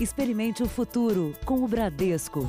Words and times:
Experimente 0.00 0.62
o 0.62 0.68
futuro 0.68 1.34
com 1.44 1.64
o 1.64 1.66
Bradesco. 1.66 2.48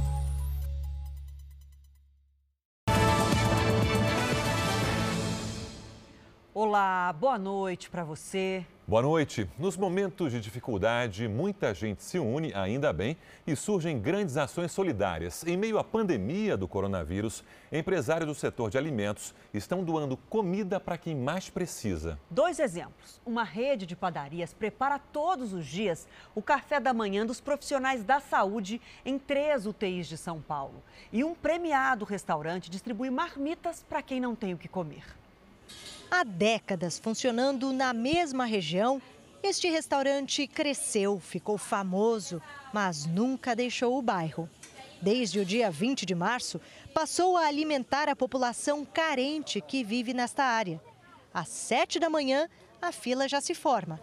Olá, 6.54 7.12
boa 7.13 7.39
noite 7.39 7.89
para 7.89 8.04
você. 8.04 8.63
Boa 8.89 9.04
noite. 9.04 9.47
Nos 9.59 9.78
momentos 9.78 10.31
de 10.31 10.41
dificuldade, 10.41 11.28
muita 11.28 11.75
gente 11.75 12.02
se 12.02 12.18
une, 12.18 12.52
ainda 12.55 12.91
bem, 12.91 13.15
e 13.46 13.55
surgem 13.55 14.00
grandes 14.00 14.36
ações 14.36 14.71
solidárias. 14.71 15.46
Em 15.46 15.55
meio 15.55 15.77
à 15.77 15.84
pandemia 15.84 16.57
do 16.57 16.68
coronavírus, 16.68 17.43
empresários 17.71 18.28
do 18.28 18.33
setor 18.33 18.71
de 18.71 18.79
alimentos 18.79 19.36
estão 19.54 19.83
doando 19.83 20.18
comida 20.18 20.79
para 20.79 20.97
quem 20.97 21.15
mais 21.15 21.52
precisa. 21.52 22.18
Dois 22.32 22.57
exemplos. 22.57 23.21
Uma 23.23 23.43
rede 23.43 23.86
de 23.86 23.96
padarias 23.96 24.55
prepara 24.55 24.97
todos 24.97 25.54
os 25.54 25.68
dias 25.68 26.07
o 26.33 26.42
café 26.42 26.79
da 26.79 26.92
manhã 26.92 27.24
dos 27.28 27.39
profissionais 27.39 28.04
da 28.04 28.19
saúde 28.19 28.82
em 29.06 29.19
três 29.19 29.68
UTIs 29.68 30.07
de 30.07 30.18
São 30.18 30.42
Paulo. 30.42 30.82
E 31.14 31.24
um 31.24 31.36
premiado 31.36 32.06
restaurante 32.06 32.72
distribui 32.72 33.11
marmitas 33.11 33.86
para 33.88 34.02
quem 34.02 34.19
não 34.19 34.33
tem 34.33 34.56
o 34.56 34.58
que 34.58 34.67
comer. 34.67 35.19
Há 36.11 36.23
décadas 36.23 36.97
funcionando 36.97 37.72
na 37.72 37.94
mesma 37.94 38.44
região, 38.44 38.99
este 39.44 39.69
restaurante 39.69 40.47
cresceu, 40.47 41.19
ficou 41.19 41.55
famoso, 41.55 42.41
mas 42.73 43.05
nunca 43.05 43.55
deixou 43.55 43.95
o 43.95 44.02
bairro. 44.02 44.49
Desde 44.99 45.39
o 45.39 45.45
dia 45.45 45.69
20 45.69 46.08
de 46.08 46.16
março, 46.16 46.59
passou 46.95 47.38
a 47.38 47.45
alimentar 47.45 48.09
a 48.09 48.16
população 48.16 48.83
carente 48.83 49.61
que 49.61 49.83
vive 49.83 50.11
nesta 50.11 50.44
área. 50.44 50.81
Às 51.31 51.47
7 51.49 51.99
da 51.99 52.09
manhã, 52.09 52.49
a 52.81 52.91
fila 52.91 53.27
já 53.27 53.39
se 53.39 53.53
forma. 53.53 54.02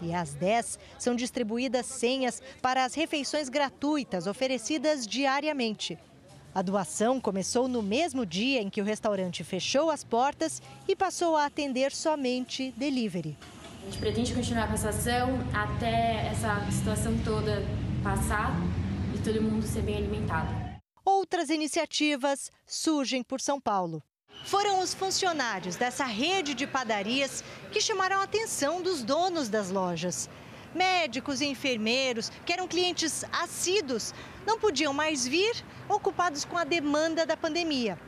E 0.00 0.14
às 0.14 0.32
10 0.34 0.78
são 0.98 1.16
distribuídas 1.16 1.84
senhas 1.84 2.40
para 2.62 2.84
as 2.84 2.94
refeições 2.94 3.48
gratuitas 3.48 4.28
oferecidas 4.28 5.04
diariamente. 5.04 5.98
A 6.52 6.62
doação 6.62 7.20
começou 7.20 7.68
no 7.68 7.80
mesmo 7.80 8.26
dia 8.26 8.60
em 8.60 8.68
que 8.68 8.80
o 8.80 8.84
restaurante 8.84 9.44
fechou 9.44 9.88
as 9.88 10.02
portas 10.02 10.60
e 10.88 10.96
passou 10.96 11.36
a 11.36 11.46
atender 11.46 11.92
somente 11.92 12.74
delivery. 12.76 13.38
A 13.82 13.84
gente 13.84 13.98
pretende 13.98 14.34
continuar 14.34 14.66
com 14.66 14.74
essa 14.74 14.88
ação 14.88 15.38
até 15.54 16.26
essa 16.26 16.68
situação 16.72 17.16
toda 17.24 17.62
passar 18.02 18.52
e 19.14 19.18
todo 19.22 19.40
mundo 19.40 19.64
ser 19.64 19.82
bem 19.82 19.96
alimentado. 19.96 20.52
Outras 21.04 21.50
iniciativas 21.50 22.50
surgem 22.66 23.22
por 23.22 23.40
São 23.40 23.60
Paulo. 23.60 24.02
Foram 24.44 24.80
os 24.80 24.92
funcionários 24.92 25.76
dessa 25.76 26.04
rede 26.04 26.54
de 26.54 26.66
padarias 26.66 27.44
que 27.70 27.80
chamaram 27.80 28.18
a 28.18 28.24
atenção 28.24 28.82
dos 28.82 29.04
donos 29.04 29.48
das 29.48 29.70
lojas. 29.70 30.28
Médicos 30.74 31.40
e 31.40 31.46
enfermeiros, 31.46 32.30
que 32.44 32.52
eram 32.52 32.68
clientes 32.68 33.24
assíduos, 33.32 34.14
não 34.46 34.58
podiam 34.58 34.92
mais 34.92 35.26
vir, 35.26 35.64
ocupados 35.88 36.44
com 36.44 36.56
a 36.56 36.64
demanda 36.64 37.26
da 37.26 37.36
pandemia. 37.36 37.98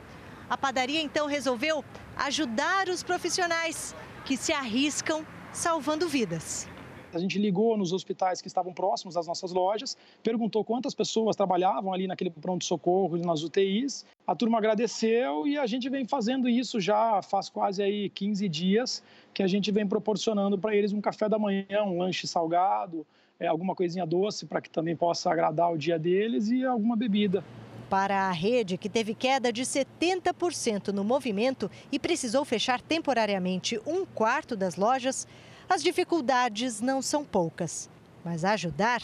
A 0.49 0.57
padaria 0.57 1.01
então 1.01 1.27
resolveu 1.27 1.83
ajudar 2.15 2.87
os 2.89 3.03
profissionais 3.03 3.95
que 4.25 4.37
se 4.37 4.53
arriscam 4.53 5.25
salvando 5.51 6.07
vidas. 6.07 6.67
A 7.15 7.19
gente 7.19 7.37
ligou 7.37 7.77
nos 7.77 7.93
hospitais 7.93 8.41
que 8.41 8.47
estavam 8.47 8.73
próximos 8.73 9.15
às 9.15 9.27
nossas 9.27 9.51
lojas, 9.51 9.97
perguntou 10.21 10.63
quantas 10.63 10.93
pessoas 10.93 11.35
trabalhavam 11.35 11.93
ali 11.93 12.07
naquele 12.07 12.29
pronto-socorro, 12.29 13.17
nas 13.17 13.43
UTIs. 13.43 14.05
A 14.25 14.35
turma 14.35 14.57
agradeceu 14.57 15.47
e 15.47 15.57
a 15.57 15.65
gente 15.65 15.89
vem 15.89 16.05
fazendo 16.05 16.49
isso 16.49 16.79
já 16.79 17.21
faz 17.21 17.49
quase 17.49 17.83
aí 17.83 18.09
15 18.09 18.49
dias, 18.49 19.03
que 19.33 19.43
a 19.43 19.47
gente 19.47 19.71
vem 19.71 19.87
proporcionando 19.87 20.57
para 20.57 20.75
eles 20.75 20.93
um 20.93 21.01
café 21.01 21.29
da 21.29 21.37
manhã, 21.37 21.83
um 21.85 21.99
lanche 21.99 22.25
salgado, 22.27 23.05
é, 23.39 23.47
alguma 23.47 23.75
coisinha 23.75 24.05
doce 24.05 24.45
para 24.45 24.61
que 24.61 24.69
também 24.69 24.95
possa 24.95 25.31
agradar 25.31 25.71
o 25.71 25.77
dia 25.77 25.99
deles 25.99 26.49
e 26.49 26.63
alguma 26.63 26.95
bebida. 26.95 27.43
Para 27.89 28.23
a 28.23 28.31
rede, 28.31 28.77
que 28.77 28.89
teve 28.89 29.13
queda 29.13 29.51
de 29.51 29.61
70% 29.63 30.87
no 30.87 31.03
movimento 31.03 31.69
e 31.91 31.99
precisou 31.99 32.43
fechar 32.43 32.81
temporariamente 32.81 33.79
um 33.85 34.05
quarto 34.05 34.55
das 34.55 34.77
lojas, 34.77 35.27
as 35.69 35.83
dificuldades 35.83 36.81
não 36.81 37.01
são 37.01 37.23
poucas, 37.23 37.89
mas 38.23 38.43
ajudar 38.45 39.01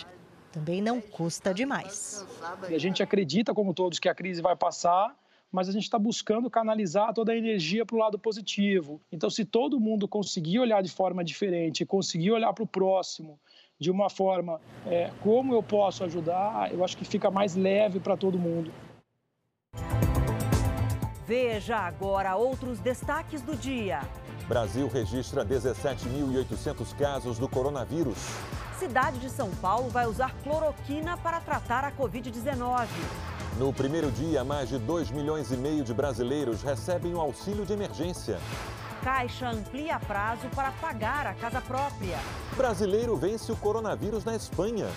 também 0.52 0.82
não 0.82 1.00
custa 1.00 1.54
demais. 1.54 2.26
A 2.64 2.78
gente 2.78 3.04
acredita, 3.04 3.54
como 3.54 3.74
todos, 3.74 4.00
que 4.00 4.10
a 4.10 4.16
crise 4.16 4.42
vai 4.42 4.56
passar, 4.56 5.16
mas 5.52 5.68
a 5.68 5.72
gente 5.72 5.84
está 5.84 5.98
buscando 5.98 6.50
canalizar 6.50 7.14
toda 7.14 7.32
a 7.32 7.36
energia 7.38 7.86
para 7.86 7.96
o 7.96 8.00
lado 8.00 8.20
positivo. 8.20 9.02
Então, 9.12 9.30
se 9.30 9.46
todo 9.46 9.80
mundo 9.80 10.08
conseguir 10.08 10.60
olhar 10.60 10.82
de 10.82 10.92
forma 10.92 11.24
diferente, 11.24 11.86
conseguir 11.86 12.32
olhar 12.32 12.54
para 12.54 12.64
o 12.64 12.68
próximo 12.68 13.40
de 13.80 13.90
uma 13.90 14.10
forma 14.10 14.60
é, 14.86 15.10
como 15.24 15.54
eu 15.54 15.64
posso 15.64 16.04
ajudar, 16.04 16.72
eu 16.74 16.84
acho 16.84 16.98
que 16.98 17.06
fica 17.06 17.32
mais 17.32 17.56
leve 17.56 18.00
para 18.00 18.18
todo 18.18 18.38
mundo. 18.38 18.72
Veja 21.30 21.78
agora 21.78 22.36
outros 22.36 22.80
destaques 22.80 23.44
do 23.44 23.56
dia. 23.56 24.02
Brasil 24.48 24.88
registra 24.88 25.46
17.800 25.46 26.98
casos 26.98 27.38
do 27.38 27.48
coronavírus. 27.48 28.18
Cidade 28.80 29.20
de 29.20 29.30
São 29.30 29.52
Paulo 29.52 29.92
vai 29.92 30.08
usar 30.08 30.34
cloroquina 30.42 31.16
para 31.18 31.40
tratar 31.40 31.84
a 31.84 31.92
Covid-19. 31.92 32.88
No 33.60 33.72
primeiro 33.72 34.10
dia, 34.10 34.44
mais 34.44 34.70
de 34.70 34.80
2 34.80 35.12
milhões 35.12 35.52
e 35.52 35.56
meio 35.56 35.84
de 35.84 35.94
brasileiros 35.94 36.64
recebem 36.64 37.14
o 37.14 37.22
auxílio 37.22 37.64
de 37.64 37.74
emergência. 37.74 38.40
Caixa 39.04 39.52
amplia 39.52 40.00
prazo 40.00 40.50
para 40.56 40.72
pagar 40.72 41.28
a 41.28 41.36
casa 41.36 41.62
própria. 41.62 42.18
Brasileiro 42.58 43.16
vence 43.16 43.52
o 43.52 43.56
coronavírus 43.56 44.26
na 44.26 44.36
Espanha. 44.36 44.88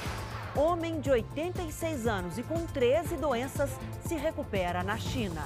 Homem 0.57 0.99
de 0.99 1.11
86 1.11 2.07
anos 2.07 2.39
e 2.39 2.43
com 2.43 2.65
13 2.65 3.19
doenças 3.19 3.69
se 4.07 4.15
recupera 4.15 4.83
na 4.83 4.97
China. 4.97 5.43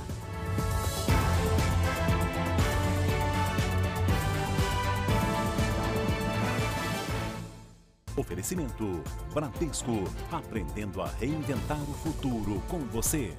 Oferecimento 8.17 9.03
Bradesco, 9.35 10.05
aprendendo 10.33 11.03
a 11.03 11.09
reinventar 11.09 11.83
o 11.83 11.95
futuro 11.95 12.63
com 12.69 12.79
você. 12.79 13.35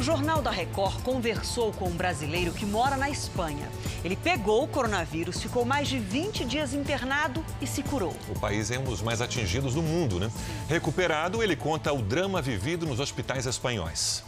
O 0.00 0.02
Jornal 0.02 0.40
da 0.40 0.50
Record 0.50 1.02
conversou 1.02 1.74
com 1.74 1.90
um 1.90 1.94
brasileiro 1.94 2.54
que 2.54 2.64
mora 2.64 2.96
na 2.96 3.10
Espanha. 3.10 3.70
Ele 4.02 4.16
pegou 4.16 4.64
o 4.64 4.66
coronavírus, 4.66 5.42
ficou 5.42 5.62
mais 5.62 5.88
de 5.88 5.98
20 5.98 6.42
dias 6.46 6.72
internado 6.72 7.44
e 7.60 7.66
se 7.66 7.82
curou. 7.82 8.16
O 8.30 8.40
país 8.40 8.70
é 8.70 8.78
um 8.78 8.84
dos 8.84 9.02
mais 9.02 9.20
atingidos 9.20 9.74
do 9.74 9.82
mundo, 9.82 10.18
né? 10.18 10.32
Recuperado, 10.70 11.42
ele 11.42 11.54
conta 11.54 11.92
o 11.92 12.00
drama 12.00 12.40
vivido 12.40 12.86
nos 12.86 12.98
hospitais 12.98 13.44
espanhóis. 13.44 14.24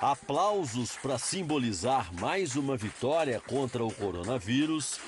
Aplausos 0.00 0.92
para 0.92 1.18
simbolizar 1.18 2.14
mais 2.14 2.54
uma 2.54 2.76
vitória 2.76 3.40
contra 3.40 3.84
o 3.84 3.92
coronavírus. 3.92 5.00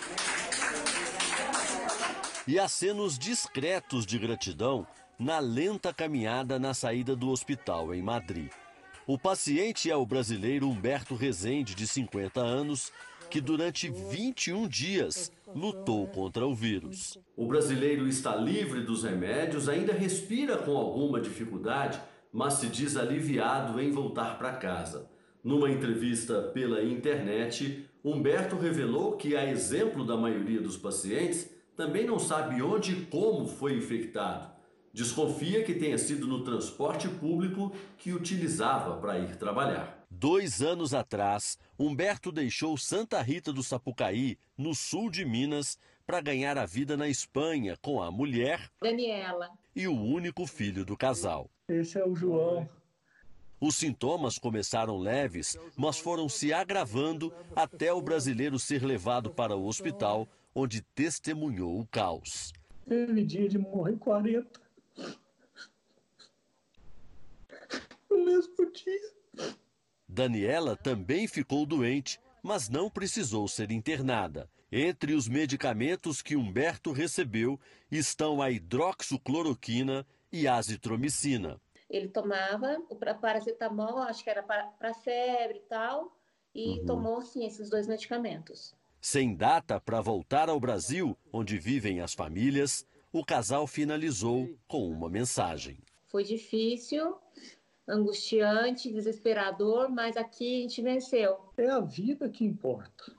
E 2.48 2.59
acenos 2.59 3.16
discretos 3.16 4.04
de 4.04 4.19
gratidão 4.19 4.84
na 5.19 5.38
lenta 5.38 5.93
caminhada 5.93 6.59
na 6.59 6.75
saída 6.75 7.16
do 7.16 7.31
hospital 7.31 7.94
em 7.94 8.03
Madrid. 8.03 8.50
O 9.06 9.19
paciente 9.19 9.91
é 9.91 9.97
o 9.97 10.04
brasileiro 10.04 10.69
Humberto 10.69 11.15
Rezende, 11.15 11.75
de 11.75 11.87
50 11.87 12.41
anos, 12.41 12.93
que 13.31 13.41
durante 13.41 13.88
21 13.88 14.66
dias 14.66 15.32
lutou 15.54 16.06
contra 16.09 16.47
o 16.47 16.54
vírus. 16.54 17.19
O 17.37 17.47
brasileiro 17.47 18.09
está 18.09 18.34
livre 18.34 18.82
dos 18.82 19.04
remédios, 19.04 19.69
ainda 19.69 19.93
respira 19.93 20.56
com 20.59 20.77
alguma 20.77 21.21
dificuldade 21.21 22.00
mas 22.37 22.54
se 22.54 22.66
diz 22.66 22.98
aliviado 22.98 23.81
em 23.81 23.91
voltar 23.91 24.37
para 24.37 24.53
casa. 24.53 25.09
Numa 25.43 25.71
entrevista 25.71 26.43
pela 26.43 26.83
internet, 26.83 27.88
Humberto 28.04 28.56
revelou 28.56 29.12
que, 29.12 29.34
a 29.34 29.51
exemplo 29.51 30.04
da 30.04 30.19
maioria 30.19 30.60
dos 30.60 30.77
pacientes, 30.77 31.51
também 31.74 32.04
não 32.04 32.19
sabe 32.19 32.60
onde 32.60 32.92
e 32.92 33.07
como 33.07 33.47
foi 33.47 33.74
infectado. 33.74 34.51
Desconfia 34.97 35.63
que 35.63 35.75
tenha 35.75 35.98
sido 35.98 36.27
no 36.27 36.43
transporte 36.43 37.07
público 37.07 37.71
que 37.98 38.15
utilizava 38.15 38.97
para 38.97 39.19
ir 39.19 39.37
trabalhar. 39.37 40.07
Dois 40.10 40.63
anos 40.63 40.95
atrás, 40.95 41.59
Humberto 41.78 42.33
deixou 42.33 42.78
Santa 42.78 43.21
Rita 43.21 43.53
do 43.53 43.63
Sapucaí, 43.63 44.39
no 44.57 44.75
sul 44.75 45.10
de 45.10 45.22
Minas, 45.22 45.78
para 46.07 46.22
ganhar 46.22 46.57
a 46.57 46.65
vida 46.65 46.97
na 46.97 47.07
Espanha 47.10 47.77
com 47.83 48.03
a 48.03 48.10
mulher 48.10 48.71
Daniela 48.81 49.51
e 49.75 49.87
o 49.87 49.93
único 49.95 50.47
filho 50.47 50.83
do 50.83 50.97
casal. 50.97 51.51
Esse 51.69 51.98
é 51.98 52.07
o 52.07 52.15
João. 52.15 52.66
Os 53.60 53.77
sintomas 53.77 54.39
começaram 54.39 54.97
leves, 54.97 55.59
mas 55.77 55.98
foram 55.98 56.27
se 56.27 56.54
agravando 56.54 57.31
até 57.54 57.93
o 57.93 58.01
brasileiro 58.01 58.59
ser 58.59 58.83
levado 58.83 59.28
para 59.28 59.54
o 59.54 59.66
hospital, 59.66 60.27
onde 60.54 60.81
testemunhou 60.81 61.78
o 61.78 61.87
caos. 61.87 62.51
Teve 62.89 63.22
dia 63.25 63.47
de 63.47 63.59
morrer 63.59 63.98
40. 63.98 64.65
No 68.09 68.25
mesmo 68.25 68.57
dia. 68.76 69.54
Daniela 70.08 70.76
também 70.76 71.26
ficou 71.26 71.66
doente, 71.66 72.20
mas 72.42 72.68
não 72.68 72.88
precisou 72.88 73.48
ser 73.48 73.70
internada. 73.70 74.48
Entre 74.70 75.14
os 75.14 75.28
medicamentos 75.28 76.20
que 76.20 76.36
Humberto 76.36 76.92
recebeu 76.92 77.58
estão 77.90 78.42
a 78.42 78.50
hidroxicloroquina 78.50 80.06
e 80.32 80.46
a 80.46 80.56
azitromicina. 80.56 81.60
Ele 81.88 82.08
tomava 82.08 82.82
o 82.88 82.96
paracetamol, 82.96 83.98
acho 83.98 84.24
que 84.24 84.30
era 84.30 84.42
para 84.42 84.94
febre 84.94 85.58
e 85.58 85.68
tal, 85.68 86.16
e 86.54 86.80
uhum. 86.80 86.86
tomou 86.86 87.22
sim 87.22 87.46
esses 87.46 87.70
dois 87.70 87.86
medicamentos. 87.86 88.74
Sem 89.00 89.36
data 89.36 89.80
para 89.80 90.00
voltar 90.00 90.48
ao 90.48 90.58
Brasil, 90.58 91.16
onde 91.32 91.58
vivem 91.58 92.00
as 92.00 92.12
famílias, 92.12 92.84
o 93.12 93.24
casal 93.24 93.66
finalizou 93.66 94.48
com 94.66 94.90
uma 94.90 95.08
mensagem. 95.08 95.78
Foi 96.06 96.24
difícil, 96.24 97.16
angustiante, 97.88 98.92
desesperador, 98.92 99.88
mas 99.88 100.16
aqui 100.16 100.59
a 100.59 100.62
gente 100.62 100.83
venceu. 100.83 101.38
É 101.56 101.71
a 101.71 101.80
vida 101.80 102.28
que 102.28 102.44
importa. 102.44 103.12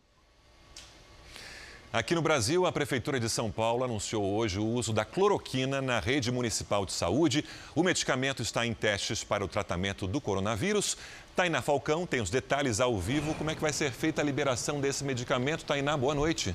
Aqui 1.91 2.13
no 2.13 2.21
Brasil, 2.21 2.65
a 2.65 2.71
Prefeitura 2.71 3.17
de 3.17 3.29
São 3.29 3.49
Paulo 3.49 3.83
anunciou 3.83 4.23
hoje 4.23 4.59
o 4.59 4.65
uso 4.65 4.91
da 4.91 5.05
cloroquina 5.05 5.81
na 5.81 5.99
rede 5.99 6.31
municipal 6.31 6.85
de 6.85 6.91
saúde. 6.91 7.45
O 7.73 7.81
medicamento 7.81 8.41
está 8.41 8.65
em 8.65 8.73
testes 8.73 9.23
para 9.23 9.43
o 9.43 9.47
tratamento 9.47 10.05
do 10.05 10.19
coronavírus. 10.19 10.97
Tainá 11.33 11.61
Falcão 11.61 12.05
tem 12.05 12.19
os 12.19 12.29
detalhes 12.29 12.81
ao 12.81 12.99
vivo. 12.99 13.33
Como 13.35 13.49
é 13.49 13.55
que 13.55 13.61
vai 13.61 13.71
ser 13.71 13.91
feita 13.91 14.21
a 14.21 14.25
liberação 14.25 14.81
desse 14.81 15.03
medicamento? 15.03 15.63
Tainá, 15.63 15.95
boa 15.95 16.13
noite. 16.13 16.53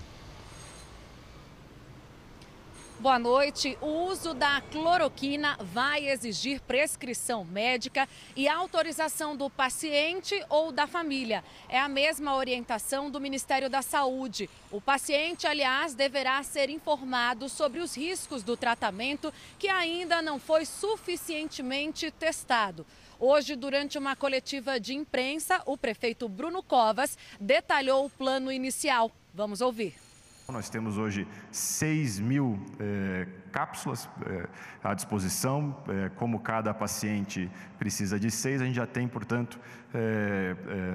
Boa 3.02 3.18
noite. 3.18 3.76
O 3.80 4.04
uso 4.04 4.32
da 4.32 4.60
cloroquina 4.70 5.58
vai 5.60 6.08
exigir 6.08 6.60
prescrição 6.60 7.44
médica 7.44 8.08
e 8.36 8.46
autorização 8.46 9.36
do 9.36 9.50
paciente 9.50 10.40
ou 10.48 10.70
da 10.70 10.86
família. 10.86 11.42
É 11.68 11.80
a 11.80 11.88
mesma 11.88 12.36
orientação 12.36 13.10
do 13.10 13.20
Ministério 13.20 13.68
da 13.68 13.82
Saúde. 13.82 14.48
O 14.70 14.80
paciente, 14.80 15.48
aliás, 15.48 15.96
deverá 15.96 16.40
ser 16.44 16.70
informado 16.70 17.48
sobre 17.48 17.80
os 17.80 17.96
riscos 17.96 18.44
do 18.44 18.56
tratamento 18.56 19.34
que 19.58 19.66
ainda 19.66 20.22
não 20.22 20.38
foi 20.38 20.64
suficientemente 20.64 22.08
testado. 22.12 22.86
Hoje, 23.18 23.56
durante 23.56 23.98
uma 23.98 24.14
coletiva 24.14 24.78
de 24.78 24.94
imprensa, 24.94 25.60
o 25.66 25.76
prefeito 25.76 26.28
Bruno 26.28 26.62
Covas 26.62 27.18
detalhou 27.40 28.06
o 28.06 28.10
plano 28.10 28.52
inicial. 28.52 29.10
Vamos 29.34 29.60
ouvir. 29.60 30.11
Nós 30.48 30.68
temos 30.68 30.98
hoje 30.98 31.26
6 31.50 32.18
mil 32.18 32.58
eh, 32.78 33.26
cápsulas 33.52 34.08
eh, 34.26 34.48
à 34.82 34.94
disposição. 34.94 35.76
Eh, 35.88 36.10
como 36.16 36.40
cada 36.40 36.72
paciente 36.72 37.50
precisa 37.78 38.18
de 38.18 38.30
seis, 38.30 38.60
a 38.60 38.64
gente 38.64 38.76
já 38.76 38.86
tem, 38.86 39.06
portanto, 39.06 39.60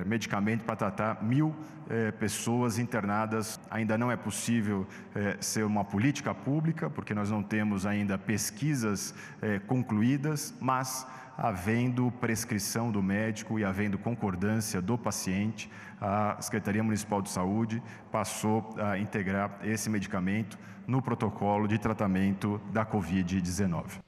medicamento 0.07 0.63
para 0.63 0.75
tratar 0.75 1.23
mil 1.23 1.55
pessoas 2.19 2.79
internadas. 2.79 3.59
Ainda 3.69 3.95
não 3.95 4.11
é 4.11 4.15
possível 4.15 4.87
ser 5.39 5.63
uma 5.65 5.85
política 5.85 6.33
pública, 6.33 6.89
porque 6.89 7.13
nós 7.13 7.29
não 7.29 7.43
temos 7.43 7.85
ainda 7.85 8.17
pesquisas 8.17 9.13
concluídas, 9.67 10.51
mas 10.59 11.05
havendo 11.37 12.11
prescrição 12.13 12.91
do 12.91 13.03
médico 13.03 13.59
e 13.59 13.63
havendo 13.63 13.99
concordância 13.99 14.81
do 14.81 14.97
paciente, 14.97 15.69
a 16.01 16.37
Secretaria 16.41 16.83
Municipal 16.83 17.21
de 17.21 17.29
Saúde 17.29 17.81
passou 18.11 18.75
a 18.79 18.97
integrar 18.97 19.59
esse 19.63 19.89
medicamento 19.89 20.57
no 20.87 21.01
protocolo 21.01 21.67
de 21.67 21.77
tratamento 21.77 22.59
da 22.71 22.85
Covid-19. 22.85 24.07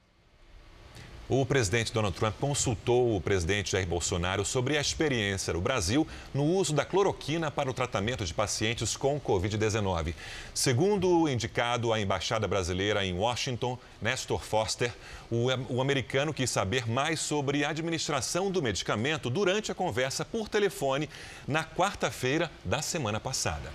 O 1.32 1.46
presidente 1.46 1.92
Donald 1.92 2.16
Trump 2.16 2.34
consultou 2.40 3.14
o 3.14 3.20
presidente 3.20 3.70
Jair 3.70 3.86
Bolsonaro 3.86 4.44
sobre 4.44 4.76
a 4.76 4.80
experiência 4.80 5.52
no 5.52 5.60
Brasil 5.60 6.04
no 6.34 6.42
uso 6.42 6.72
da 6.72 6.84
cloroquina 6.84 7.52
para 7.52 7.70
o 7.70 7.72
tratamento 7.72 8.24
de 8.24 8.34
pacientes 8.34 8.96
com 8.96 9.20
Covid-19. 9.20 10.12
Segundo 10.52 11.08
o 11.08 11.28
indicado 11.28 11.92
à 11.92 12.00
embaixada 12.00 12.48
brasileira 12.48 13.06
em 13.06 13.14
Washington, 13.14 13.78
Nestor 14.02 14.42
Foster, 14.42 14.92
o 15.30 15.80
americano 15.80 16.34
quis 16.34 16.50
saber 16.50 16.90
mais 16.90 17.20
sobre 17.20 17.64
a 17.64 17.68
administração 17.68 18.50
do 18.50 18.60
medicamento 18.60 19.30
durante 19.30 19.70
a 19.70 19.74
conversa 19.74 20.24
por 20.24 20.48
telefone 20.48 21.08
na 21.46 21.62
quarta-feira 21.62 22.50
da 22.64 22.82
semana 22.82 23.20
passada. 23.20 23.70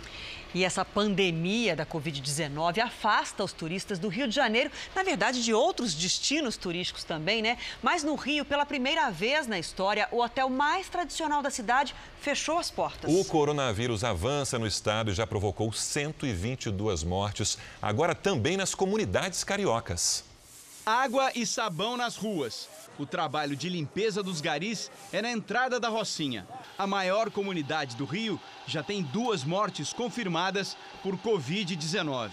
E 0.56 0.64
essa 0.64 0.86
pandemia 0.86 1.76
da 1.76 1.86
Covid-19 1.86 2.80
afasta 2.80 3.44
os 3.44 3.52
turistas 3.52 4.00
do 4.00 4.08
Rio 4.08 4.26
de 4.26 4.34
Janeiro, 4.34 4.72
na 4.96 5.04
verdade, 5.04 5.44
de 5.44 5.54
outros 5.54 5.94
destinos 5.94 6.56
turísticos 6.56 7.04
também, 7.04 7.42
né? 7.42 7.58
Mas 7.84 8.04
no 8.04 8.16
Rio, 8.16 8.46
pela 8.46 8.66
primeira 8.66 9.12
vez 9.12 9.48
na 9.48 9.60
história, 9.60 10.08
o 10.14 10.22
hotel 10.22 10.50
mais 10.50 10.88
tradicional 10.88 11.44
da 11.44 11.50
cidade 11.50 11.94
fechou 12.22 12.58
as 12.58 12.72
portas. 12.72 13.14
O 13.14 13.26
coronavírus 13.26 14.02
avança 14.02 14.58
no 14.58 14.66
estado 14.66 15.12
e 15.12 15.14
já 15.14 15.28
provocou 15.28 15.74
122 15.74 17.04
mortes, 17.04 17.58
agora 17.82 18.16
também 18.16 18.56
nas 18.56 18.74
comunidades 18.74 19.44
cariocas. 19.44 20.24
Água 20.86 21.32
e 21.34 21.48
sabão 21.48 21.98
nas 21.98 22.16
ruas. 22.16 22.70
O 23.00 23.08
trabalho 23.08 23.56
de 23.56 23.68
limpeza 23.70 24.22
dos 24.22 24.40
garis 24.40 24.92
é 25.12 25.20
na 25.20 25.32
entrada 25.32 25.80
da 25.80 25.90
Rocinha. 25.90 26.48
A 26.78 26.86
maior 26.86 27.32
comunidade 27.32 27.96
do 27.96 28.06
Rio 28.06 28.40
já 28.68 28.84
tem 28.84 29.02
duas 29.02 29.44
mortes 29.44 29.92
confirmadas 29.92 30.78
por 31.02 31.18
Covid-19. 31.18 32.30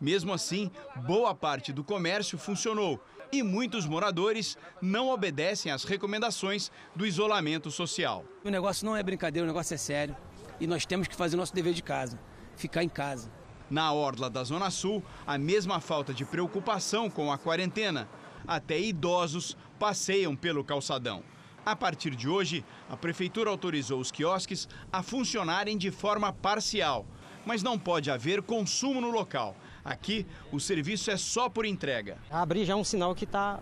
Mesmo 0.00 0.32
assim, 0.32 0.70
boa 1.06 1.34
parte 1.34 1.74
do 1.74 1.84
comércio 1.84 2.38
funcionou 2.38 2.98
e 3.30 3.42
muitos 3.42 3.84
moradores 3.84 4.56
não 4.80 5.10
obedecem 5.10 5.70
às 5.70 5.84
recomendações 5.84 6.72
do 6.96 7.04
isolamento 7.04 7.70
social. 7.70 8.24
O 8.42 8.48
negócio 8.48 8.86
não 8.86 8.96
é 8.96 9.02
brincadeira, 9.02 9.44
o 9.44 9.46
negócio 9.46 9.74
é 9.74 9.76
sério 9.76 10.16
e 10.58 10.66
nós 10.66 10.86
temos 10.86 11.06
que 11.06 11.14
fazer 11.14 11.36
o 11.36 11.38
nosso 11.38 11.54
dever 11.54 11.74
de 11.74 11.82
casa, 11.82 12.18
ficar 12.56 12.82
em 12.82 12.88
casa. 12.88 13.30
Na 13.70 13.92
orla 13.92 14.28
da 14.28 14.42
Zona 14.42 14.68
Sul, 14.68 15.00
a 15.24 15.38
mesma 15.38 15.78
falta 15.78 16.12
de 16.12 16.24
preocupação 16.24 17.08
com 17.08 17.30
a 17.30 17.38
quarentena. 17.38 18.08
Até 18.44 18.80
idosos 18.80 19.56
passeiam 19.78 20.34
pelo 20.34 20.64
calçadão. 20.64 21.22
A 21.64 21.76
partir 21.76 22.16
de 22.16 22.28
hoje, 22.28 22.64
a 22.88 22.96
prefeitura 22.96 23.48
autorizou 23.48 24.00
os 24.00 24.10
quiosques 24.10 24.68
a 24.92 25.04
funcionarem 25.04 25.78
de 25.78 25.92
forma 25.92 26.32
parcial, 26.32 27.06
mas 27.46 27.62
não 27.62 27.78
pode 27.78 28.10
haver 28.10 28.42
consumo 28.42 29.00
no 29.00 29.10
local. 29.10 29.54
Aqui, 29.84 30.26
o 30.50 30.58
serviço 30.58 31.10
é 31.10 31.16
só 31.16 31.48
por 31.48 31.64
entrega. 31.64 32.18
Abrir 32.28 32.64
já 32.64 32.72
é 32.72 32.76
um 32.76 32.82
sinal 32.82 33.14
que 33.14 33.24
tá, 33.24 33.60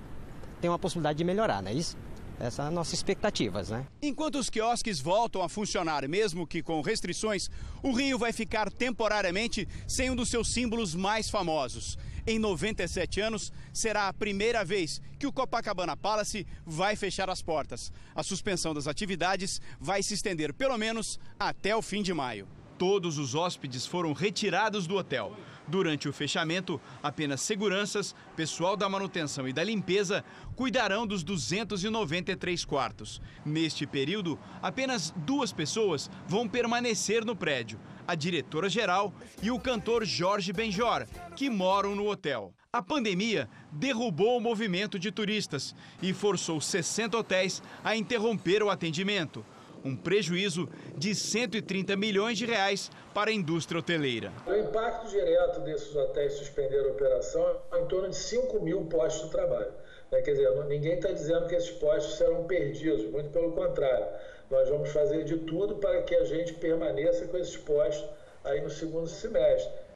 tem 0.58 0.70
uma 0.70 0.78
possibilidade 0.78 1.18
de 1.18 1.24
melhorar, 1.24 1.62
não 1.62 1.70
é 1.70 1.74
isso? 1.74 1.98
Essas 2.38 2.54
são 2.54 2.66
as 2.66 2.72
nossas 2.72 2.94
expectativas, 2.94 3.70
né? 3.70 3.86
Enquanto 4.00 4.38
os 4.38 4.48
quiosques 4.48 5.00
voltam 5.00 5.42
a 5.42 5.48
funcionar, 5.48 6.06
mesmo 6.08 6.46
que 6.46 6.62
com 6.62 6.80
restrições, 6.80 7.50
o 7.82 7.92
Rio 7.92 8.16
vai 8.16 8.32
ficar 8.32 8.70
temporariamente 8.70 9.66
sem 9.88 10.10
um 10.10 10.16
dos 10.16 10.28
seus 10.28 10.52
símbolos 10.52 10.94
mais 10.94 11.28
famosos. 11.28 11.98
Em 12.26 12.38
97 12.38 13.20
anos, 13.20 13.52
será 13.72 14.06
a 14.06 14.12
primeira 14.12 14.64
vez 14.64 15.00
que 15.18 15.26
o 15.26 15.32
Copacabana 15.32 15.96
Palace 15.96 16.46
vai 16.64 16.94
fechar 16.94 17.28
as 17.28 17.42
portas. 17.42 17.90
A 18.14 18.22
suspensão 18.22 18.72
das 18.72 18.86
atividades 18.86 19.60
vai 19.80 20.02
se 20.02 20.14
estender 20.14 20.52
pelo 20.54 20.78
menos 20.78 21.18
até 21.40 21.74
o 21.74 21.82
fim 21.82 22.02
de 22.02 22.14
maio. 22.14 22.46
Todos 22.78 23.18
os 23.18 23.34
hóspedes 23.34 23.84
foram 23.84 24.12
retirados 24.12 24.86
do 24.86 24.96
hotel. 24.96 25.34
Durante 25.68 26.08
o 26.08 26.12
fechamento, 26.14 26.80
apenas 27.02 27.42
seguranças, 27.42 28.14
pessoal 28.34 28.74
da 28.74 28.88
manutenção 28.88 29.46
e 29.46 29.52
da 29.52 29.62
limpeza 29.62 30.24
cuidarão 30.56 31.06
dos 31.06 31.22
293 31.22 32.64
quartos. 32.64 33.20
Neste 33.44 33.86
período, 33.86 34.38
apenas 34.62 35.12
duas 35.14 35.52
pessoas 35.52 36.10
vão 36.26 36.48
permanecer 36.48 37.22
no 37.22 37.36
prédio: 37.36 37.78
a 38.06 38.14
diretora-geral 38.14 39.12
e 39.42 39.50
o 39.50 39.60
cantor 39.60 40.06
Jorge 40.06 40.54
Benjor, 40.54 41.06
que 41.36 41.50
moram 41.50 41.94
no 41.94 42.08
hotel. 42.08 42.54
A 42.72 42.82
pandemia 42.82 43.48
derrubou 43.70 44.38
o 44.38 44.40
movimento 44.40 44.98
de 44.98 45.12
turistas 45.12 45.74
e 46.00 46.14
forçou 46.14 46.62
60 46.62 47.16
hotéis 47.18 47.62
a 47.84 47.94
interromper 47.94 48.62
o 48.62 48.70
atendimento 48.70 49.44
um 49.84 49.96
prejuízo 49.96 50.68
de 50.96 51.14
130 51.14 51.96
milhões 51.96 52.38
de 52.38 52.46
reais 52.46 52.90
para 53.14 53.30
a 53.30 53.32
indústria 53.32 53.78
hoteleira. 53.78 54.32
O 54.46 54.54
impacto 54.54 55.08
direto 55.08 55.60
desses 55.60 55.94
hotéis 55.94 56.34
suspender 56.34 56.80
a 56.80 56.88
operação 56.88 57.56
é 57.72 57.80
em 57.80 57.86
torno 57.86 58.10
de 58.10 58.16
5 58.16 58.60
mil 58.60 58.84
postos 58.86 59.26
de 59.26 59.30
trabalho. 59.30 59.72
Né? 60.10 60.20
Quer 60.22 60.32
dizer, 60.32 60.64
ninguém 60.66 60.94
está 60.94 61.10
dizendo 61.10 61.46
que 61.46 61.54
esses 61.54 61.70
postos 61.70 62.16
serão 62.16 62.44
perdidos, 62.44 63.10
muito 63.10 63.30
pelo 63.30 63.52
contrário. 63.52 64.06
Nós 64.50 64.68
vamos 64.68 64.90
fazer 64.90 65.24
de 65.24 65.36
tudo 65.38 65.76
para 65.76 66.02
que 66.02 66.14
a 66.14 66.24
gente 66.24 66.54
permaneça 66.54 67.26
com 67.26 67.36
esses 67.36 67.56
postos 67.56 68.08
aí 68.44 68.60
no 68.60 68.70
segundo 68.70 69.06
semestre. 69.06 69.88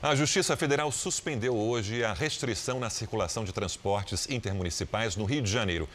A 0.00 0.14
Justiça 0.14 0.56
Federal 0.56 0.92
suspendeu 0.92 1.56
hoje 1.56 2.04
a 2.04 2.12
restrição 2.12 2.78
na 2.78 2.88
circulação 2.88 3.42
de 3.42 3.52
transportes 3.52 4.30
intermunicipais 4.30 5.16
no 5.16 5.24
Rio 5.24 5.42
de 5.42 5.50
Janeiro. 5.50 5.88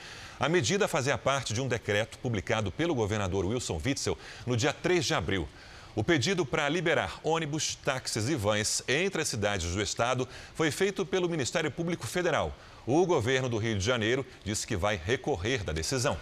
A 0.44 0.50
medida 0.50 0.90
fazia 0.90 1.18
parte 1.18 1.54
de 1.54 1.62
um 1.62 1.70
decreto 1.70 2.20
publicado 2.20 2.70
pelo 2.70 2.94
governador 2.94 3.46
Wilson 3.46 3.80
Witzel 3.82 4.18
no 4.46 4.58
dia 4.58 4.74
3 4.74 5.06
de 5.06 5.14
abril. 5.14 5.48
O 5.96 6.04
pedido 6.04 6.46
para 6.46 6.68
liberar 6.68 7.18
ônibus, 7.24 7.76
táxis 7.76 8.28
e 8.28 8.36
vans 8.36 8.84
entre 8.86 9.22
as 9.22 9.30
cidades 9.30 9.74
do 9.74 9.82
estado 9.82 10.28
foi 10.54 10.70
feito 10.70 11.06
pelo 11.06 11.30
Ministério 11.30 11.72
Público 11.72 12.06
Federal. 12.06 12.54
O 12.86 13.06
governo 13.06 13.48
do 13.48 13.58
Rio 13.58 13.78
de 13.78 13.86
Janeiro 13.86 14.26
disse 14.44 14.68
que 14.68 14.76
vai 14.76 15.00
recorrer 15.02 15.64
da 15.64 15.72
decisão. 15.72 16.18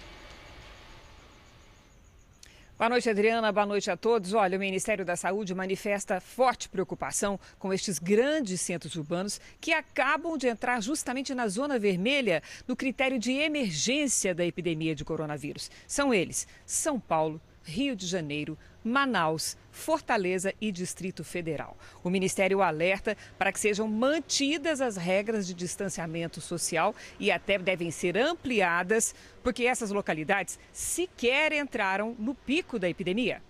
Boa 2.78 2.90
noite, 2.90 3.08
Adriana. 3.08 3.52
Boa 3.52 3.66
noite 3.68 3.92
a 3.92 3.96
todos. 3.96 4.34
Olha, 4.34 4.58
o 4.58 4.60
Ministério 4.60 5.06
da 5.06 5.16
Saúde 5.16 5.54
manifesta 5.54 6.20
forte 6.20 6.68
preocupação 6.68 7.40
com 7.60 7.72
estes 7.72 8.00
grandes 8.00 8.60
centros 8.60 8.96
urbanos 8.96 9.40
que 9.60 9.72
acabam 9.72 10.36
de 10.36 10.48
entrar 10.48 10.82
justamente 10.82 11.36
na 11.36 11.48
zona 11.48 11.78
vermelha 11.78 12.42
no 12.68 12.76
critério 12.76 13.20
de 13.20 13.34
emergência 13.34 14.34
da 14.34 14.44
epidemia 14.44 14.96
de 14.96 15.06
coronavírus. 15.06 15.70
São 15.86 16.12
eles: 16.12 16.48
São 16.66 17.00
Paulo, 17.00 17.40
Rio 17.64 17.96
de 17.96 18.08
Janeiro, 18.08 18.58
Manaus, 18.84 19.56
Fortaleza 19.72 20.54
e 20.60 20.72
Distrito 20.72 21.24
Federal. 21.24 21.78
O 22.04 22.10
Ministério 22.10 22.62
alerta 22.62 23.16
para 23.38 23.52
que 23.52 23.60
sejam 23.60 23.88
mantidas 23.88 24.82
as 24.82 24.98
regras 24.98 25.46
de 25.46 25.54
distanciamento 25.54 26.42
social 26.42 26.96
e 27.20 27.32
até 27.32 27.58
devem 27.58 27.92
ser 27.92 28.18
ampliadas, 28.18 29.14
porque 29.44 29.66
essas 29.66 29.92
localidades 29.92 30.60
sequer 30.72 31.54
entraram 31.54 32.16
no 32.18 32.34
pico 32.34 32.80
da 32.80 32.90
epidemia. 32.90 33.42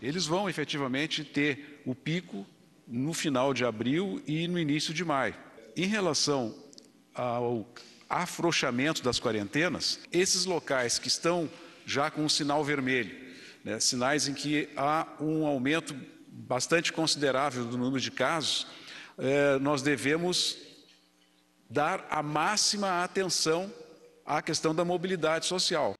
Eles 0.00 0.26
vão 0.26 0.48
efetivamente 0.48 1.24
ter 1.24 1.82
o 1.86 1.94
pico 1.94 2.46
no 2.86 3.14
final 3.14 3.54
de 3.54 3.64
abril 3.64 4.22
e 4.26 4.46
no 4.46 4.58
início 4.58 4.92
de 4.92 5.04
maio. 5.04 5.34
Em 5.76 5.86
relação 5.86 6.54
ao 7.14 7.66
afrouxamento 8.08 9.02
das 9.02 9.18
quarentenas, 9.18 9.98
esses 10.12 10.44
locais 10.44 10.98
que 10.98 11.08
estão 11.08 11.48
já 11.86 12.10
com 12.10 12.24
o 12.24 12.30
sinal 12.30 12.64
vermelho, 12.64 13.14
né, 13.64 13.80
sinais 13.80 14.28
em 14.28 14.34
que 14.34 14.68
há 14.76 15.06
um 15.20 15.46
aumento 15.46 15.94
bastante 16.28 16.92
considerável 16.92 17.64
do 17.64 17.78
número 17.78 18.00
de 18.00 18.10
casos, 18.10 18.66
é, 19.16 19.58
nós 19.58 19.82
devemos 19.82 20.58
dar 21.70 22.06
a 22.10 22.22
máxima 22.22 23.02
atenção 23.02 23.72
à 24.26 24.42
questão 24.42 24.74
da 24.74 24.84
mobilidade 24.84 25.46
social. 25.46 25.94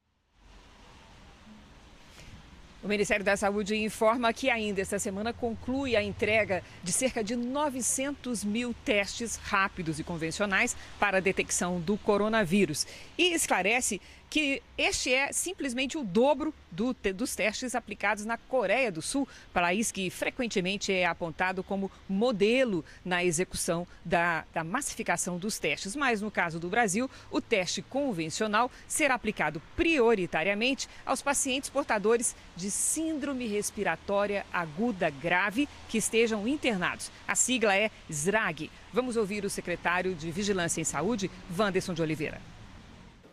O 2.84 2.88
Ministério 2.88 3.24
da 3.24 3.34
Saúde 3.34 3.74
informa 3.76 4.30
que 4.30 4.50
ainda 4.50 4.82
esta 4.82 4.98
semana 4.98 5.32
conclui 5.32 5.96
a 5.96 6.02
entrega 6.02 6.62
de 6.82 6.92
cerca 6.92 7.24
de 7.24 7.34
900 7.34 8.44
mil 8.44 8.74
testes 8.84 9.36
rápidos 9.36 9.98
e 9.98 10.04
convencionais 10.04 10.76
para 11.00 11.16
a 11.16 11.20
detecção 11.20 11.80
do 11.80 11.96
coronavírus 11.96 12.86
e 13.16 13.32
esclarece 13.32 14.02
que 14.31 14.62
este 14.76 15.12
é 15.12 15.33
simplesmente 15.33 15.97
o 15.97 16.02
dobro 16.02 16.52
do, 16.71 16.95
dos 17.14 17.37
testes 17.37 17.75
aplicados 17.75 18.25
na 18.25 18.37
Coreia 18.37 18.90
do 18.90 19.00
Sul, 19.00 19.28
país 19.52 19.93
que 19.93 20.11
frequentemente 20.11 20.93
é 20.93 21.07
apontado 21.07 21.62
como 21.62 21.90
modelo 22.09 22.85
na 23.04 23.25
execução 23.25 23.87
da, 24.04 24.45
da 24.52 24.64
massificação 24.64 25.38
dos 25.38 25.59
testes. 25.59 25.95
Mas 25.95 26.21
no 26.21 26.31
caso 26.31 26.59
do 26.59 26.69
Brasil, 26.69 27.09
o 27.31 27.40
teste 27.40 27.83
convencional 27.83 28.71
será 28.88 29.14
aplicado 29.14 29.62
prioritariamente 29.76 30.88
aos 31.07 31.23
pacientes 31.23 31.71
portadores 31.71 32.35
de 32.57 32.71
síndrome 32.71 33.47
respiratória 33.47 34.45
aguda 34.52 35.11
grave 35.11 35.69
que 35.88 35.99
estejam 35.99 36.49
internados. 36.49 37.11
A 37.26 37.37
sigla 37.37 37.76
é 37.76 37.90
SRAG. 38.11 38.71
Vamos 38.93 39.16
ouvir 39.16 39.45
o 39.45 39.50
secretário 39.50 40.14
de 40.14 40.31
Vigilância 40.31 40.81
em 40.81 40.85
Saúde, 40.85 41.31
Wanderson 41.57 41.95
de 41.95 42.02
Oliveira 42.02 42.53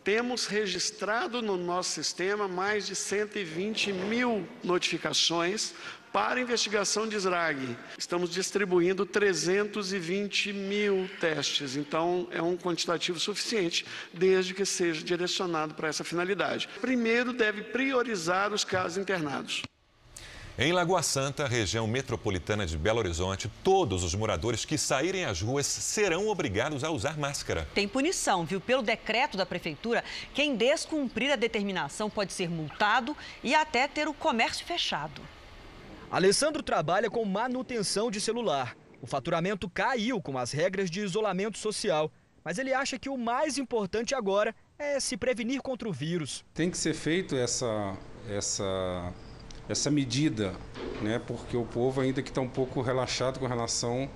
temos 0.04 0.46
registrado 0.46 1.40
no 1.40 1.56
nosso 1.56 1.90
sistema 1.90 2.48
mais 2.48 2.86
de 2.86 2.94
120 2.94 3.92
mil 3.92 4.46
notificações 4.62 5.74
para 6.12 6.40
investigação 6.40 7.08
de 7.08 7.16
SRAG. 7.16 7.76
Estamos 7.96 8.30
distribuindo 8.30 9.06
320 9.06 10.52
mil 10.52 11.08
testes, 11.18 11.74
então 11.74 12.28
é 12.30 12.42
um 12.42 12.56
quantitativo 12.56 13.18
suficiente, 13.18 13.86
desde 14.12 14.52
que 14.52 14.66
seja 14.66 15.02
direcionado 15.02 15.74
para 15.74 15.88
essa 15.88 16.04
finalidade. 16.04 16.68
Primeiro, 16.80 17.32
deve 17.32 17.62
priorizar 17.62 18.52
os 18.52 18.62
casos 18.62 18.98
internados. 18.98 19.62
Em 20.64 20.70
Lagoa 20.70 21.02
Santa, 21.02 21.48
região 21.48 21.88
metropolitana 21.88 22.64
de 22.64 22.78
Belo 22.78 23.00
Horizonte, 23.00 23.50
todos 23.64 24.04
os 24.04 24.14
moradores 24.14 24.64
que 24.64 24.78
saírem 24.78 25.24
às 25.24 25.42
ruas 25.42 25.66
serão 25.66 26.28
obrigados 26.28 26.84
a 26.84 26.90
usar 26.92 27.18
máscara. 27.18 27.66
Tem 27.74 27.88
punição, 27.88 28.44
viu? 28.44 28.60
Pelo 28.60 28.80
decreto 28.80 29.36
da 29.36 29.44
prefeitura, 29.44 30.04
quem 30.32 30.54
descumprir 30.54 31.32
a 31.32 31.34
determinação 31.34 32.08
pode 32.08 32.32
ser 32.32 32.48
multado 32.48 33.16
e 33.42 33.56
até 33.56 33.88
ter 33.88 34.06
o 34.06 34.14
comércio 34.14 34.64
fechado. 34.64 35.20
Alessandro 36.08 36.62
trabalha 36.62 37.10
com 37.10 37.24
manutenção 37.24 38.08
de 38.08 38.20
celular. 38.20 38.76
O 39.00 39.06
faturamento 39.08 39.68
caiu 39.68 40.22
com 40.22 40.38
as 40.38 40.52
regras 40.52 40.88
de 40.88 41.00
isolamento 41.00 41.58
social, 41.58 42.08
mas 42.44 42.56
ele 42.56 42.72
acha 42.72 43.00
que 43.00 43.08
o 43.08 43.18
mais 43.18 43.58
importante 43.58 44.14
agora 44.14 44.54
é 44.78 45.00
se 45.00 45.16
prevenir 45.16 45.60
contra 45.60 45.88
o 45.88 45.92
vírus. 45.92 46.44
Tem 46.54 46.70
que 46.70 46.78
ser 46.78 46.94
feito 46.94 47.34
essa 47.34 47.96
essa 48.28 49.12
essa 49.68 49.90
medida, 49.90 50.54
né, 51.00 51.20
porque 51.26 51.56
o 51.56 51.64
povo 51.64 52.00
ainda 52.00 52.22
que 52.22 52.30
está 52.30 52.40
um 52.40 52.48
pouco 52.48 52.80
relaxado 52.80 53.38
com 53.38 53.46
relação 53.46 54.08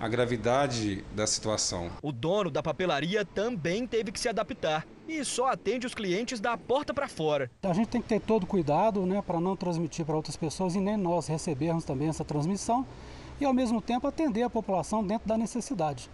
à 0.00 0.08
gravidade 0.08 1.04
da 1.14 1.26
situação. 1.26 1.90
O 2.02 2.12
dono 2.12 2.50
da 2.50 2.62
papelaria 2.62 3.24
também 3.24 3.86
teve 3.86 4.12
que 4.12 4.20
se 4.20 4.28
adaptar 4.28 4.86
e 5.08 5.24
só 5.24 5.48
atende 5.48 5.86
os 5.86 5.94
clientes 5.94 6.38
da 6.38 6.56
porta 6.56 6.94
para 6.94 7.08
fora. 7.08 7.50
A 7.62 7.72
gente 7.72 7.88
tem 7.88 8.00
que 8.00 8.08
ter 8.08 8.20
todo 8.20 8.46
cuidado 8.46 9.04
né, 9.04 9.22
para 9.26 9.40
não 9.40 9.56
transmitir 9.56 10.04
para 10.04 10.16
outras 10.16 10.36
pessoas 10.36 10.74
e 10.74 10.80
nem 10.80 10.96
nós 10.96 11.26
recebermos 11.26 11.84
também 11.84 12.08
essa 12.08 12.24
transmissão 12.24 12.86
e 13.40 13.44
ao 13.44 13.52
mesmo 13.52 13.80
tempo 13.80 14.06
atender 14.06 14.42
a 14.42 14.50
população 14.50 15.04
dentro 15.04 15.28
da 15.28 15.36
necessidade. 15.36 16.10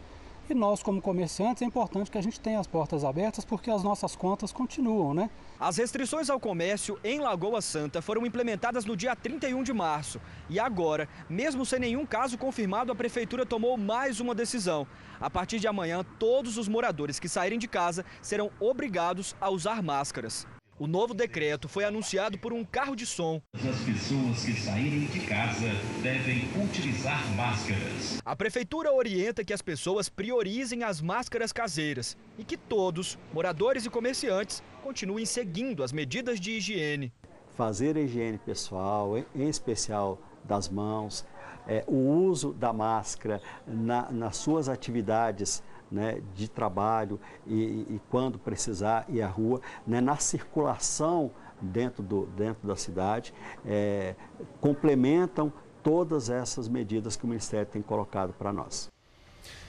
E 0.48 0.52
nós, 0.52 0.82
como 0.82 1.00
comerciantes, 1.00 1.62
é 1.62 1.64
importante 1.64 2.10
que 2.10 2.18
a 2.18 2.22
gente 2.22 2.38
tenha 2.38 2.60
as 2.60 2.66
portas 2.66 3.02
abertas 3.02 3.46
porque 3.46 3.70
as 3.70 3.82
nossas 3.82 4.14
contas 4.14 4.52
continuam, 4.52 5.14
né? 5.14 5.30
As 5.58 5.78
restrições 5.78 6.28
ao 6.28 6.38
comércio 6.38 6.98
em 7.02 7.18
Lagoa 7.18 7.62
Santa 7.62 8.02
foram 8.02 8.26
implementadas 8.26 8.84
no 8.84 8.94
dia 8.94 9.16
31 9.16 9.62
de 9.62 9.72
março. 9.72 10.20
E 10.50 10.60
agora, 10.60 11.08
mesmo 11.30 11.64
sem 11.64 11.80
nenhum 11.80 12.04
caso 12.04 12.36
confirmado, 12.36 12.92
a 12.92 12.94
prefeitura 12.94 13.46
tomou 13.46 13.78
mais 13.78 14.20
uma 14.20 14.34
decisão. 14.34 14.86
A 15.18 15.30
partir 15.30 15.58
de 15.58 15.66
amanhã, 15.66 16.04
todos 16.18 16.58
os 16.58 16.68
moradores 16.68 17.18
que 17.18 17.28
saírem 17.28 17.58
de 17.58 17.66
casa 17.66 18.04
serão 18.20 18.50
obrigados 18.60 19.34
a 19.40 19.48
usar 19.48 19.82
máscaras. 19.82 20.46
O 20.76 20.88
novo 20.88 21.14
decreto 21.14 21.68
foi 21.68 21.84
anunciado 21.84 22.36
por 22.36 22.52
um 22.52 22.64
carro 22.64 22.96
de 22.96 23.06
som. 23.06 23.40
As 23.54 23.80
pessoas 23.84 24.44
que 24.44 24.60
saírem 24.60 25.06
de 25.06 25.20
casa 25.20 25.68
devem 26.02 26.48
utilizar 26.60 27.24
máscaras. 27.36 28.20
A 28.24 28.34
prefeitura 28.34 28.92
orienta 28.92 29.44
que 29.44 29.52
as 29.52 29.62
pessoas 29.62 30.08
priorizem 30.08 30.82
as 30.82 31.00
máscaras 31.00 31.52
caseiras 31.52 32.16
e 32.36 32.42
que 32.42 32.56
todos, 32.56 33.16
moradores 33.32 33.86
e 33.86 33.90
comerciantes, 33.90 34.64
continuem 34.82 35.24
seguindo 35.24 35.84
as 35.84 35.92
medidas 35.92 36.40
de 36.40 36.50
higiene. 36.50 37.12
Fazer 37.56 37.96
a 37.96 38.00
higiene 38.00 38.38
pessoal, 38.38 39.16
em 39.32 39.48
especial 39.48 40.20
das 40.42 40.68
mãos, 40.68 41.24
é, 41.68 41.84
o 41.86 41.96
uso 41.96 42.52
da 42.52 42.72
máscara 42.72 43.40
na, 43.64 44.10
nas 44.10 44.36
suas 44.38 44.68
atividades 44.68 45.62
né, 45.94 46.20
de 46.34 46.48
trabalho 46.48 47.20
e, 47.46 47.86
e, 47.88 48.00
quando 48.10 48.36
precisar 48.38 49.06
ir 49.08 49.22
à 49.22 49.28
rua, 49.28 49.60
né, 49.86 50.00
na 50.00 50.16
circulação 50.16 51.30
dentro, 51.60 52.02
do, 52.02 52.26
dentro 52.36 52.66
da 52.66 52.74
cidade, 52.74 53.32
é, 53.64 54.16
complementam 54.60 55.52
todas 55.82 56.28
essas 56.28 56.68
medidas 56.68 57.14
que 57.14 57.24
o 57.24 57.28
Ministério 57.28 57.66
tem 57.66 57.80
colocado 57.80 58.32
para 58.32 58.52
nós. 58.52 58.92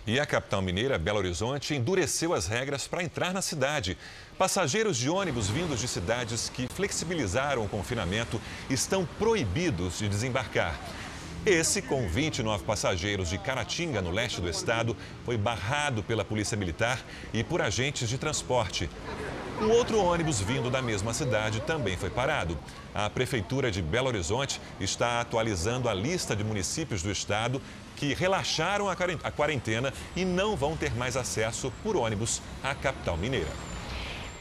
E 0.07 0.19
a 0.19 0.25
capital 0.25 0.61
mineira, 0.61 0.97
Belo 0.97 1.19
Horizonte, 1.19 1.75
endureceu 1.75 2.33
as 2.33 2.47
regras 2.47 2.87
para 2.87 3.03
entrar 3.03 3.33
na 3.33 3.41
cidade. 3.41 3.97
Passageiros 4.37 4.97
de 4.97 5.09
ônibus 5.09 5.47
vindos 5.49 5.79
de 5.79 5.87
cidades 5.87 6.49
que 6.49 6.67
flexibilizaram 6.67 7.65
o 7.65 7.69
confinamento 7.69 8.39
estão 8.69 9.05
proibidos 9.17 9.99
de 9.99 10.07
desembarcar. 10.07 10.79
Esse, 11.45 11.79
com 11.79 12.07
29 12.07 12.63
passageiros 12.63 13.29
de 13.29 13.37
Caratinga, 13.37 14.01
no 14.01 14.09
leste 14.09 14.41
do 14.41 14.49
estado, 14.49 14.97
foi 15.23 15.37
barrado 15.37 16.01
pela 16.01 16.25
Polícia 16.25 16.57
Militar 16.57 16.99
e 17.31 17.43
por 17.43 17.61
agentes 17.61 18.09
de 18.09 18.17
transporte. 18.17 18.89
Um 19.61 19.69
outro 19.69 20.03
ônibus 20.03 20.41
vindo 20.41 20.71
da 20.71 20.81
mesma 20.81 21.13
cidade 21.13 21.61
também 21.61 21.95
foi 21.95 22.09
parado. 22.09 22.57
A 22.95 23.11
Prefeitura 23.11 23.69
de 23.69 23.79
Belo 23.79 24.07
Horizonte 24.07 24.59
está 24.79 25.21
atualizando 25.21 25.87
a 25.87 25.93
lista 25.93 26.35
de 26.35 26.43
municípios 26.43 27.03
do 27.03 27.11
estado 27.11 27.61
que 27.95 28.15
relaxaram 28.15 28.89
a 28.89 29.31
quarentena 29.31 29.93
e 30.15 30.25
não 30.25 30.55
vão 30.55 30.75
ter 30.75 30.95
mais 30.95 31.15
acesso 31.15 31.71
por 31.83 31.95
ônibus 31.95 32.41
à 32.63 32.73
capital 32.73 33.17
mineira. 33.17 33.74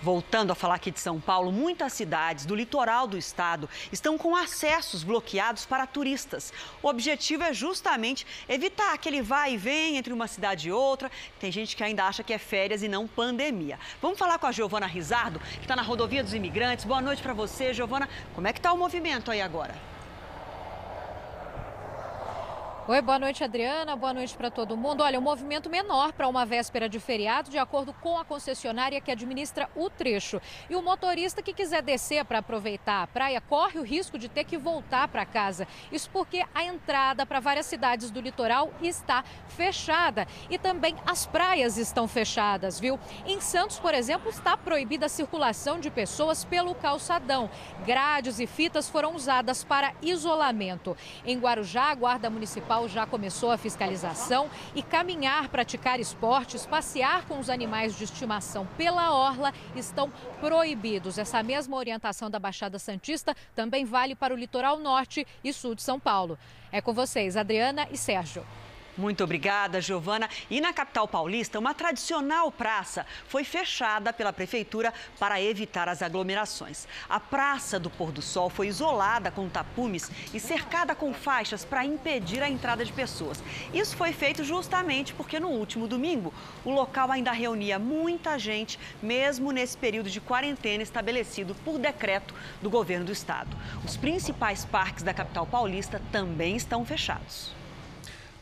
Voltando 0.04 0.50
a 0.50 0.54
falar 0.54 0.74
aqui 0.74 0.90
de 0.90 1.00
São 1.00 1.18
Paulo, 1.18 1.50
muitas 1.50 1.94
cidades 1.94 2.44
do 2.44 2.54
litoral 2.54 3.06
do 3.06 3.16
estado 3.16 3.70
estão 3.90 4.18
com 4.18 4.36
acessos 4.36 5.02
bloqueados 5.02 5.64
para 5.64 5.86
turistas. 5.86 6.52
O 6.82 6.88
objetivo 6.88 7.42
é 7.42 7.54
justamente 7.54 8.26
evitar 8.46 8.92
aquele 8.92 9.22
vai 9.22 9.54
e 9.54 9.56
vem 9.56 9.96
entre 9.96 10.12
uma 10.12 10.28
cidade 10.28 10.68
e 10.68 10.72
outra. 10.72 11.10
Tem 11.40 11.50
gente 11.50 11.74
que 11.74 11.82
ainda 11.82 12.04
acha 12.04 12.22
que 12.22 12.34
é 12.34 12.38
férias 12.38 12.82
e 12.82 12.88
não 12.88 13.08
pandemia. 13.08 13.78
Vamos 14.02 14.18
falar 14.18 14.38
com 14.38 14.46
a 14.46 14.52
Giovana 14.52 14.84
Rizardo, 14.84 15.40
que 15.40 15.62
está 15.62 15.74
na 15.74 15.80
rodovia 15.80 16.22
dos 16.22 16.34
imigrantes. 16.34 16.84
Boa 16.84 17.00
noite 17.00 17.22
para 17.22 17.32
você, 17.32 17.72
Giovana. 17.72 18.06
Como 18.34 18.46
é 18.46 18.52
que 18.52 18.58
está 18.58 18.74
o 18.74 18.76
movimento 18.76 19.30
aí 19.30 19.40
agora? 19.40 19.93
Oi, 22.86 23.00
boa 23.00 23.18
noite, 23.18 23.42
Adriana. 23.42 23.96
Boa 23.96 24.12
noite 24.12 24.36
para 24.36 24.50
todo 24.50 24.76
mundo. 24.76 25.02
Olha, 25.02 25.18
um 25.18 25.22
movimento 25.22 25.70
menor 25.70 26.12
para 26.12 26.28
uma 26.28 26.44
véspera 26.44 26.86
de 26.86 27.00
feriado, 27.00 27.48
de 27.48 27.56
acordo 27.56 27.94
com 27.94 28.18
a 28.18 28.26
concessionária 28.26 29.00
que 29.00 29.10
administra 29.10 29.70
o 29.74 29.88
trecho. 29.88 30.38
E 30.68 30.76
o 30.76 30.82
motorista 30.82 31.40
que 31.40 31.54
quiser 31.54 31.80
descer 31.80 32.26
para 32.26 32.40
aproveitar 32.40 33.02
a 33.02 33.06
praia 33.06 33.40
corre 33.40 33.78
o 33.78 33.82
risco 33.82 34.18
de 34.18 34.28
ter 34.28 34.44
que 34.44 34.58
voltar 34.58 35.08
para 35.08 35.24
casa. 35.24 35.66
Isso 35.90 36.10
porque 36.10 36.44
a 36.54 36.62
entrada 36.62 37.24
para 37.24 37.40
várias 37.40 37.64
cidades 37.64 38.10
do 38.10 38.20
litoral 38.20 38.70
está 38.82 39.24
fechada 39.48 40.28
e 40.50 40.58
também 40.58 40.94
as 41.06 41.24
praias 41.24 41.78
estão 41.78 42.06
fechadas, 42.06 42.78
viu? 42.78 43.00
Em 43.24 43.40
Santos, 43.40 43.78
por 43.78 43.94
exemplo, 43.94 44.28
está 44.28 44.58
proibida 44.58 45.06
a 45.06 45.08
circulação 45.08 45.80
de 45.80 45.90
pessoas 45.90 46.44
pelo 46.44 46.74
calçadão. 46.74 47.48
Grades 47.86 48.38
e 48.38 48.46
fitas 48.46 48.90
foram 48.90 49.14
usadas 49.14 49.64
para 49.64 49.94
isolamento. 50.02 50.94
Em 51.24 51.38
Guarujá, 51.38 51.84
a 51.84 51.94
Guarda 51.94 52.28
Municipal 52.28 52.73
Municipal 52.74 52.88
já 52.88 53.06
começou 53.06 53.50
a 53.50 53.56
fiscalização 53.56 54.50
e 54.74 54.82
caminhar, 54.82 55.48
praticar 55.48 56.00
esportes, 56.00 56.66
passear 56.66 57.24
com 57.26 57.38
os 57.38 57.48
animais 57.48 57.96
de 57.96 58.04
estimação 58.04 58.66
pela 58.76 59.14
orla 59.14 59.52
estão 59.76 60.12
proibidos. 60.40 61.18
Essa 61.18 61.42
mesma 61.42 61.76
orientação 61.76 62.28
da 62.28 62.38
Baixada 62.38 62.78
Santista 62.78 63.36
também 63.54 63.84
vale 63.84 64.14
para 64.14 64.34
o 64.34 64.36
litoral 64.36 64.78
norte 64.78 65.26
e 65.42 65.52
sul 65.52 65.74
de 65.74 65.82
São 65.82 66.00
Paulo. 66.00 66.38
É 66.72 66.80
com 66.80 66.92
vocês, 66.92 67.36
Adriana 67.36 67.86
e 67.90 67.96
Sérgio. 67.96 68.44
Muito 68.96 69.24
obrigada, 69.24 69.80
Giovana. 69.80 70.28
E 70.48 70.60
na 70.60 70.72
capital 70.72 71.08
paulista, 71.08 71.58
uma 71.58 71.74
tradicional 71.74 72.50
praça 72.52 73.04
foi 73.26 73.42
fechada 73.42 74.12
pela 74.12 74.32
prefeitura 74.32 74.94
para 75.18 75.42
evitar 75.42 75.88
as 75.88 76.00
aglomerações. 76.00 76.86
A 77.08 77.18
Praça 77.18 77.80
do 77.80 77.90
Pôr 77.90 78.12
do 78.12 78.22
Sol 78.22 78.48
foi 78.48 78.68
isolada 78.68 79.32
com 79.32 79.48
tapumes 79.48 80.10
e 80.32 80.38
cercada 80.38 80.94
com 80.94 81.12
faixas 81.12 81.64
para 81.64 81.84
impedir 81.84 82.40
a 82.40 82.48
entrada 82.48 82.84
de 82.84 82.92
pessoas. 82.92 83.42
Isso 83.72 83.96
foi 83.96 84.12
feito 84.12 84.44
justamente 84.44 85.12
porque 85.12 85.40
no 85.40 85.48
último 85.48 85.88
domingo 85.88 86.32
o 86.64 86.70
local 86.70 87.10
ainda 87.10 87.32
reunia 87.32 87.78
muita 87.78 88.38
gente, 88.38 88.78
mesmo 89.02 89.50
nesse 89.50 89.76
período 89.76 90.08
de 90.08 90.20
quarentena 90.20 90.82
estabelecido 90.84 91.54
por 91.64 91.78
decreto 91.78 92.32
do 92.62 92.70
governo 92.70 93.06
do 93.06 93.12
estado. 93.12 93.56
Os 93.84 93.96
principais 93.96 94.64
parques 94.64 95.02
da 95.02 95.12
capital 95.12 95.46
paulista 95.46 96.00
também 96.12 96.54
estão 96.54 96.84
fechados. 96.84 97.63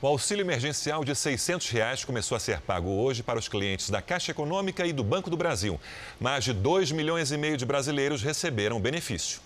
O 0.03 0.07
auxílio 0.09 0.43
emergencial 0.43 1.05
de 1.05 1.15
600 1.15 1.71
reais 1.71 2.05
começou 2.05 2.35
a 2.35 2.41
ser 2.41 2.61
pago 2.61 2.91
hoje 2.91 3.23
para 3.23 3.39
os 3.39 3.47
clientes 3.47 3.89
da 3.89 4.03
Caixa 4.03 4.33
Econômica 4.33 4.85
e 4.85 4.93
do 4.93 5.05
Banco 5.05 5.31
do 5.31 5.37
Brasil. 5.37 5.79
Mais 6.19 6.43
de 6.43 6.53
2 6.53 6.91
milhões 6.91 7.31
e 7.31 7.37
meio 7.37 7.57
de 7.57 7.65
brasileiros 7.65 8.21
receberam 8.21 8.79
o 8.79 8.81
benefício. 8.81 9.41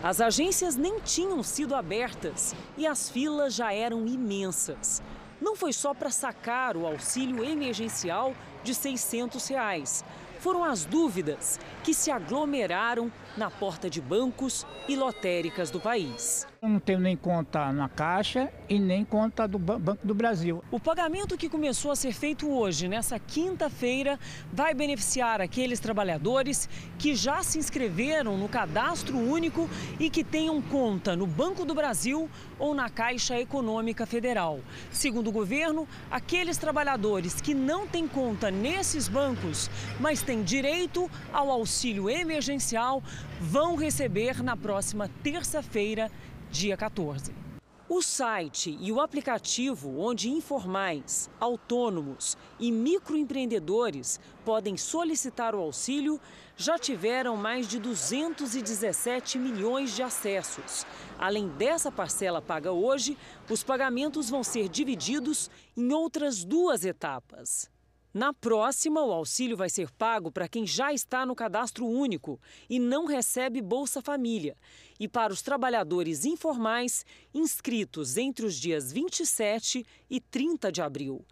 As 0.00 0.20
agências 0.20 0.76
nem 0.76 1.00
tinham 1.00 1.42
sido 1.42 1.74
abertas 1.74 2.54
e 2.78 2.86
as 2.86 3.10
filas 3.10 3.56
já 3.56 3.74
eram 3.74 4.06
imensas. 4.06 5.02
Não 5.40 5.56
foi 5.56 5.72
só 5.72 5.92
para 5.92 6.10
sacar 6.10 6.76
o 6.76 6.86
auxílio 6.86 7.44
emergencial 7.44 8.36
de 8.62 8.72
600 8.72 9.48
reais. 9.48 10.04
Foram 10.38 10.62
as 10.62 10.84
dúvidas 10.84 11.58
que 11.82 11.92
se 11.92 12.08
aglomeraram 12.08 13.10
na 13.36 13.50
porta 13.50 13.90
de 13.90 14.00
bancos 14.00 14.66
e 14.88 14.96
lotéricas 14.96 15.70
do 15.70 15.80
país. 15.80 16.46
Eu 16.62 16.68
não 16.68 16.80
tenho 16.80 16.98
nem 16.98 17.16
conta 17.16 17.72
na 17.72 17.88
Caixa 17.88 18.50
e 18.68 18.78
nem 18.78 19.04
conta 19.04 19.46
do 19.46 19.58
Banco 19.58 20.06
do 20.06 20.14
Brasil. 20.14 20.64
O 20.70 20.80
pagamento 20.80 21.36
que 21.36 21.48
começou 21.48 21.90
a 21.90 21.96
ser 21.96 22.12
feito 22.12 22.48
hoje, 22.48 22.88
nessa 22.88 23.18
quinta-feira, 23.18 24.18
vai 24.52 24.72
beneficiar 24.72 25.40
aqueles 25.40 25.78
trabalhadores 25.78 26.68
que 26.98 27.14
já 27.14 27.42
se 27.42 27.58
inscreveram 27.58 28.38
no 28.38 28.48
cadastro 28.48 29.18
único 29.18 29.68
e 30.00 30.08
que 30.08 30.24
tenham 30.24 30.62
conta 30.62 31.14
no 31.14 31.26
Banco 31.26 31.64
do 31.64 31.74
Brasil 31.74 32.30
ou 32.58 32.74
na 32.74 32.88
Caixa 32.88 33.38
Econômica 33.38 34.06
Federal. 34.06 34.60
Segundo 34.90 35.28
o 35.28 35.32
governo, 35.32 35.86
aqueles 36.10 36.56
trabalhadores 36.56 37.40
que 37.40 37.54
não 37.54 37.86
têm 37.86 38.08
conta 38.08 38.50
nesses 38.50 39.06
bancos, 39.06 39.70
mas 40.00 40.22
têm 40.22 40.42
direito 40.42 41.10
ao 41.32 41.50
auxílio 41.50 42.08
emergencial, 42.08 43.02
vão 43.40 43.76
receber 43.76 44.42
na 44.42 44.56
próxima 44.56 45.10
terça-feira, 45.22 46.10
dia 46.50 46.76
14. 46.76 47.44
O 47.86 48.00
site 48.00 48.78
e 48.80 48.90
o 48.90 48.98
aplicativo 48.98 50.00
onde 50.00 50.30
informais, 50.30 51.28
autônomos 51.38 52.36
e 52.58 52.72
microempreendedores 52.72 54.18
podem 54.42 54.74
solicitar 54.74 55.54
o 55.54 55.60
auxílio 55.60 56.18
já 56.56 56.78
tiveram 56.78 57.36
mais 57.36 57.68
de 57.68 57.78
217 57.78 59.38
milhões 59.38 59.94
de 59.94 60.02
acessos. 60.02 60.86
Além 61.18 61.48
dessa 61.48 61.92
parcela 61.92 62.40
paga 62.40 62.72
hoje, 62.72 63.18
os 63.50 63.62
pagamentos 63.62 64.30
vão 64.30 64.42
ser 64.42 64.68
divididos 64.68 65.50
em 65.76 65.92
outras 65.92 66.42
duas 66.42 66.86
etapas. 66.86 67.73
Na 68.14 68.32
próxima, 68.32 69.04
o 69.04 69.12
auxílio 69.12 69.56
vai 69.56 69.68
ser 69.68 69.90
pago 69.90 70.30
para 70.30 70.46
quem 70.46 70.64
já 70.64 70.92
está 70.92 71.26
no 71.26 71.34
cadastro 71.34 71.84
único 71.84 72.40
e 72.70 72.78
não 72.78 73.06
recebe 73.06 73.60
Bolsa 73.60 74.00
Família, 74.00 74.56
e 75.00 75.08
para 75.08 75.32
os 75.32 75.42
trabalhadores 75.42 76.24
informais 76.24 77.04
inscritos 77.34 78.16
entre 78.16 78.46
os 78.46 78.54
dias 78.54 78.92
27 78.92 79.84
e 80.08 80.20
30 80.20 80.70
de 80.70 80.80
abril. 80.80 81.26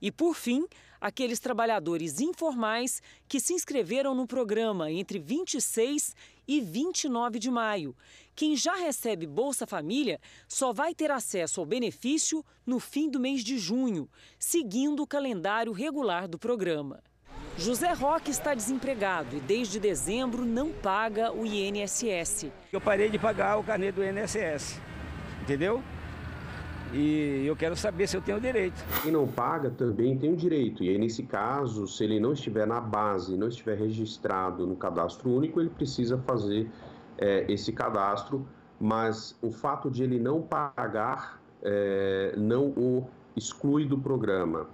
E, 0.00 0.10
por 0.10 0.34
fim, 0.34 0.66
aqueles 1.02 1.40
trabalhadores 1.40 2.20
informais 2.20 3.02
que 3.26 3.40
se 3.40 3.52
inscreveram 3.52 4.14
no 4.14 4.24
programa 4.24 4.88
entre 4.90 5.18
26 5.18 6.14
e 6.46 6.60
29 6.60 7.40
de 7.40 7.50
maio. 7.50 7.94
Quem 8.36 8.54
já 8.56 8.76
recebe 8.76 9.26
Bolsa 9.26 9.66
Família 9.66 10.20
só 10.46 10.72
vai 10.72 10.94
ter 10.94 11.10
acesso 11.10 11.58
ao 11.58 11.66
benefício 11.66 12.44
no 12.64 12.78
fim 12.78 13.10
do 13.10 13.18
mês 13.18 13.42
de 13.42 13.58
junho, 13.58 14.08
seguindo 14.38 15.02
o 15.02 15.06
calendário 15.06 15.72
regular 15.72 16.28
do 16.28 16.38
programa. 16.38 17.02
José 17.58 17.92
Roque 17.92 18.30
está 18.30 18.54
desempregado 18.54 19.36
e 19.36 19.40
desde 19.40 19.80
dezembro 19.80 20.44
não 20.44 20.70
paga 20.70 21.32
o 21.32 21.44
INSS. 21.44 22.46
Eu 22.72 22.80
parei 22.80 23.10
de 23.10 23.18
pagar 23.18 23.58
o 23.58 23.64
carnê 23.64 23.90
do 23.90 24.02
INSS, 24.02 24.80
entendeu? 25.42 25.82
E 26.92 27.46
eu 27.46 27.56
quero 27.56 27.74
saber 27.74 28.06
se 28.06 28.16
eu 28.16 28.20
tenho 28.20 28.38
direito. 28.38 28.84
Quem 29.02 29.10
não 29.10 29.26
paga 29.26 29.70
também 29.70 30.16
tem 30.18 30.32
o 30.32 30.36
direito. 30.36 30.84
E 30.84 30.90
aí, 30.90 30.98
nesse 30.98 31.22
caso, 31.22 31.88
se 31.88 32.04
ele 32.04 32.20
não 32.20 32.32
estiver 32.32 32.66
na 32.66 32.80
base, 32.80 33.36
não 33.36 33.48
estiver 33.48 33.78
registrado 33.78 34.66
no 34.66 34.76
cadastro 34.76 35.30
único, 35.30 35.60
ele 35.60 35.70
precisa 35.70 36.18
fazer 36.18 36.70
é, 37.16 37.50
esse 37.50 37.72
cadastro. 37.72 38.46
Mas 38.78 39.38
o 39.40 39.50
fato 39.50 39.90
de 39.90 40.02
ele 40.02 40.18
não 40.18 40.42
pagar 40.42 41.40
é, 41.62 42.34
não 42.36 42.66
o 42.70 43.06
exclui 43.34 43.86
do 43.86 43.96
programa. 43.96 44.68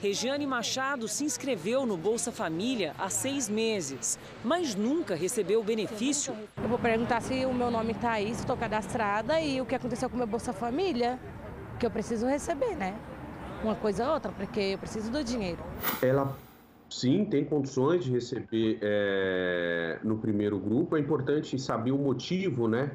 Regiane 0.00 0.46
Machado 0.46 1.08
se 1.08 1.24
inscreveu 1.24 1.86
no 1.86 1.96
Bolsa 1.96 2.30
Família 2.30 2.94
há 2.98 3.08
seis 3.08 3.48
meses, 3.48 4.18
mas 4.44 4.74
nunca 4.74 5.14
recebeu 5.14 5.60
o 5.60 5.64
benefício. 5.64 6.34
Eu 6.62 6.68
vou 6.68 6.78
perguntar 6.78 7.22
se 7.22 7.46
o 7.46 7.54
meu 7.54 7.70
nome 7.70 7.92
está 7.92 8.12
aí, 8.12 8.34
se 8.34 8.40
estou 8.40 8.56
cadastrada 8.56 9.40
e 9.40 9.60
o 9.60 9.66
que 9.66 9.74
aconteceu 9.74 10.10
com 10.10 10.16
o 10.16 10.18
meu 10.18 10.26
Bolsa 10.26 10.52
Família 10.52 11.18
que 11.78 11.86
eu 11.86 11.90
preciso 11.90 12.26
receber, 12.26 12.74
né? 12.76 12.96
Uma 13.62 13.74
coisa 13.74 14.06
ou 14.06 14.14
outra, 14.14 14.32
porque 14.32 14.60
eu 14.60 14.78
preciso 14.78 15.10
do 15.10 15.24
dinheiro. 15.24 15.62
Ela 16.02 16.36
sim 16.88 17.24
tem 17.24 17.44
condições 17.44 18.04
de 18.04 18.10
receber 18.10 18.78
é, 18.82 19.98
no 20.02 20.18
primeiro 20.18 20.58
grupo. 20.58 20.96
É 20.96 21.00
importante 21.00 21.58
saber 21.58 21.92
o 21.92 21.98
motivo, 21.98 22.68
né? 22.68 22.90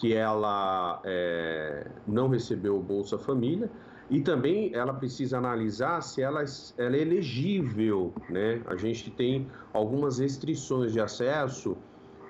que 0.00 0.14
ela 0.14 0.98
é, 1.04 1.86
não 2.06 2.28
recebeu 2.28 2.76
o 2.76 2.82
Bolsa 2.82 3.18
Família 3.18 3.70
e 4.08 4.20
também 4.20 4.74
ela 4.74 4.94
precisa 4.94 5.36
analisar 5.36 6.00
se 6.02 6.22
ela, 6.22 6.42
ela 6.78 6.96
é 6.96 7.00
elegível, 7.00 8.12
né? 8.28 8.62
A 8.66 8.76
gente 8.76 9.10
tem 9.10 9.46
algumas 9.74 10.18
restrições 10.18 10.92
de 10.92 11.00
acesso 11.00 11.76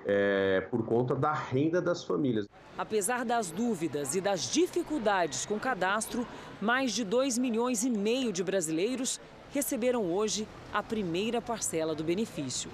é, 0.05 0.61
por 0.69 0.85
conta 0.85 1.15
da 1.15 1.33
renda 1.33 1.81
das 1.81 2.03
famílias. 2.03 2.47
Apesar 2.77 3.25
das 3.25 3.51
dúvidas 3.51 4.15
e 4.15 4.21
das 4.21 4.51
dificuldades 4.51 5.45
com 5.45 5.55
o 5.55 5.59
cadastro, 5.59 6.25
mais 6.59 6.93
de 6.93 7.03
2 7.03 7.37
milhões 7.37 7.83
e 7.83 7.89
meio 7.89 8.31
de 8.31 8.43
brasileiros 8.43 9.19
receberam 9.53 10.11
hoje 10.11 10.47
a 10.73 10.81
primeira 10.81 11.41
parcela 11.41 11.93
do 11.93 12.03
benefício. 12.03 12.71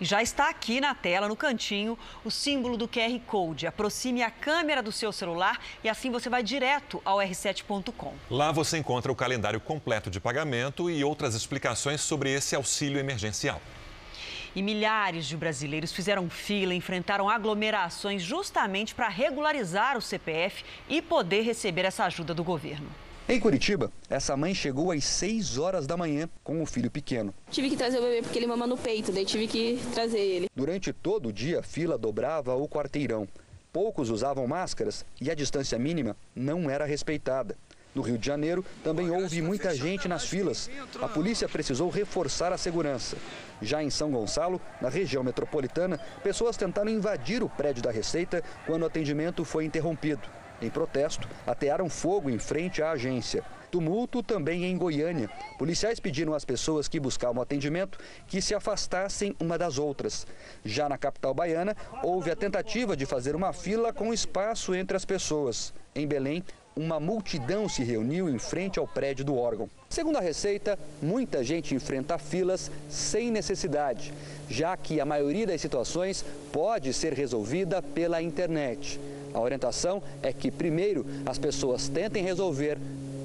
Já 0.00 0.22
está 0.22 0.50
aqui 0.50 0.78
na 0.78 0.94
tela, 0.94 1.26
no 1.26 1.34
cantinho, 1.34 1.98
o 2.22 2.30
símbolo 2.30 2.76
do 2.76 2.86
QR 2.86 3.18
Code. 3.26 3.66
Aproxime 3.66 4.22
a 4.22 4.30
câmera 4.30 4.82
do 4.82 4.92
seu 4.92 5.10
celular 5.10 5.58
e 5.82 5.88
assim 5.88 6.10
você 6.10 6.28
vai 6.28 6.42
direto 6.42 7.00
ao 7.02 7.16
r7.com. 7.16 8.12
Lá 8.30 8.52
você 8.52 8.76
encontra 8.76 9.10
o 9.10 9.16
calendário 9.16 9.58
completo 9.58 10.10
de 10.10 10.20
pagamento 10.20 10.90
e 10.90 11.02
outras 11.02 11.34
explicações 11.34 12.02
sobre 12.02 12.30
esse 12.30 12.54
auxílio 12.54 12.98
emergencial. 12.98 13.60
E 14.56 14.62
milhares 14.62 15.26
de 15.26 15.36
brasileiros 15.36 15.92
fizeram 15.92 16.30
fila, 16.30 16.72
enfrentaram 16.72 17.28
aglomerações 17.28 18.22
justamente 18.22 18.94
para 18.94 19.06
regularizar 19.06 19.98
o 19.98 20.00
CPF 20.00 20.64
e 20.88 21.02
poder 21.02 21.42
receber 21.42 21.84
essa 21.84 22.04
ajuda 22.04 22.32
do 22.32 22.42
governo. 22.42 22.88
Em 23.28 23.38
Curitiba, 23.38 23.92
essa 24.08 24.34
mãe 24.34 24.54
chegou 24.54 24.90
às 24.92 25.04
6 25.04 25.58
horas 25.58 25.86
da 25.86 25.94
manhã 25.94 26.26
com 26.42 26.62
o 26.62 26.64
filho 26.64 26.90
pequeno. 26.90 27.34
Tive 27.50 27.68
que 27.68 27.76
trazer 27.76 27.98
o 27.98 28.02
bebê 28.02 28.22
porque 28.22 28.38
ele 28.38 28.46
mama 28.46 28.66
no 28.66 28.78
peito, 28.78 29.12
daí 29.12 29.26
tive 29.26 29.46
que 29.46 29.78
trazer 29.92 30.20
ele. 30.20 30.46
Durante 30.56 30.90
todo 30.90 31.28
o 31.28 31.32
dia, 31.32 31.60
a 31.60 31.62
fila 31.62 31.98
dobrava 31.98 32.54
o 32.54 32.66
quarteirão. 32.66 33.28
Poucos 33.70 34.08
usavam 34.08 34.46
máscaras 34.46 35.04
e 35.20 35.30
a 35.30 35.34
distância 35.34 35.78
mínima 35.78 36.16
não 36.34 36.70
era 36.70 36.86
respeitada. 36.86 37.58
No 37.96 38.02
Rio 38.02 38.18
de 38.18 38.26
Janeiro, 38.26 38.62
também 38.84 39.10
houve 39.10 39.40
muita 39.40 39.74
gente 39.74 40.06
nas 40.06 40.26
filas. 40.26 40.68
A 41.00 41.08
polícia 41.08 41.48
precisou 41.48 41.88
reforçar 41.88 42.52
a 42.52 42.58
segurança. 42.58 43.16
Já 43.62 43.82
em 43.82 43.88
São 43.88 44.10
Gonçalo, 44.10 44.60
na 44.82 44.90
região 44.90 45.24
metropolitana, 45.24 45.98
pessoas 46.22 46.58
tentaram 46.58 46.90
invadir 46.90 47.42
o 47.42 47.48
prédio 47.48 47.82
da 47.82 47.90
Receita 47.90 48.44
quando 48.66 48.82
o 48.82 48.86
atendimento 48.86 49.46
foi 49.46 49.64
interrompido. 49.64 50.28
Em 50.60 50.70
protesto, 50.70 51.28
atearam 51.46 51.88
fogo 51.88 52.30
em 52.30 52.38
frente 52.38 52.82
à 52.82 52.90
agência. 52.92 53.44
Tumulto 53.70 54.22
também 54.22 54.64
em 54.64 54.78
Goiânia. 54.78 55.28
Policiais 55.58 56.00
pediram 56.00 56.32
às 56.32 56.44
pessoas 56.44 56.88
que 56.88 57.00
buscavam 57.00 57.42
atendimento 57.42 57.98
que 58.26 58.40
se 58.40 58.54
afastassem 58.54 59.36
uma 59.38 59.58
das 59.58 59.76
outras. 59.76 60.26
Já 60.64 60.88
na 60.88 60.96
capital 60.96 61.34
baiana, 61.34 61.76
houve 62.02 62.30
a 62.30 62.36
tentativa 62.36 62.96
de 62.96 63.04
fazer 63.04 63.36
uma 63.36 63.52
fila 63.52 63.92
com 63.92 64.14
espaço 64.14 64.74
entre 64.74 64.96
as 64.96 65.04
pessoas. 65.04 65.74
Em 65.94 66.06
Belém, 66.06 66.42
uma 66.74 67.00
multidão 67.00 67.68
se 67.68 67.82
reuniu 67.82 68.28
em 68.28 68.38
frente 68.38 68.78
ao 68.78 68.86
prédio 68.86 69.24
do 69.24 69.36
órgão. 69.36 69.68
Segundo 69.88 70.16
a 70.16 70.20
Receita, 70.20 70.78
muita 71.00 71.42
gente 71.42 71.74
enfrenta 71.74 72.18
filas 72.18 72.70
sem 72.88 73.30
necessidade, 73.30 74.12
já 74.48 74.76
que 74.76 75.00
a 75.00 75.04
maioria 75.04 75.46
das 75.46 75.60
situações 75.60 76.24
pode 76.52 76.92
ser 76.92 77.14
resolvida 77.14 77.80
pela 77.80 78.20
internet. 78.20 79.00
A 79.36 79.40
orientação 79.40 80.02
é 80.22 80.32
que, 80.32 80.50
primeiro, 80.50 81.04
as 81.26 81.38
pessoas 81.38 81.88
tentem 81.88 82.24
resolver 82.24 82.78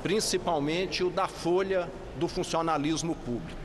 principalmente 0.03 1.05
o 1.05 1.09
da 1.09 1.29
folha 1.29 1.89
do 2.19 2.27
funcionalismo 2.27 3.15
público. 3.15 3.61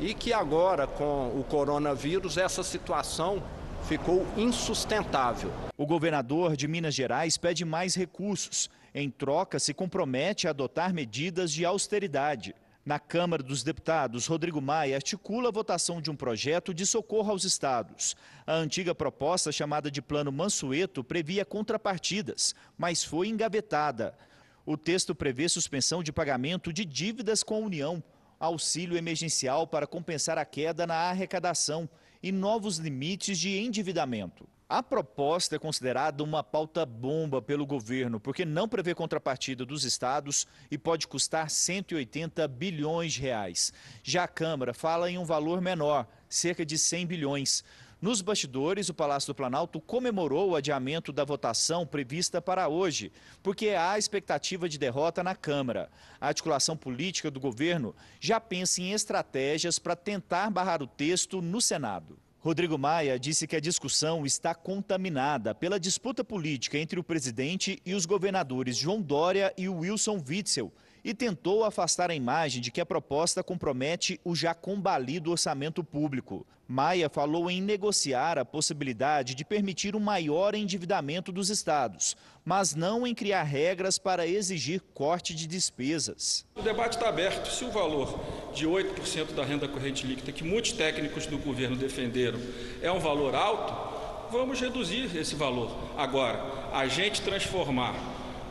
E 0.00 0.14
que 0.14 0.32
agora, 0.32 0.86
com 0.86 1.38
o 1.38 1.44
coronavírus, 1.46 2.38
essa 2.38 2.62
situação 2.62 3.42
ficou 3.88 4.26
insustentável. 4.36 5.52
O 5.76 5.86
governador 5.86 6.56
de 6.56 6.68
Minas 6.68 6.94
Gerais 6.94 7.36
pede 7.36 7.64
mais 7.64 7.94
recursos. 7.94 8.70
Em 8.94 9.10
troca, 9.10 9.58
se 9.58 9.72
compromete 9.72 10.46
a 10.46 10.50
adotar 10.50 10.92
medidas 10.92 11.52
de 11.52 11.64
austeridade. 11.64 12.54
Na 12.84 12.98
Câmara 12.98 13.42
dos 13.42 13.62
Deputados, 13.62 14.26
Rodrigo 14.26 14.60
Maia 14.60 14.96
articula 14.96 15.48
a 15.48 15.52
votação 15.52 16.00
de 16.00 16.10
um 16.10 16.16
projeto 16.16 16.72
de 16.72 16.86
socorro 16.86 17.30
aos 17.30 17.44
estados. 17.44 18.16
A 18.46 18.54
antiga 18.54 18.94
proposta, 18.94 19.52
chamada 19.52 19.90
de 19.90 20.00
Plano 20.00 20.32
Mansueto, 20.32 21.04
previa 21.04 21.44
contrapartidas, 21.44 22.54
mas 22.78 23.04
foi 23.04 23.28
engavetada. 23.28 24.16
O 24.64 24.76
texto 24.76 25.14
prevê 25.14 25.48
suspensão 25.48 26.02
de 26.02 26.12
pagamento 26.12 26.72
de 26.72 26.84
dívidas 26.84 27.42
com 27.42 27.56
a 27.56 27.58
União, 27.58 28.02
auxílio 28.38 28.96
emergencial 28.96 29.66
para 29.66 29.86
compensar 29.86 30.38
a 30.38 30.44
queda 30.44 30.86
na 30.86 30.94
arrecadação 30.94 31.88
e 32.22 32.30
novos 32.30 32.76
limites 32.78 33.38
de 33.38 33.58
endividamento. 33.58 34.48
A 34.68 34.84
proposta 34.84 35.56
é 35.56 35.58
considerada 35.58 36.22
uma 36.22 36.44
pauta 36.44 36.86
bomba 36.86 37.42
pelo 37.42 37.66
governo, 37.66 38.20
porque 38.20 38.44
não 38.44 38.68
prevê 38.68 38.94
contrapartida 38.94 39.66
dos 39.66 39.82
estados 39.82 40.46
e 40.70 40.78
pode 40.78 41.08
custar 41.08 41.50
180 41.50 42.46
bilhões 42.46 43.14
de 43.14 43.22
reais. 43.22 43.72
Já 44.04 44.22
a 44.22 44.28
Câmara 44.28 44.72
fala 44.72 45.10
em 45.10 45.18
um 45.18 45.24
valor 45.24 45.60
menor, 45.60 46.06
cerca 46.28 46.64
de 46.64 46.78
100 46.78 47.04
bilhões. 47.04 47.64
Nos 48.00 48.22
bastidores, 48.22 48.88
o 48.88 48.94
Palácio 48.94 49.26
do 49.26 49.36
Planalto 49.36 49.78
comemorou 49.78 50.50
o 50.50 50.56
adiamento 50.56 51.12
da 51.12 51.22
votação 51.22 51.86
prevista 51.86 52.40
para 52.40 52.66
hoje, 52.66 53.12
porque 53.42 53.70
há 53.70 53.98
expectativa 53.98 54.66
de 54.70 54.78
derrota 54.78 55.22
na 55.22 55.34
Câmara. 55.34 55.90
A 56.18 56.28
articulação 56.28 56.74
política 56.74 57.30
do 57.30 57.38
governo 57.38 57.94
já 58.18 58.40
pensa 58.40 58.80
em 58.80 58.92
estratégias 58.92 59.78
para 59.78 59.94
tentar 59.94 60.50
barrar 60.50 60.82
o 60.82 60.86
texto 60.86 61.42
no 61.42 61.60
Senado. 61.60 62.18
Rodrigo 62.38 62.78
Maia 62.78 63.20
disse 63.20 63.46
que 63.46 63.54
a 63.54 63.60
discussão 63.60 64.24
está 64.24 64.54
contaminada 64.54 65.54
pela 65.54 65.78
disputa 65.78 66.24
política 66.24 66.78
entre 66.78 66.98
o 66.98 67.04
presidente 67.04 67.82
e 67.84 67.92
os 67.92 68.06
governadores 68.06 68.78
João 68.78 69.02
Dória 69.02 69.52
e 69.58 69.68
Wilson 69.68 70.24
Witzel 70.26 70.72
e 71.04 71.14
tentou 71.14 71.64
afastar 71.64 72.10
a 72.10 72.14
imagem 72.14 72.60
de 72.60 72.70
que 72.70 72.80
a 72.80 72.86
proposta 72.86 73.42
compromete 73.42 74.20
o 74.24 74.34
já 74.34 74.54
combalido 74.54 75.30
orçamento 75.30 75.82
público. 75.82 76.46
Maia 76.72 77.08
falou 77.08 77.50
em 77.50 77.60
negociar 77.60 78.38
a 78.38 78.44
possibilidade 78.44 79.34
de 79.34 79.44
permitir 79.44 79.96
um 79.96 80.00
maior 80.00 80.54
endividamento 80.54 81.32
dos 81.32 81.50
estados, 81.50 82.16
mas 82.44 82.76
não 82.76 83.04
em 83.04 83.12
criar 83.12 83.42
regras 83.42 83.98
para 83.98 84.24
exigir 84.24 84.80
corte 84.94 85.34
de 85.34 85.48
despesas. 85.48 86.46
O 86.54 86.62
debate 86.62 86.92
está 86.92 87.08
aberto. 87.08 87.50
Se 87.50 87.64
o 87.64 87.72
valor 87.72 88.20
de 88.54 88.68
8% 88.68 89.34
da 89.34 89.44
renda 89.44 89.66
corrente 89.66 90.06
líquida, 90.06 90.30
que 90.30 90.44
muitos 90.44 90.70
técnicos 90.70 91.26
do 91.26 91.38
governo 91.38 91.74
defenderam, 91.74 92.38
é 92.80 92.92
um 92.92 93.00
valor 93.00 93.34
alto, 93.34 94.30
vamos 94.30 94.60
reduzir 94.60 95.10
esse 95.16 95.34
valor. 95.34 95.76
Agora, 95.96 96.40
a 96.72 96.86
gente 96.86 97.20
transformar 97.20 97.96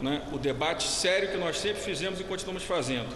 né, 0.02 0.22
o 0.32 0.38
debate 0.38 0.88
sério 0.88 1.30
que 1.30 1.38
nós 1.38 1.58
sempre 1.58 1.82
fizemos 1.82 2.20
e 2.20 2.24
continuamos 2.24 2.64
fazendo, 2.64 3.10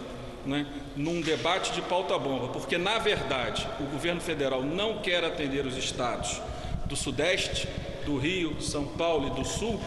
né, 0.45 0.65
num 0.95 1.21
debate 1.21 1.71
de 1.71 1.81
pauta-bomba, 1.81 2.49
porque, 2.49 2.77
na 2.77 2.99
verdade, 2.99 3.67
o 3.79 3.83
governo 3.83 4.21
federal 4.21 4.61
não 4.61 4.99
quer 4.99 5.23
atender 5.23 5.65
os 5.65 5.77
estados 5.77 6.41
do 6.85 6.95
Sudeste, 6.95 7.67
do 8.05 8.17
Rio, 8.17 8.61
São 8.61 8.85
Paulo 8.85 9.27
e 9.27 9.29
do 9.31 9.45
Sul, 9.45 9.79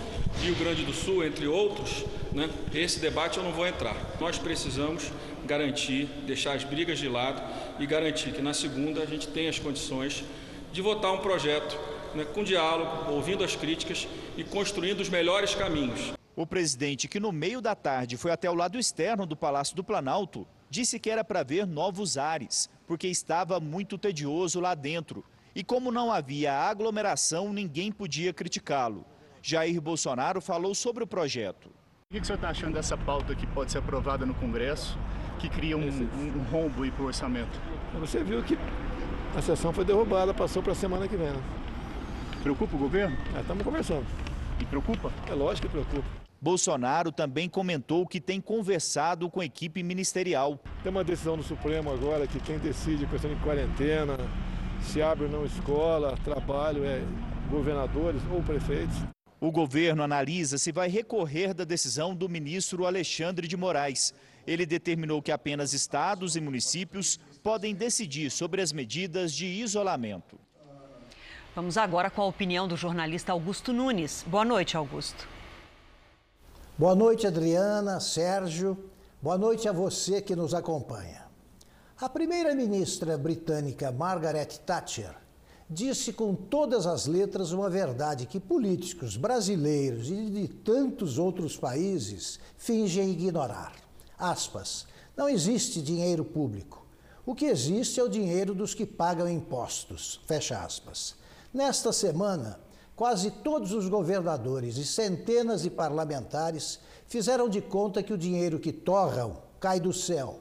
Rio 0.43 0.55
Grande 0.57 0.83
do 0.85 0.93
Sul, 0.93 1.25
entre 1.25 1.47
outros, 1.47 2.05
né, 2.33 2.51
esse 2.75 2.99
debate 2.99 3.39
eu 3.39 3.45
não 3.45 3.53
vou 3.53 3.67
entrar. 3.67 3.97
Nós 4.21 4.39
precisamos 4.39 5.11
garantir, 5.47 6.07
deixar 6.27 6.55
as 6.55 6.65
brigas 6.65 6.99
de 6.99 7.09
lado 7.09 7.43
e 7.79 7.87
garantir 7.87 8.33
que 8.33 8.43
na 8.43 8.53
segunda 8.53 9.03
a 9.03 9.07
gente 9.07 9.29
tenha 9.29 9.51
as 9.51 9.59
condições 9.59 10.25
de 10.73 10.83
votar 10.83 11.13
um 11.13 11.19
projeto 11.19 11.79
né, 12.15 12.25
com 12.25 12.43
diálogo, 12.43 13.13
ouvindo 13.13 13.45
as 13.45 13.55
críticas 13.55 14.09
e 14.37 14.43
construindo 14.43 15.01
os 15.01 15.09
melhores 15.09 15.55
caminhos. 15.55 16.16
O 16.37 16.47
presidente, 16.47 17.09
que 17.09 17.19
no 17.19 17.33
meio 17.33 17.63
da 17.63 17.75
tarde 17.75 18.19
foi 18.19 18.31
até 18.31 18.51
o 18.51 18.55
lado 18.55 18.79
externo 18.79 19.25
do 19.25 19.35
Palácio 19.35 19.75
do 19.75 19.83
Planalto, 19.83 20.47
disse 20.69 21.01
que 21.01 21.09
era 21.09 21.25
para 21.25 21.43
ver 21.43 21.67
novos 21.67 22.19
ares, 22.19 22.69
porque 22.87 23.09
estava 23.09 23.59
muito 23.59 23.97
tedioso 23.97 24.61
lá 24.61 24.75
dentro. 24.75 25.25
E 25.55 25.65
como 25.65 25.91
não 25.91 26.13
havia 26.13 26.53
aglomeração, 26.53 27.55
ninguém 27.55 27.91
podia 27.91 28.35
criticá-lo. 28.35 29.07
Jair 29.41 29.81
Bolsonaro 29.81 30.43
falou 30.43 30.75
sobre 30.75 31.03
o 31.03 31.07
projeto. 31.07 31.71
O 32.11 32.15
que 32.15 32.21
o 32.21 32.25
senhor 32.25 32.37
está 32.37 32.51
achando 32.51 32.75
dessa 32.75 32.99
pauta 32.99 33.35
que 33.35 33.47
pode 33.47 33.73
ser 33.73 33.79
aprovada 33.79 34.27
no 34.27 34.35
Congresso, 34.35 34.99
que 35.39 35.49
cria 35.49 35.79
um, 35.79 35.89
um 35.89 36.45
rombo 36.51 36.87
para 36.93 37.03
o 37.03 37.07
orçamento? 37.07 37.59
Você 37.99 38.23
viu 38.23 38.43
que 38.43 38.59
a 39.35 39.41
sessão 39.41 39.73
foi 39.73 39.87
derrubada, 39.87 40.35
passou 40.35 40.63
para 40.63 40.73
a 40.73 40.77
semana 40.77 41.09
que 41.09 41.17
vem. 41.17 41.31
Né? 41.31 41.43
Preocupa 42.43 42.77
o 42.77 42.79
governo? 42.79 43.17
Estamos 43.41 43.65
conversando. 43.65 44.07
E 44.61 44.67
preocupa? 44.67 45.11
É 45.27 45.33
lógico 45.33 45.67
que 45.67 45.73
preocupa. 45.73 46.26
Bolsonaro 46.41 47.11
também 47.11 47.49
comentou 47.49 48.07
que 48.07 48.21
tem 48.21 48.41
conversado 48.41 49.29
com 49.31 49.41
a 49.41 49.45
equipe 49.45 49.83
ministerial. 49.83 50.61
Tem 50.83 50.91
uma 50.91 51.05
decisão 51.05 51.37
do 51.37 51.43
Supremo 51.43 51.93
agora 51.93 52.27
que 52.27 52.39
quem 52.41 52.59
decide 52.59 53.05
a 53.05 53.09
questão 53.09 53.35
de 53.35 53.41
quarentena, 53.41 54.17
se 54.83 55.01
abre 55.01 55.25
ou 55.25 55.31
não 55.31 55.45
escola, 55.45 56.17
trabalho, 56.23 56.85
é 56.85 57.03
governadores 57.51 58.21
ou 58.31 58.43
prefeitos. 58.43 58.97
O 59.41 59.51
governo 59.51 60.03
analisa 60.03 60.57
se 60.57 60.73
vai 60.73 60.89
recorrer 60.89 61.53
da 61.53 61.65
decisão 61.65 62.15
do 62.15 62.29
ministro 62.29 62.87
Alexandre 62.87 63.47
de 63.47 63.57
Moraes. 63.57 64.15
Ele 64.47 64.65
determinou 64.65 65.21
que 65.21 65.33
apenas 65.33 65.73
estados 65.73 66.37
e 66.37 66.41
municípios 66.41 67.19
podem 67.43 67.75
decidir 67.75 68.31
sobre 68.31 68.63
as 68.63 68.73
medidas 68.73 69.35
de 69.35 69.47
isolamento. 69.47 70.39
Vamos 71.55 71.77
agora 71.77 72.11
com 72.11 72.23
a 72.23 72.27
opinião 72.27 72.69
do 72.69 72.77
jornalista 72.77 73.33
Augusto 73.33 73.73
Nunes. 73.73 74.25
Boa 74.27 74.45
noite, 74.45 74.77
Augusto. 74.77 75.36
Boa 76.79 76.95
noite, 76.95 77.27
Adriana, 77.27 77.99
Sérgio. 78.01 78.77
Boa 79.23 79.39
noite 79.39 79.67
a 79.67 79.73
você 79.73 80.21
que 80.21 80.37
nos 80.37 80.53
acompanha. 80.53 81.25
A 81.99 82.07
primeira-ministra 82.07 83.17
britânica 83.17 83.91
Margaret 83.91 84.59
Thatcher 84.67 85.17
disse 85.71 86.13
com 86.13 86.35
todas 86.35 86.87
as 86.87 87.07
letras 87.07 87.51
uma 87.51 87.71
verdade 87.71 88.27
que 88.27 88.39
políticos 88.39 89.17
brasileiros 89.17 90.11
e 90.11 90.29
de 90.29 90.49
tantos 90.49 91.17
outros 91.17 91.57
países 91.57 92.39
fingem 92.59 93.09
ignorar. 93.09 93.73
Aspas. 94.19 94.87
Não 95.17 95.31
existe 95.31 95.81
dinheiro 95.81 96.27
público. 96.27 96.87
O 97.25 97.35
que 97.35 97.47
existe 97.47 98.01
é 98.01 98.03
o 98.03 98.09
dinheiro 98.09 98.55
dos 98.55 98.75
que 98.75 98.85
pagam 98.85 99.27
impostos. 99.27 100.21
Fecha 100.27 100.59
aspas. 100.59 101.15
Nesta 101.55 101.91
semana, 101.91 102.61
Quase 102.97 103.31
todos 103.31 103.73
os 103.73 103.91
governadores 103.91 104.79
e 104.79 104.87
centenas 104.87 105.61
de 105.61 105.71
parlamentares 105.71 106.81
fizeram 107.07 107.47
de 107.47 107.61
conta 107.61 108.03
que 108.03 108.13
o 108.13 108.17
dinheiro 108.17 108.59
que 108.59 108.73
torram 108.73 109.37
cai 109.61 109.79
do 109.79 109.93
céu 109.93 110.41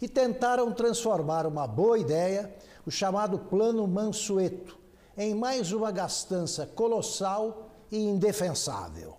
e 0.00 0.08
tentaram 0.08 0.72
transformar 0.72 1.46
uma 1.46 1.66
boa 1.66 1.98
ideia, 1.98 2.56
o 2.86 2.90
chamado 2.90 3.38
Plano 3.38 3.86
Mansueto, 3.86 4.78
em 5.14 5.34
mais 5.34 5.72
uma 5.72 5.90
gastança 5.90 6.64
colossal 6.64 7.70
e 7.92 7.98
indefensável. 7.98 9.16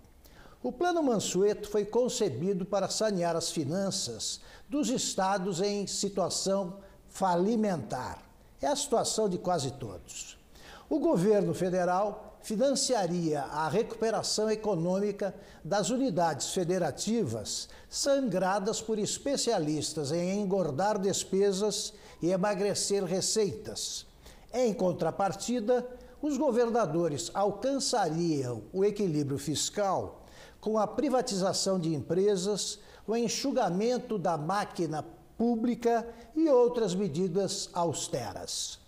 O 0.60 0.72
Plano 0.72 1.04
Mansueto 1.04 1.68
foi 1.68 1.84
concebido 1.84 2.64
para 2.64 2.88
sanear 2.88 3.36
as 3.36 3.52
finanças 3.52 4.40
dos 4.68 4.88
estados 4.88 5.60
em 5.60 5.86
situação 5.86 6.78
falimentar. 7.08 8.22
É 8.60 8.66
a 8.66 8.74
situação 8.74 9.28
de 9.28 9.38
quase 9.38 9.70
todos. 9.72 10.36
O 10.88 10.98
governo 10.98 11.54
federal 11.54 12.31
financiaria 12.42 13.42
a 13.42 13.68
recuperação 13.68 14.50
econômica 14.50 15.34
das 15.64 15.90
unidades 15.90 16.52
federativas 16.52 17.68
sangradas 17.88 18.80
por 18.80 18.98
especialistas 18.98 20.12
em 20.12 20.40
engordar 20.40 20.98
despesas 20.98 21.92
e 22.20 22.30
emagrecer 22.30 23.04
receitas. 23.04 24.06
Em 24.52 24.72
contrapartida, 24.74 25.86
os 26.20 26.36
governadores 26.36 27.30
alcançariam 27.34 28.62
o 28.72 28.84
equilíbrio 28.84 29.38
fiscal 29.38 30.24
com 30.60 30.78
a 30.78 30.86
privatização 30.86 31.78
de 31.78 31.92
empresas, 31.92 32.78
o 33.06 33.16
enxugamento 33.16 34.16
da 34.16 34.38
máquina 34.38 35.04
pública 35.36 36.08
e 36.36 36.48
outras 36.48 36.94
medidas 36.94 37.68
austeras. 37.72 38.78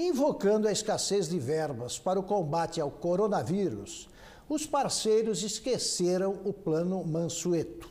Invocando 0.00 0.68
a 0.68 0.70
escassez 0.70 1.28
de 1.28 1.40
verbas 1.40 1.98
para 1.98 2.20
o 2.20 2.22
combate 2.22 2.80
ao 2.80 2.88
coronavírus, 2.88 4.08
os 4.48 4.64
parceiros 4.64 5.42
esqueceram 5.42 6.38
o 6.44 6.52
plano 6.52 7.04
Mansueto 7.04 7.90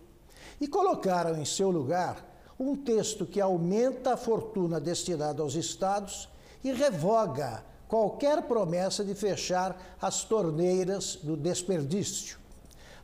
e 0.62 0.70
colocaram 0.70 1.38
em 1.38 1.44
seu 1.44 1.70
lugar 1.70 2.26
um 2.58 2.78
texto 2.78 3.26
que 3.26 3.42
aumenta 3.42 4.14
a 4.14 4.18
fortuna 4.18 4.80
destinada 4.80 5.44
aos 5.44 5.56
estados 5.56 6.30
e 6.64 6.72
revoga 6.72 7.62
qualquer 7.90 8.44
promessa 8.44 9.04
de 9.04 9.14
fechar 9.14 9.98
as 10.02 10.24
torneiras 10.24 11.18
do 11.18 11.36
desperdício. 11.36 12.40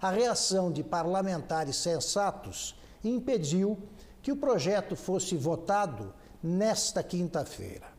A 0.01 0.11
reação 0.11 0.71
de 0.71 0.81
parlamentares 0.81 1.75
sensatos 1.75 2.73
impediu 3.03 3.77
que 4.21 4.31
o 4.31 4.37
projeto 4.37 4.95
fosse 4.95 5.35
votado 5.35 6.13
nesta 6.41 7.03
quinta-feira. 7.03 7.92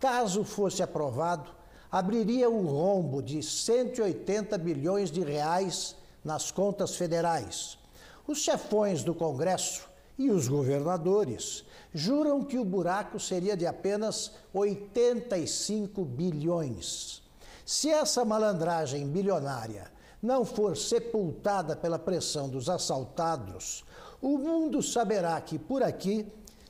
Caso 0.00 0.44
fosse 0.44 0.82
aprovado, 0.82 1.50
abriria 1.92 2.48
um 2.48 2.64
rombo 2.64 3.22
de 3.22 3.42
180 3.42 4.56
bilhões 4.56 5.10
de 5.10 5.20
reais 5.20 5.94
nas 6.24 6.50
contas 6.50 6.96
federais. 6.96 7.78
Os 8.26 8.38
chefões 8.38 9.04
do 9.04 9.14
Congresso 9.14 9.90
e 10.16 10.30
os 10.30 10.48
governadores 10.48 11.64
juram 11.92 12.42
que 12.42 12.58
o 12.58 12.64
buraco 12.64 13.20
seria 13.20 13.54
de 13.54 13.66
apenas 13.66 14.32
85 14.54 16.02
bilhões. 16.02 17.22
Se 17.66 17.90
essa 17.90 18.24
malandragem 18.24 19.06
bilionária 19.06 19.90
não 20.22 20.46
for 20.46 20.78
sepultada 20.78 21.76
pela 21.76 21.98
pressão 21.98 22.48
dos 22.48 22.70
assaltados, 22.70 23.84
o 24.20 24.38
mundo 24.38 24.82
saberá 24.82 25.38
que 25.42 25.58
por 25.58 25.82
aqui 25.82 26.26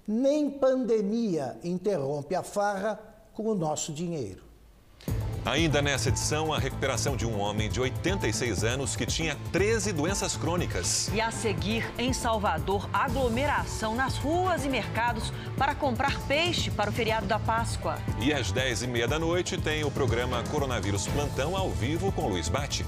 nem 0.06 0.50
pandemia 0.50 1.56
interrompe 1.62 2.34
a 2.34 2.42
farra 2.42 3.09
com 3.32 3.44
o 3.44 3.54
nosso 3.54 3.92
dinheiro. 3.92 4.50
Ainda 5.44 5.80
nessa 5.80 6.10
edição, 6.10 6.52
a 6.52 6.58
recuperação 6.58 7.16
de 7.16 7.24
um 7.24 7.40
homem 7.40 7.70
de 7.70 7.80
86 7.80 8.62
anos 8.62 8.94
que 8.94 9.06
tinha 9.06 9.36
13 9.52 9.92
doenças 9.92 10.36
crônicas. 10.36 11.08
E 11.14 11.20
a 11.20 11.30
seguir, 11.30 11.90
em 11.98 12.12
Salvador, 12.12 12.88
aglomeração 12.92 13.94
nas 13.94 14.18
ruas 14.18 14.66
e 14.66 14.68
mercados 14.68 15.32
para 15.56 15.74
comprar 15.74 16.20
peixe 16.28 16.70
para 16.70 16.90
o 16.90 16.92
feriado 16.92 17.26
da 17.26 17.38
Páscoa. 17.38 17.98
E 18.20 18.34
às 18.34 18.52
10h30 18.52 19.06
da 19.06 19.18
noite 19.18 19.56
tem 19.56 19.82
o 19.82 19.90
programa 19.90 20.44
Coronavírus 20.50 21.06
Plantão 21.08 21.56
ao 21.56 21.70
vivo 21.70 22.12
com 22.12 22.28
Luiz 22.28 22.48
Bate. 22.48 22.84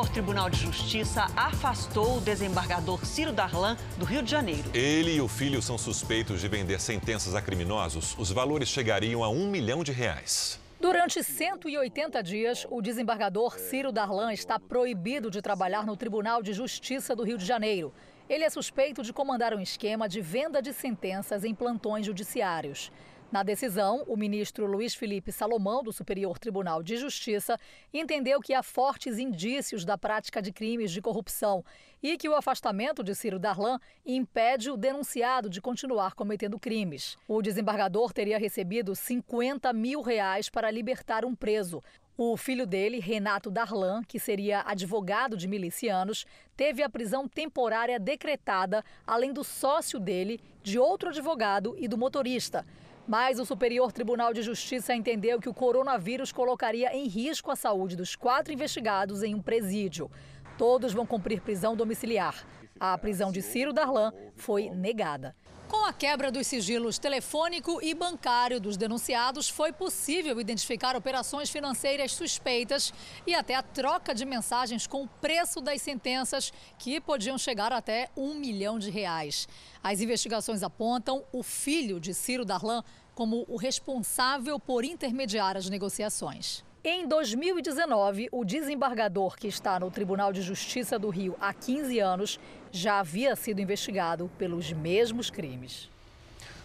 Superior 0.00 0.08
Tribunal 0.08 0.50
de 0.50 0.58
Justiça 0.58 1.26
afastou 1.36 2.16
o 2.16 2.20
desembargador 2.20 3.04
Ciro 3.04 3.32
Darlan 3.32 3.76
do 3.98 4.04
Rio 4.06 4.22
de 4.22 4.30
Janeiro. 4.30 4.70
Ele 4.72 5.16
e 5.16 5.20
o 5.20 5.28
filho 5.28 5.60
são 5.60 5.76
suspeitos 5.76 6.40
de 6.40 6.48
vender 6.48 6.80
sentenças 6.80 7.34
a 7.34 7.42
criminosos. 7.42 8.16
Os 8.18 8.30
valores 8.30 8.68
chegariam 8.68 9.22
a 9.22 9.28
um 9.28 9.50
milhão 9.50 9.84
de 9.84 9.92
reais. 9.92 10.58
Durante 10.80 11.22
180 11.22 12.22
dias, 12.22 12.66
o 12.70 12.80
desembargador 12.80 13.58
Ciro 13.58 13.92
Darlan 13.92 14.32
está 14.32 14.58
proibido 14.58 15.30
de 15.30 15.42
trabalhar 15.42 15.84
no 15.84 15.96
Tribunal 15.96 16.42
de 16.42 16.54
Justiça 16.54 17.14
do 17.14 17.22
Rio 17.22 17.36
de 17.36 17.44
Janeiro. 17.44 17.92
Ele 18.26 18.44
é 18.44 18.48
suspeito 18.48 19.02
de 19.02 19.12
comandar 19.12 19.52
um 19.52 19.60
esquema 19.60 20.08
de 20.08 20.22
venda 20.22 20.62
de 20.62 20.72
sentenças 20.72 21.44
em 21.44 21.54
plantões 21.54 22.06
judiciários. 22.06 22.90
Na 23.32 23.44
decisão, 23.44 24.02
o 24.08 24.16
ministro 24.16 24.66
Luiz 24.66 24.92
Felipe 24.92 25.30
Salomão, 25.30 25.84
do 25.84 25.92
Superior 25.92 26.36
Tribunal 26.36 26.82
de 26.82 26.96
Justiça, 26.96 27.56
entendeu 27.94 28.40
que 28.40 28.52
há 28.52 28.60
fortes 28.60 29.18
indícios 29.18 29.84
da 29.84 29.96
prática 29.96 30.42
de 30.42 30.50
crimes 30.50 30.90
de 30.90 31.00
corrupção 31.00 31.64
e 32.02 32.18
que 32.18 32.28
o 32.28 32.34
afastamento 32.34 33.04
de 33.04 33.14
Ciro 33.14 33.38
Darlan 33.38 33.78
impede 34.04 34.68
o 34.68 34.76
denunciado 34.76 35.48
de 35.48 35.60
continuar 35.60 36.14
cometendo 36.14 36.58
crimes. 36.58 37.16
O 37.28 37.40
desembargador 37.40 38.12
teria 38.12 38.36
recebido 38.36 38.96
50 38.96 39.72
mil 39.72 40.02
reais 40.02 40.48
para 40.48 40.68
libertar 40.68 41.24
um 41.24 41.36
preso. 41.36 41.80
O 42.18 42.36
filho 42.36 42.66
dele, 42.66 42.98
Renato 42.98 43.48
Darlan, 43.48 44.02
que 44.02 44.18
seria 44.18 44.64
advogado 44.66 45.36
de 45.36 45.46
milicianos, 45.46 46.26
teve 46.56 46.82
a 46.82 46.90
prisão 46.90 47.28
temporária 47.28 47.98
decretada, 48.00 48.84
além 49.06 49.32
do 49.32 49.44
sócio 49.44 50.00
dele, 50.00 50.40
de 50.64 50.80
outro 50.80 51.10
advogado 51.10 51.76
e 51.78 51.86
do 51.86 51.96
motorista. 51.96 52.66
Mas 53.06 53.38
o 53.38 53.44
Superior 53.44 53.92
Tribunal 53.92 54.32
de 54.32 54.42
Justiça 54.42 54.94
entendeu 54.94 55.40
que 55.40 55.48
o 55.48 55.54
coronavírus 55.54 56.32
colocaria 56.32 56.94
em 56.94 57.06
risco 57.08 57.50
a 57.50 57.56
saúde 57.56 57.96
dos 57.96 58.14
quatro 58.14 58.52
investigados 58.52 59.22
em 59.22 59.34
um 59.34 59.42
presídio. 59.42 60.10
Todos 60.56 60.92
vão 60.92 61.06
cumprir 61.06 61.40
prisão 61.40 61.74
domiciliar. 61.74 62.46
A 62.78 62.96
prisão 62.96 63.32
de 63.32 63.42
Ciro 63.42 63.72
Darlan 63.72 64.12
foi 64.34 64.70
negada. 64.70 65.34
Com 65.70 65.84
a 65.84 65.92
quebra 65.92 66.32
dos 66.32 66.48
sigilos 66.48 66.98
telefônico 66.98 67.78
e 67.80 67.94
bancário 67.94 68.58
dos 68.58 68.76
denunciados, 68.76 69.48
foi 69.48 69.72
possível 69.72 70.40
identificar 70.40 70.96
operações 70.96 71.48
financeiras 71.48 72.10
suspeitas 72.10 72.92
e 73.24 73.36
até 73.36 73.54
a 73.54 73.62
troca 73.62 74.12
de 74.12 74.24
mensagens 74.24 74.88
com 74.88 75.04
o 75.04 75.08
preço 75.20 75.60
das 75.60 75.80
sentenças, 75.80 76.52
que 76.76 77.00
podiam 77.00 77.38
chegar 77.38 77.72
até 77.72 78.10
um 78.16 78.34
milhão 78.34 78.80
de 78.80 78.90
reais. 78.90 79.46
As 79.80 80.00
investigações 80.00 80.64
apontam 80.64 81.22
o 81.32 81.40
filho 81.40 82.00
de 82.00 82.14
Ciro 82.14 82.44
Darlan 82.44 82.82
como 83.14 83.44
o 83.46 83.56
responsável 83.56 84.58
por 84.58 84.84
intermediar 84.84 85.56
as 85.56 85.70
negociações. 85.70 86.64
Em 86.82 87.06
2019, 87.06 88.28
o 88.32 88.42
desembargador 88.42 89.36
que 89.36 89.46
está 89.46 89.78
no 89.78 89.90
Tribunal 89.90 90.32
de 90.32 90.40
Justiça 90.40 90.98
do 90.98 91.10
Rio 91.10 91.36
há 91.38 91.52
15 91.52 91.98
anos 92.00 92.40
já 92.72 93.00
havia 93.00 93.34
sido 93.36 93.60
investigado 93.60 94.30
pelos 94.38 94.72
mesmos 94.72 95.30
crimes. 95.30 95.88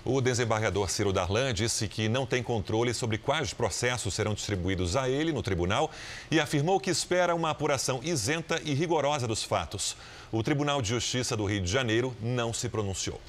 O 0.03 0.21
desembargador 0.21 0.87
Ciro 0.87 1.11
Darlan 1.11 1.51
disse 1.51 1.87
que 1.87 2.07
não 2.07 2.27
tem 2.27 2.43
controle 2.43 2.93
sobre 2.93 3.17
quais 3.17 3.53
processos 3.53 4.13
serão 4.13 4.35
distribuídos 4.35 4.95
a 4.95 5.09
ele 5.09 5.33
no 5.33 5.41
tribunal 5.41 5.89
e 6.29 6.39
afirmou 6.39 6.79
que 6.79 6.91
espera 6.91 7.33
uma 7.33 7.49
apuração 7.49 7.99
isenta 8.03 8.61
e 8.63 8.75
rigorosa 8.75 9.27
dos 9.27 9.43
fatos. 9.43 9.97
O 10.31 10.43
Tribunal 10.43 10.79
de 10.79 10.89
Justiça 10.89 11.35
do 11.35 11.45
Rio 11.45 11.61
de 11.61 11.71
Janeiro 11.71 12.15
não 12.21 12.53
se 12.53 12.69
pronunciou. 12.69 13.19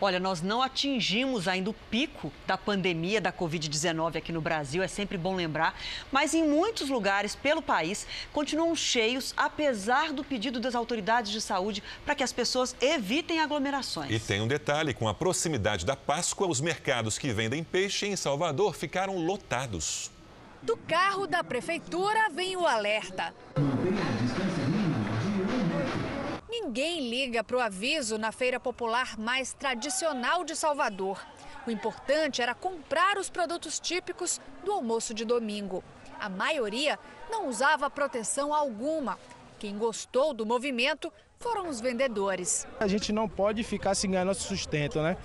Olha, 0.00 0.18
nós 0.18 0.40
não 0.40 0.62
atingimos 0.62 1.46
ainda 1.46 1.68
o 1.68 1.74
pico 1.74 2.32
da 2.46 2.56
pandemia 2.56 3.20
da 3.20 3.30
Covid-19 3.30 4.16
aqui 4.16 4.32
no 4.32 4.40
Brasil, 4.40 4.82
é 4.82 4.88
sempre 4.88 5.18
bom 5.18 5.34
lembrar, 5.34 5.78
mas 6.10 6.32
em 6.32 6.42
muitos 6.42 6.88
lugares 6.88 7.34
pelo 7.34 7.60
país 7.60 8.06
continuam 8.32 8.74
cheios, 8.74 9.34
apesar 9.36 10.12
do 10.12 10.24
pedido 10.24 10.58
das 10.58 10.74
autoridades 10.74 11.30
de 11.30 11.40
saúde 11.40 11.82
para 12.04 12.14
que 12.14 12.22
as 12.22 12.32
pessoas 12.32 12.74
evitem 12.80 13.40
aglomerações. 13.40 14.10
E 14.10 14.18
tem 14.18 14.40
um 14.40 14.48
detalhe: 14.48 14.94
com 14.94 15.06
a 15.06 15.12
proximidade 15.12 15.84
da 15.84 15.94
Páscoa, 15.94 16.48
os 16.48 16.60
mercados 16.60 17.18
que 17.18 17.32
vendem 17.32 17.62
peixe 17.62 18.06
em 18.06 18.16
Salvador 18.16 18.74
ficaram 18.74 19.18
lotados. 19.18 20.10
Do 20.62 20.76
carro 20.76 21.26
da 21.26 21.44
prefeitura 21.44 22.28
vem 22.30 22.56
o 22.56 22.66
alerta. 22.66 23.34
Ninguém 26.50 27.08
liga 27.08 27.44
para 27.44 27.56
o 27.56 27.60
aviso 27.60 28.18
na 28.18 28.32
feira 28.32 28.58
popular 28.58 29.16
mais 29.16 29.52
tradicional 29.52 30.42
de 30.42 30.56
Salvador. 30.56 31.24
O 31.64 31.70
importante 31.70 32.42
era 32.42 32.56
comprar 32.56 33.18
os 33.18 33.30
produtos 33.30 33.78
típicos 33.78 34.40
do 34.64 34.72
almoço 34.72 35.14
de 35.14 35.24
domingo. 35.24 35.84
A 36.18 36.28
maioria 36.28 36.98
não 37.30 37.46
usava 37.46 37.88
proteção 37.88 38.52
alguma. 38.52 39.16
Quem 39.60 39.78
gostou 39.78 40.34
do 40.34 40.44
movimento 40.44 41.12
foram 41.42 41.70
os 41.70 41.80
vendedores. 41.80 42.66
A 42.78 42.86
gente 42.86 43.12
não 43.12 43.26
pode 43.26 43.62
ficar 43.62 43.94
sem 43.94 44.10
ganhar 44.10 44.26
nosso 44.26 44.42
sustento, 44.42 45.00
né? 45.00 45.16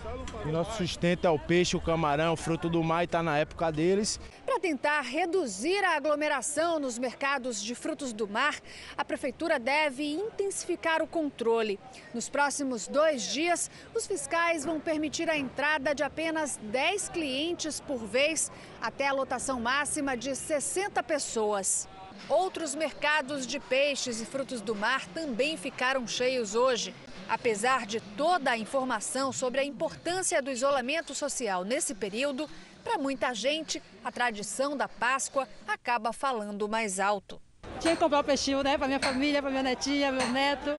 O 0.45 0.47
nosso 0.47 0.77
sustento 0.77 1.27
é 1.27 1.29
o 1.29 1.37
peixe, 1.37 1.75
o 1.75 1.81
camarão, 1.81 2.31
o 2.31 2.37
fruto 2.37 2.69
do 2.69 2.81
mar 2.81 3.01
e 3.01 3.05
está 3.05 3.21
na 3.21 3.37
época 3.37 3.69
deles. 3.69 4.17
Para 4.45 4.57
tentar 4.57 5.01
reduzir 5.01 5.83
a 5.83 5.97
aglomeração 5.97 6.79
nos 6.79 6.97
mercados 6.97 7.61
de 7.61 7.75
frutos 7.75 8.13
do 8.13 8.29
mar, 8.29 8.55
a 8.97 9.03
prefeitura 9.03 9.59
deve 9.59 10.13
intensificar 10.13 11.01
o 11.03 11.07
controle. 11.07 11.77
Nos 12.13 12.29
próximos 12.29 12.87
dois 12.87 13.23
dias, 13.23 13.69
os 13.93 14.07
fiscais 14.07 14.63
vão 14.63 14.79
permitir 14.79 15.29
a 15.29 15.37
entrada 15.37 15.93
de 15.93 16.01
apenas 16.01 16.57
10 16.63 17.09
clientes 17.09 17.81
por 17.81 17.97
vez, 17.97 18.49
até 18.81 19.07
a 19.07 19.13
lotação 19.13 19.59
máxima 19.59 20.15
de 20.15 20.33
60 20.33 21.03
pessoas. 21.03 21.89
Outros 22.27 22.73
mercados 22.73 23.45
de 23.45 23.59
peixes 23.59 24.19
e 24.19 24.25
frutos 24.25 24.61
do 24.61 24.73
mar 24.73 25.05
também 25.07 25.57
ficaram 25.57 26.07
cheios 26.07 26.55
hoje. 26.55 26.93
Apesar 27.29 27.85
de 27.85 27.99
toda 27.99 28.51
a 28.51 28.57
informação 28.57 29.31
sobre 29.31 29.59
a 29.61 29.63
importância 29.63 30.41
do 30.41 30.51
isolamento 30.51 31.13
social 31.13 31.63
nesse 31.63 31.93
período, 31.93 32.49
para 32.83 32.97
muita 32.97 33.33
gente, 33.33 33.81
a 34.03 34.11
tradição 34.11 34.77
da 34.77 34.87
Páscoa 34.87 35.47
acaba 35.67 36.13
falando 36.13 36.69
mais 36.69 36.99
alto. 36.99 37.41
Tinha 37.79 37.95
que 37.95 37.99
comprar 38.01 38.19
o 38.19 38.23
peixinho, 38.23 38.61
né, 38.61 38.77
para 38.77 38.87
minha 38.87 38.99
família, 38.99 39.41
para 39.41 39.49
minha 39.49 39.63
netinha, 39.63 40.11
meu 40.11 40.27
neto. 40.29 40.75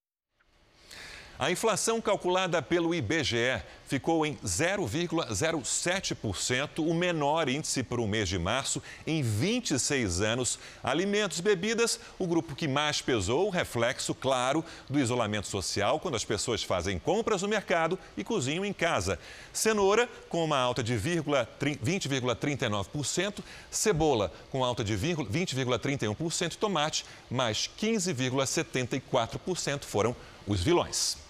A 1.39 1.51
inflação 1.51 2.01
calculada 2.01 2.63
pelo 2.63 2.95
IBGE 2.95 3.63
ficou 3.87 4.27
em 4.27 4.35
0,07%, 4.37 6.79
o 6.79 6.93
menor 6.93 7.49
índice 7.49 7.83
para 7.83 8.01
o 8.01 8.07
mês 8.07 8.29
de 8.29 8.39
março 8.39 8.83
em 9.07 9.23
26 9.23 10.21
anos. 10.21 10.59
Alimentos 10.83 11.39
e 11.39 11.43
bebidas, 11.43 11.99
o 12.19 12.27
grupo 12.27 12.55
que 12.55 12.69
mais 12.69 13.01
pesou, 13.01 13.49
reflexo 13.49 14.15
claro 14.15 14.63
do 14.89 14.99
isolamento 14.99 15.47
social, 15.47 16.01
quando 16.01 16.17
as 16.17 16.25
pessoas 16.25 16.63
fazem 16.63 16.99
compras 16.99 17.41
no 17.43 17.49
mercado 17.49 17.99
e 18.17 18.25
cozinham 18.25 18.65
em 18.65 18.73
casa. 18.73 19.19
Cenoura, 19.53 20.09
com 20.29 20.43
uma 20.45 20.59
alta 20.59 20.83
de 20.83 20.95
20,39%, 20.95 23.45
cebola, 23.71 24.33
com 24.51 24.65
alta 24.65 24.83
de 24.83 24.97
20,31%, 24.97 26.57
tomate, 26.57 27.05
mais 27.31 27.71
15,74% 27.79 29.85
foram 29.85 30.17
os 30.47 30.63
vilões. 30.63 31.26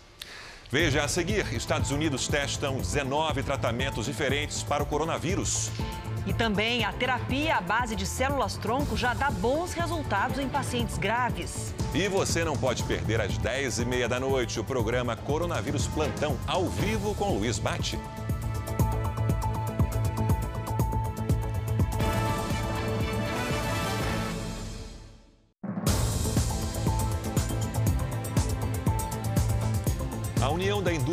Veja 0.70 1.05
a 1.05 1.09
seguir: 1.09 1.52
Estados 1.52 1.90
Unidos 1.90 2.26
testam 2.26 2.76
19 2.76 3.42
tratamentos 3.42 4.07
diferentes 4.07 4.62
para 4.62 4.83
o 4.83 4.87
coronavírus. 4.87 5.70
E 6.26 6.33
também 6.33 6.85
a 6.85 6.92
terapia 6.92 7.57
à 7.57 7.61
base 7.61 7.94
de 7.94 8.05
células-tronco 8.05 8.96
já 8.96 9.14
dá 9.14 9.31
bons 9.31 9.72
resultados 9.72 10.40
em 10.40 10.48
pacientes 10.48 10.98
graves. 10.98 11.72
E 11.94 12.09
você 12.09 12.44
não 12.44 12.57
pode 12.57 12.83
perder 12.83 13.20
às 13.20 13.38
10h30 13.38 14.09
da 14.09 14.18
noite 14.18 14.59
o 14.59 14.64
programa 14.64 15.14
Coronavírus 15.14 15.87
Plantão, 15.87 16.37
ao 16.44 16.64
vivo 16.64 17.14
com 17.14 17.38
Luiz 17.38 17.61
Bate. 17.61 17.96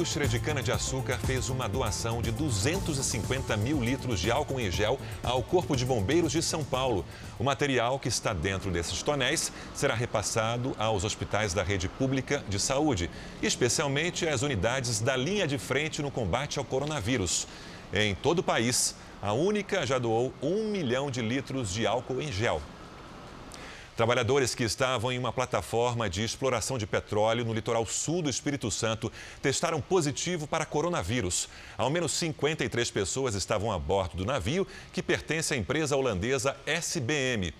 Indústria 0.04 0.28
de 0.28 0.38
Cana-de-Açúcar 0.38 1.18
fez 1.18 1.48
uma 1.50 1.66
doação 1.66 2.22
de 2.22 2.30
250 2.30 3.56
mil 3.56 3.82
litros 3.82 4.20
de 4.20 4.30
álcool 4.30 4.60
em 4.60 4.70
gel 4.70 5.00
ao 5.24 5.42
Corpo 5.42 5.78
de 5.78 5.86
Bombeiros 5.86 6.34
de 6.34 6.42
São 6.42 6.62
Paulo. 6.62 7.06
O 7.39 7.44
material 7.46 7.98
que 7.98 8.10
está 8.10 8.34
dentro 8.34 8.70
desses 8.70 9.02
tonéis 9.02 9.50
será 9.74 9.96
repassado 9.96 10.76
aos 10.78 11.06
hospitais 11.06 11.54
da 11.54 11.63
rede 11.63 11.88
pública 11.88 12.44
de 12.50 12.60
saúde, 12.60 13.10
especialmente 13.42 14.28
às 14.28 14.42
unidades 14.42 15.00
da 15.00 15.16
linha 15.16 15.48
de 15.48 15.58
frente 15.58 16.02
no 16.02 16.12
combate 16.12 16.60
ao 16.60 16.66
coronavírus. 16.66 17.48
Em 17.94 18.13
todo 18.13 18.39
o 18.39 18.44
país, 18.44 18.98
a 19.22 19.32
única 19.32 19.86
já 19.86 19.98
doou 19.98 20.34
um 20.42 20.69
milhão 20.69 21.10
de 21.10 21.21
litros 21.21 21.73
de 21.73 21.88
álcool 21.88 22.21
em 22.21 22.30
gel. 22.30 22.62
Trabalhadores 23.96 24.56
que 24.56 24.63
estavam 24.63 25.12
em 25.12 25.19
uma 25.19 25.31
plataforma 25.31 26.10
de 26.10 26.23
exploração 26.23 26.79
de 26.79 26.87
petróleo 26.87 27.46
no 27.46 27.54
litoral 27.54 27.85
sul 27.85 28.23
do 28.23 28.29
Espírito 28.29 28.71
Santo 28.71 29.12
testaram 29.39 29.79
positivo 29.79 30.48
para 30.48 30.65
coronavírus. 30.65 31.48
Ao 31.77 31.91
menos 31.91 32.12
53 32.13 32.89
pessoas 32.89 33.35
estavam 33.35 33.71
a 33.71 33.77
bordo 33.77 34.17
do 34.17 34.25
navio, 34.25 34.67
que 34.91 35.04
pertence 35.04 35.54
à 35.54 35.58
empresa 35.58 35.96
holandesa 35.96 36.58
SBM. 36.65 37.54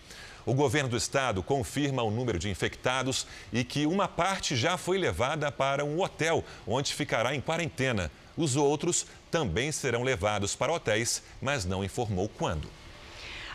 O 0.44 0.56
governo 0.56 0.90
do 0.90 0.98
estado 0.98 1.44
confirma 1.44 2.02
o 2.02 2.10
número 2.10 2.40
de 2.40 2.50
infectados 2.50 3.28
e 3.52 3.64
que 3.64 3.86
uma 3.86 4.08
parte 4.08 4.56
já 4.56 4.76
foi 4.76 4.98
levada 4.98 5.52
para 5.52 5.86
um 5.86 6.02
hotel, 6.02 6.44
onde 6.66 6.96
ficará 6.96 7.36
em 7.36 7.42
quarentena. 7.42 8.12
Os 8.36 8.56
outros 8.56 9.06
também 9.30 9.72
serão 9.72 10.02
levados 10.02 10.56
para 10.56 10.74
hotéis, 10.74 11.22
mas 11.40 11.64
não 11.64 11.84
informou 11.84 12.28
quando. 12.28 12.83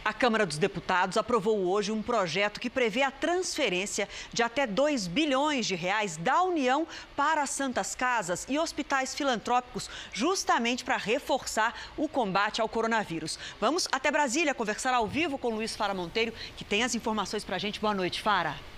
A 0.04 0.12
Câmara 0.12 0.46
dos 0.46 0.58
Deputados 0.58 1.16
aprovou 1.16 1.66
hoje 1.66 1.92
um 1.92 2.02
projeto 2.02 2.60
que 2.60 2.70
prevê 2.70 3.02
a 3.02 3.10
transferência 3.10 4.08
de 4.32 4.42
até 4.42 4.66
2 4.66 5.06
bilhões 5.06 5.66
de 5.66 5.74
reais 5.74 6.16
da 6.16 6.42
União 6.42 6.86
para 7.16 7.46
santas 7.46 7.94
casas 7.94 8.46
e 8.48 8.58
hospitais 8.58 9.14
filantrópicos, 9.14 9.90
justamente 10.12 10.84
para 10.84 10.96
reforçar 10.96 11.74
o 11.96 12.08
combate 12.08 12.60
ao 12.60 12.68
coronavírus. 12.68 13.38
Vamos 13.60 13.88
até 13.90 14.10
Brasília 14.10 14.54
conversar 14.54 14.94
ao 14.94 15.06
vivo 15.06 15.38
com 15.38 15.50
Luiz 15.50 15.76
Fara 15.76 15.94
Monteiro, 15.94 16.32
que 16.56 16.64
tem 16.64 16.82
as 16.82 16.94
informações 16.94 17.44
para 17.44 17.56
a 17.56 17.58
gente. 17.58 17.80
Boa 17.80 17.94
noite, 17.94 18.22
Fara. 18.22 18.77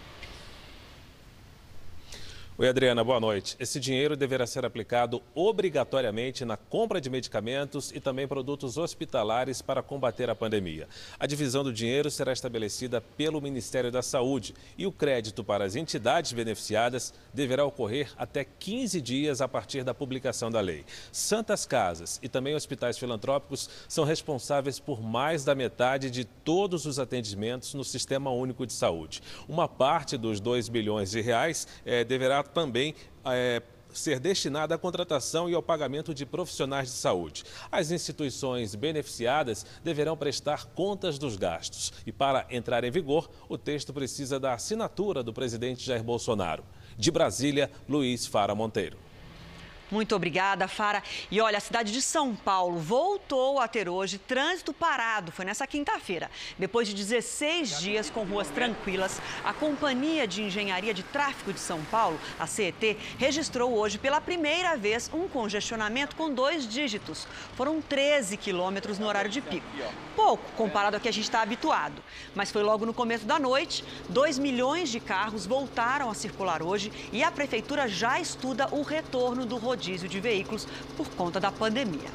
Oi, 2.61 2.69
Adriana, 2.69 3.03
boa 3.03 3.19
noite. 3.19 3.57
Esse 3.59 3.81
dinheiro 3.81 4.15
deverá 4.15 4.47
ser 4.47 4.67
aplicado 4.67 5.23
obrigatoriamente 5.35 6.45
na 6.45 6.59
compra 6.59 7.01
de 7.01 7.09
medicamentos 7.09 7.91
e 7.91 7.99
também 8.01 8.29
produtos 8.29 8.77
hospitalares 8.77 9.63
para 9.63 9.83
combater 9.83 10.29
a 10.29 10.35
pandemia. 10.35 10.87
A 11.19 11.27
divisão 11.27 11.65
do 11.65 11.73
dinheiro 11.73 12.11
será 12.11 12.35
estabelecida 12.35 13.01
pelo 13.01 13.41
Ministério 13.41 13.91
da 13.91 14.03
Saúde 14.03 14.55
e 14.77 14.87
o 14.87 14.93
crédito 14.93 15.43
para 15.43 15.65
as 15.65 15.75
entidades 15.75 16.33
beneficiadas 16.35 17.15
deverá 17.33 17.65
ocorrer 17.65 18.13
até 18.19 18.45
15 18.45 19.01
dias 19.01 19.41
a 19.41 19.49
partir 19.49 19.83
da 19.83 19.95
publicação 19.95 20.51
da 20.51 20.61
lei. 20.61 20.85
Santas 21.11 21.65
Casas 21.65 22.21
e 22.23 22.29
também 22.29 22.55
hospitais 22.55 22.99
filantrópicos 22.99 23.71
são 23.89 24.05
responsáveis 24.05 24.79
por 24.79 25.01
mais 25.01 25.47
da 25.47 25.55
metade 25.55 26.11
de 26.11 26.27
todos 26.27 26.85
os 26.85 26.99
atendimentos 26.99 27.73
no 27.73 27.85
Sistema 27.85 28.31
Único 28.31 28.67
de 28.67 28.75
Saúde. 28.75 29.23
Uma 29.49 29.67
parte 29.67 30.19
dos 30.19 30.41
2 30.41 30.69
bilhões 30.69 31.11
de 31.11 31.23
reais 31.23 31.67
eh, 31.87 32.05
deverá 32.05 32.50
também 32.51 32.95
é, 33.25 33.63
ser 33.93 34.21
destinada 34.21 34.75
à 34.75 34.79
contratação 34.79 35.49
e 35.49 35.55
ao 35.55 35.63
pagamento 35.63 36.15
de 36.15 36.25
profissionais 36.25 36.89
de 36.89 36.95
saúde. 36.95 37.45
As 37.71 37.91
instituições 37.91 38.75
beneficiadas 38.75 39.65
deverão 39.83 40.17
prestar 40.17 40.67
contas 40.67 41.19
dos 41.19 41.37
gastos. 41.37 41.93
E 42.07 42.13
para 42.13 42.47
entrar 42.51 42.85
em 42.85 42.91
vigor, 42.91 43.31
o 43.49 43.59
texto 43.59 43.93
precisa 43.93 44.39
da 44.39 44.55
assinatura 44.55 45.23
do 45.23 45.33
presidente 45.33 45.85
Jair 45.85 46.03
Bolsonaro. 46.03 46.65
De 46.97 47.11
Brasília, 47.11 47.71
Luiz 47.89 48.27
Fara 48.27 48.55
Monteiro. 48.55 49.10
Muito 49.91 50.15
obrigada, 50.15 50.69
Fara. 50.69 51.03
E 51.31 51.41
olha, 51.41 51.59
a 51.59 51.61
cidade 51.61 51.91
de 51.93 52.01
São 52.01 52.35
Paulo 52.35 52.79
voltou 52.79 53.59
a 53.59 53.67
ter 53.67 53.89
hoje 53.89 54.19
trânsito 54.19 54.73
parado. 54.73 55.33
Foi 55.33 55.45
nessa 55.45 55.67
quinta-feira. 55.67 56.31
Depois 56.57 56.87
de 56.87 56.95
16 56.95 57.81
dias 57.81 58.09
com 58.09 58.23
ruas 58.23 58.49
tranquilas, 58.49 59.21
a 59.45 59.53
Companhia 59.53 60.29
de 60.29 60.43
Engenharia 60.43 60.95
de 60.95 61.03
Tráfego 61.03 61.53
de 61.53 61.59
São 61.59 61.83
Paulo, 61.87 62.21
a 62.39 62.47
CET, 62.47 62.97
registrou 63.19 63.77
hoje 63.77 63.99
pela 63.99 64.21
primeira 64.21 64.77
vez 64.77 65.11
um 65.13 65.27
congestionamento 65.27 66.15
com 66.15 66.33
dois 66.33 66.69
dígitos. 66.69 67.27
Foram 67.57 67.83
13 67.83 68.37
quilômetros 68.37 68.97
no 68.97 69.09
horário 69.09 69.31
de 69.31 69.41
pico. 69.41 69.67
Pouco 70.15 70.45
comparado 70.53 70.97
ao 70.97 71.01
que 71.01 71.09
a 71.09 71.13
gente 71.13 71.25
está 71.25 71.43
habituado. 71.43 72.01
Mas 72.35 72.53
foi 72.53 72.63
logo 72.63 72.87
no 72.87 72.95
começo 72.95 73.25
da 73.25 73.41
noite. 73.41 73.85
2 74.09 74.39
milhões 74.39 74.89
de 74.89 75.01
carros 75.01 75.47
voltaram 75.47 76.09
a 76.09 76.15
circular 76.15 76.63
hoje 76.63 76.93
e 77.13 77.25
a 77.25 77.31
prefeitura 77.31 77.89
já 77.89 78.21
estuda 78.21 78.69
o 78.71 78.83
retorno 78.83 79.45
do 79.45 79.57
rodízio 79.57 79.80
rodízio 79.81 80.09
de 80.09 80.21
veículos 80.21 80.69
por 80.95 81.09
conta 81.09 81.41
da 81.41 81.51
pandemia. 81.51 82.11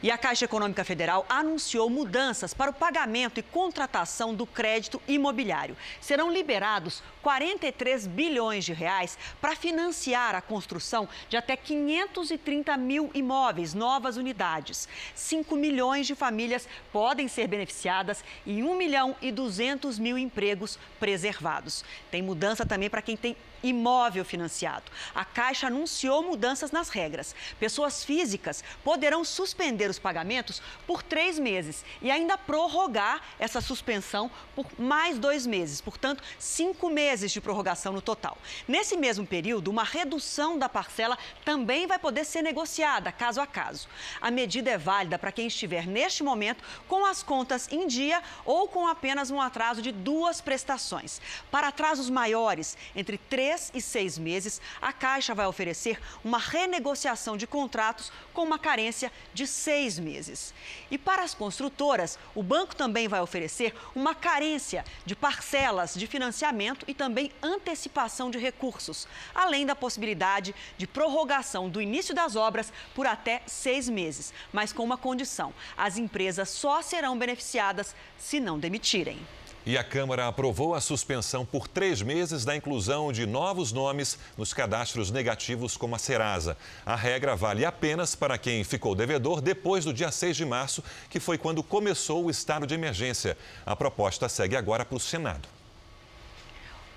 E 0.00 0.10
a 0.10 0.18
Caixa 0.18 0.44
Econômica 0.44 0.84
Federal 0.84 1.24
anunciou 1.30 1.88
mudanças 1.88 2.52
para 2.52 2.70
o 2.70 2.74
pagamento 2.74 3.40
e 3.40 3.42
contratação 3.42 4.34
do 4.34 4.46
crédito 4.46 5.00
imobiliário. 5.08 5.76
Serão 5.98 6.30
liberados 6.30 7.02
43 7.22 8.06
bilhões 8.06 8.66
de 8.66 8.74
reais 8.74 9.18
para 9.40 9.56
financiar 9.56 10.34
a 10.34 10.42
construção 10.42 11.08
de 11.28 11.38
até 11.38 11.56
530 11.56 12.76
mil 12.76 13.10
imóveis, 13.14 13.72
novas 13.72 14.18
unidades. 14.18 14.86
5 15.14 15.56
milhões 15.56 16.06
de 16.06 16.14
famílias 16.14 16.68
podem 16.92 17.26
ser 17.26 17.48
beneficiadas 17.48 18.22
e 18.44 18.62
1 18.62 18.76
milhão 18.76 19.16
e 19.22 19.32
200 19.32 19.98
mil 19.98 20.18
empregos 20.18 20.78
preservados. 21.00 21.82
Tem 22.10 22.22
mudança 22.22 22.66
também 22.66 22.90
para 22.90 23.02
quem 23.02 23.16
tem 23.16 23.34
imóvel 23.64 24.24
financiado. 24.24 24.84
A 25.14 25.24
Caixa 25.24 25.66
anunciou 25.66 26.22
mudanças 26.22 26.70
nas 26.70 26.88
regras. 26.90 27.34
Pessoas 27.58 28.04
físicas 28.04 28.62
poderão 28.84 29.24
suspender 29.24 29.88
os 29.88 29.98
pagamentos 29.98 30.62
por 30.86 31.02
três 31.02 31.38
meses 31.38 31.84
e 32.02 32.10
ainda 32.10 32.36
prorrogar 32.36 33.22
essa 33.38 33.60
suspensão 33.60 34.30
por 34.54 34.66
mais 34.78 35.18
dois 35.18 35.46
meses. 35.46 35.80
Portanto, 35.80 36.22
cinco 36.38 36.90
meses 36.90 37.32
de 37.32 37.40
prorrogação 37.40 37.92
no 37.92 38.02
total. 38.02 38.36
Nesse 38.68 38.96
mesmo 38.96 39.26
período, 39.26 39.68
uma 39.68 39.84
redução 39.84 40.58
da 40.58 40.68
parcela 40.68 41.18
também 41.44 41.86
vai 41.86 41.98
poder 41.98 42.24
ser 42.24 42.42
negociada, 42.42 43.10
caso 43.10 43.40
a 43.40 43.46
caso. 43.46 43.88
A 44.20 44.30
medida 44.30 44.70
é 44.70 44.78
válida 44.78 45.18
para 45.18 45.32
quem 45.32 45.46
estiver 45.46 45.86
neste 45.86 46.22
momento 46.22 46.62
com 46.86 47.06
as 47.06 47.22
contas 47.22 47.66
em 47.72 47.86
dia 47.86 48.22
ou 48.44 48.68
com 48.68 48.86
apenas 48.86 49.30
um 49.30 49.40
atraso 49.40 49.80
de 49.80 49.90
duas 49.90 50.40
prestações. 50.40 51.20
Para 51.50 51.68
atrasos 51.68 52.10
maiores, 52.10 52.76
entre 52.94 53.16
três 53.16 53.53
três 53.54 53.70
e 53.74 53.80
seis 53.80 54.18
meses, 54.18 54.60
a 54.82 54.92
Caixa 54.92 55.34
vai 55.34 55.46
oferecer 55.46 56.00
uma 56.24 56.38
renegociação 56.38 57.36
de 57.36 57.46
contratos 57.46 58.10
com 58.32 58.42
uma 58.42 58.58
carência 58.58 59.12
de 59.32 59.46
seis 59.46 59.98
meses. 59.98 60.52
E 60.90 60.98
para 60.98 61.22
as 61.22 61.34
construtoras, 61.34 62.18
o 62.34 62.42
banco 62.42 62.74
também 62.74 63.06
vai 63.06 63.20
oferecer 63.20 63.74
uma 63.94 64.14
carência 64.14 64.84
de 65.06 65.14
parcelas 65.14 65.94
de 65.94 66.06
financiamento 66.06 66.84
e 66.88 66.94
também 66.94 67.30
antecipação 67.42 68.28
de 68.30 68.38
recursos, 68.38 69.06
além 69.34 69.64
da 69.64 69.76
possibilidade 69.76 70.54
de 70.76 70.86
prorrogação 70.86 71.68
do 71.68 71.80
início 71.80 72.14
das 72.14 72.34
obras 72.34 72.72
por 72.94 73.06
até 73.06 73.42
seis 73.46 73.88
meses, 73.88 74.34
mas 74.52 74.72
com 74.72 74.82
uma 74.82 74.98
condição: 74.98 75.54
as 75.76 75.96
empresas 75.96 76.48
só 76.48 76.82
serão 76.82 77.16
beneficiadas 77.16 77.94
se 78.18 78.40
não 78.40 78.58
demitirem. 78.58 79.18
E 79.66 79.78
a 79.78 79.84
Câmara 79.84 80.28
aprovou 80.28 80.74
a 80.74 80.80
suspensão 80.80 81.46
por 81.46 81.66
três 81.66 82.02
meses 82.02 82.44
da 82.44 82.54
inclusão 82.54 83.10
de 83.10 83.24
novos 83.24 83.72
nomes 83.72 84.18
nos 84.36 84.52
cadastros 84.52 85.10
negativos 85.10 85.74
como 85.74 85.94
a 85.94 85.98
Serasa. 85.98 86.54
A 86.84 86.94
regra 86.94 87.34
vale 87.34 87.64
apenas 87.64 88.14
para 88.14 88.36
quem 88.36 88.62
ficou 88.62 88.94
devedor 88.94 89.40
depois 89.40 89.84
do 89.84 89.94
dia 89.94 90.10
6 90.10 90.36
de 90.36 90.44
março, 90.44 90.84
que 91.08 91.18
foi 91.18 91.38
quando 91.38 91.62
começou 91.62 92.26
o 92.26 92.30
estado 92.30 92.66
de 92.66 92.74
emergência. 92.74 93.38
A 93.64 93.74
proposta 93.74 94.28
segue 94.28 94.54
agora 94.54 94.84
para 94.84 94.96
o 94.96 95.00
Senado. 95.00 95.53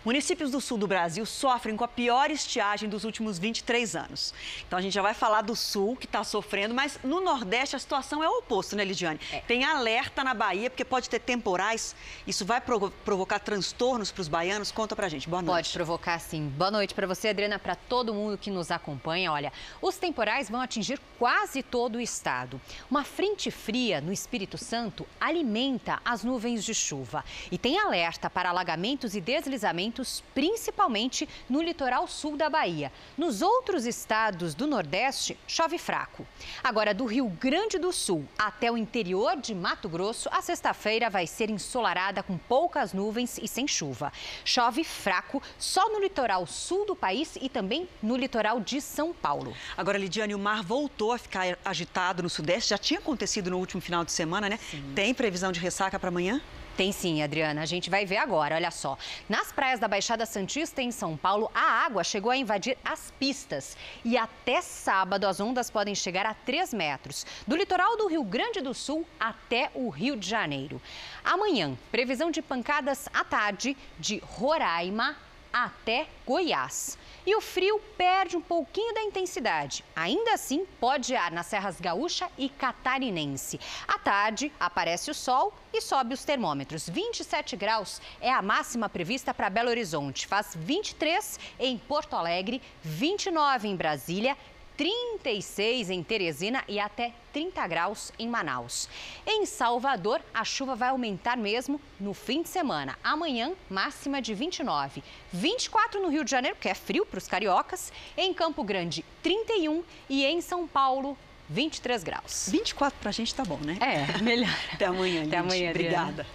Municípios 0.08 0.52
do 0.52 0.62
sul 0.62 0.78
do 0.78 0.88
Brasil 0.88 1.26
sofrem 1.26 1.76
com 1.76 1.84
a 1.84 1.88
pior 1.88 2.32
estiagem 2.32 2.88
dos 2.88 3.04
últimos 3.04 3.38
23 3.38 3.94
anos. 3.94 4.34
Então 4.66 4.80
a 4.80 4.82
gente 4.82 4.94
já 4.94 5.02
vai 5.02 5.14
falar 5.14 5.42
do 5.42 5.54
sul, 5.54 5.98
que 5.98 6.06
está 6.06 6.24
sofrendo, 6.24 6.74
mas 6.74 6.98
no 7.04 7.20
Nordeste 7.20 7.76
a 7.76 7.80
situação 7.80 8.24
é 8.24 8.30
o 8.30 8.38
oposto, 8.38 8.74
né, 8.74 8.86
Lidiane? 8.86 9.20
É. 9.34 9.42
Tem 9.42 9.66
alerta 9.66 10.24
na 10.24 10.34
Bahia, 10.34 10.70
porque 10.70 10.86
pode 10.86 11.10
ter 11.10 11.20
temporais. 11.20 11.94
Isso 12.26 12.46
vai 12.46 12.62
provo 12.62 12.90
provocar 13.04 13.40
transtornos 13.40 14.10
para 14.10 14.22
os 14.22 14.30
baianos? 14.30 14.72
Conta 14.72 14.96
pra 14.96 15.10
gente. 15.10 15.28
Boa 15.28 15.42
noite. 15.42 15.66
Pode 15.66 15.74
provocar, 15.74 16.18
sim. 16.22 16.48
Boa 16.56 16.72
noite 16.72 16.94
para 16.94 17.06
você, 17.06 17.28
Adriana, 17.28 17.60
para 17.60 17.76
todo 17.76 18.14
mundo 18.14 18.38
que 18.38 18.50
nos 18.50 18.72
acompanha. 18.72 19.30
Olha, 19.34 19.52
os 19.82 19.98
temporais 19.98 20.50
vão 20.50 20.62
atingir 20.62 21.02
quase 21.20 21.62
todo 21.62 21.98
o 21.98 22.00
estado. 22.00 22.62
Uma 22.90 23.04
frente 23.04 23.52
fria 23.52 24.00
no 24.00 24.14
Espírito 24.14 24.58
Santo 24.58 25.06
alimenta 25.20 26.00
as 26.06 26.24
nuvens 26.24 26.64
de 26.64 26.74
chuva. 26.74 27.26
E 27.52 27.58
tem 27.58 27.78
alerta 27.78 28.30
para 28.30 28.52
alagamentos 28.52 29.14
e 29.14 29.20
deslizamentos 29.20 29.97
principalmente 30.34 31.28
no 31.50 31.62
litoral 31.62 32.08
sul 32.08 32.36
da 32.36 32.50
Bahia. 32.50 32.92
Nos 33.18 33.42
outros 33.42 33.86
estados 33.86 34.54
do 34.54 34.68
Nordeste, 34.68 35.38
chove 35.48 35.78
fraco. 35.78 36.26
Agora, 36.64 36.94
do 36.94 37.06
Rio 37.06 37.28
Grande 37.30 37.78
do 37.78 37.92
Sul 37.92 38.26
até 38.38 38.72
o 38.72 38.78
interior 38.78 39.38
de 39.38 39.54
Mato 39.56 39.88
Grosso, 39.88 40.30
a 40.32 40.42
sexta-feira 40.42 41.10
vai 41.10 41.28
ser 41.28 41.50
ensolarada 41.50 42.22
com 42.24 42.38
poucas 42.38 42.94
nuvens 42.94 43.38
e 43.38 43.48
sem 43.48 43.68
chuva. 43.68 44.12
Chove 44.44 44.84
fraco 44.84 45.42
só 45.58 45.90
no 45.90 46.00
litoral 46.00 46.46
sul 46.46 46.86
do 46.86 46.96
país 46.96 47.38
e 47.42 47.50
também 47.50 47.88
no 48.02 48.16
litoral 48.16 48.60
de 48.60 48.82
São 48.82 49.14
Paulo. 49.14 49.56
Agora, 49.76 49.98
Lidiane, 49.98 50.36
o 50.36 50.40
mar 50.40 50.64
voltou 50.64 51.12
a 51.12 51.18
ficar 51.18 51.58
agitado 51.64 52.24
no 52.24 52.30
Sudeste. 52.30 52.70
Já 52.70 52.78
tinha 52.78 53.00
acontecido 53.00 53.50
no 53.50 53.58
último 53.58 53.82
final 53.82 54.04
de 54.04 54.12
semana, 54.12 54.50
né? 54.50 54.60
Sim. 54.70 54.84
Tem 54.96 55.14
previsão 55.14 55.52
de 55.52 55.60
ressaca 55.60 56.00
para 56.00 56.10
amanhã? 56.10 56.42
Tem 56.78 56.92
sim, 56.92 57.24
Adriana. 57.24 57.64
A 57.64 57.66
gente 57.66 57.90
vai 57.90 58.06
ver 58.06 58.18
agora, 58.18 58.54
olha 58.54 58.70
só. 58.70 58.96
Nas 59.28 59.52
praias 59.52 59.80
da 59.80 59.88
Baixada 59.88 60.28
Santista, 60.28 60.80
em 60.80 60.92
São 60.92 61.18
Paulo, 61.18 61.50
a 61.52 61.84
água 61.84 62.04
chegou 62.04 62.30
a 62.30 62.38
invadir 62.38 62.78
as 62.86 63.12
pistas. 63.20 63.76
E 64.06 64.16
até 64.16 64.62
sábado, 64.62 65.26
as 65.26 65.40
ondas 65.40 65.72
podem 65.72 65.96
chegar 65.96 66.28
a 66.28 66.36
3 66.36 66.76
metros. 66.76 67.26
Do 67.48 67.56
litoral 67.56 67.98
do 67.98 68.06
Rio 68.06 68.24
Grande 68.24 68.62
do 68.62 68.76
Sul 68.76 69.08
até 69.20 69.72
o 69.74 69.90
Rio 69.90 70.16
de 70.16 70.30
Janeiro. 70.30 70.80
Amanhã, 71.26 71.76
previsão 71.92 72.30
de 72.30 72.44
pancadas 72.44 73.10
à 73.12 73.24
tarde 73.24 73.76
de 74.00 74.20
Roraima 74.20 75.18
até 75.66 76.08
Goiás. 76.26 76.98
e 77.26 77.36
o 77.36 77.42
frio 77.42 77.78
perde 77.98 78.38
um 78.38 78.42
pouquinho 78.42 78.94
da 78.94 79.02
intensidade. 79.02 79.84
Ainda 79.94 80.34
assim, 80.34 80.66
pode 80.80 81.14
ar 81.14 81.30
nas 81.30 81.48
serras 81.48 81.82
gaúcha 81.82 82.30
e 82.38 82.48
catarinense. 82.48 83.60
À 83.86 84.00
tarde, 84.00 84.50
aparece 84.58 85.12
o 85.12 85.14
sol 85.14 85.54
e 85.74 85.82
sobe 85.82 86.14
os 86.14 86.24
termômetros. 86.24 86.88
27 86.88 87.58
graus 87.58 88.02
é 88.22 88.32
a 88.32 88.42
máxima 88.42 88.88
prevista 88.88 89.34
para 89.34 89.50
Belo 89.50 89.70
Horizonte. 89.70 90.26
Faz 90.26 90.56
23 90.56 91.38
em 91.60 91.78
Porto 91.78 92.16
Alegre, 92.16 92.62
29 92.82 93.68
em 93.68 93.76
Brasília 93.76 94.38
36 94.78 95.90
em 95.90 96.04
Teresina 96.04 96.64
e 96.68 96.80
até 96.80 97.12
30 97.34 97.68
graus 97.68 98.14
em 98.20 98.28
Manaus. 98.28 98.88
Em 99.26 99.44
Salvador, 99.46 100.22
a 100.32 100.46
chuva 100.46 100.76
vai 100.76 100.90
aumentar 100.90 101.36
mesmo 101.36 101.82
no 102.00 102.14
fim 102.14 102.44
de 102.44 102.50
semana. 102.50 102.98
Amanhã, 103.04 103.54
máxima 103.70 104.22
de 104.22 104.36
29. 104.36 105.04
24 105.34 106.00
no 106.00 106.10
Rio 106.10 106.24
de 106.24 106.30
Janeiro, 106.30 106.56
que 106.62 106.70
é 106.70 106.76
frio 106.76 107.06
para 107.06 107.18
os 107.18 107.28
cariocas. 107.28 107.92
Em 108.16 108.32
Campo 108.34 108.64
Grande, 108.64 109.04
31. 109.24 109.84
E 110.08 110.24
em 110.24 110.40
São 110.42 110.68
Paulo, 110.68 111.18
23 111.50 112.04
graus. 112.04 112.48
24 112.52 113.00
para 113.00 113.10
a 113.10 113.14
gente 113.14 113.34
tá 113.34 113.44
bom, 113.44 113.58
né? 113.58 113.78
É, 113.82 114.22
melhor. 114.22 114.56
Até 114.72 114.86
amanhã, 114.86 115.26
Até 115.26 115.38
amanhã, 115.38 115.72
Obrigada. 115.72 116.26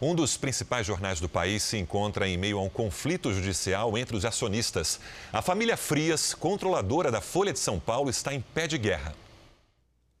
Um 0.00 0.14
dos 0.14 0.36
principais 0.36 0.86
jornais 0.86 1.18
do 1.18 1.28
país 1.28 1.60
se 1.64 1.76
encontra 1.76 2.28
em 2.28 2.38
meio 2.38 2.58
a 2.58 2.62
um 2.62 2.68
conflito 2.68 3.32
judicial 3.32 3.98
entre 3.98 4.16
os 4.16 4.24
acionistas. 4.24 5.00
A 5.32 5.42
família 5.42 5.76
Frias, 5.76 6.34
controladora 6.34 7.10
da 7.10 7.20
Folha 7.20 7.52
de 7.52 7.58
São 7.58 7.80
Paulo, 7.80 8.08
está 8.08 8.32
em 8.32 8.40
pé 8.40 8.68
de 8.68 8.78
guerra. 8.78 9.12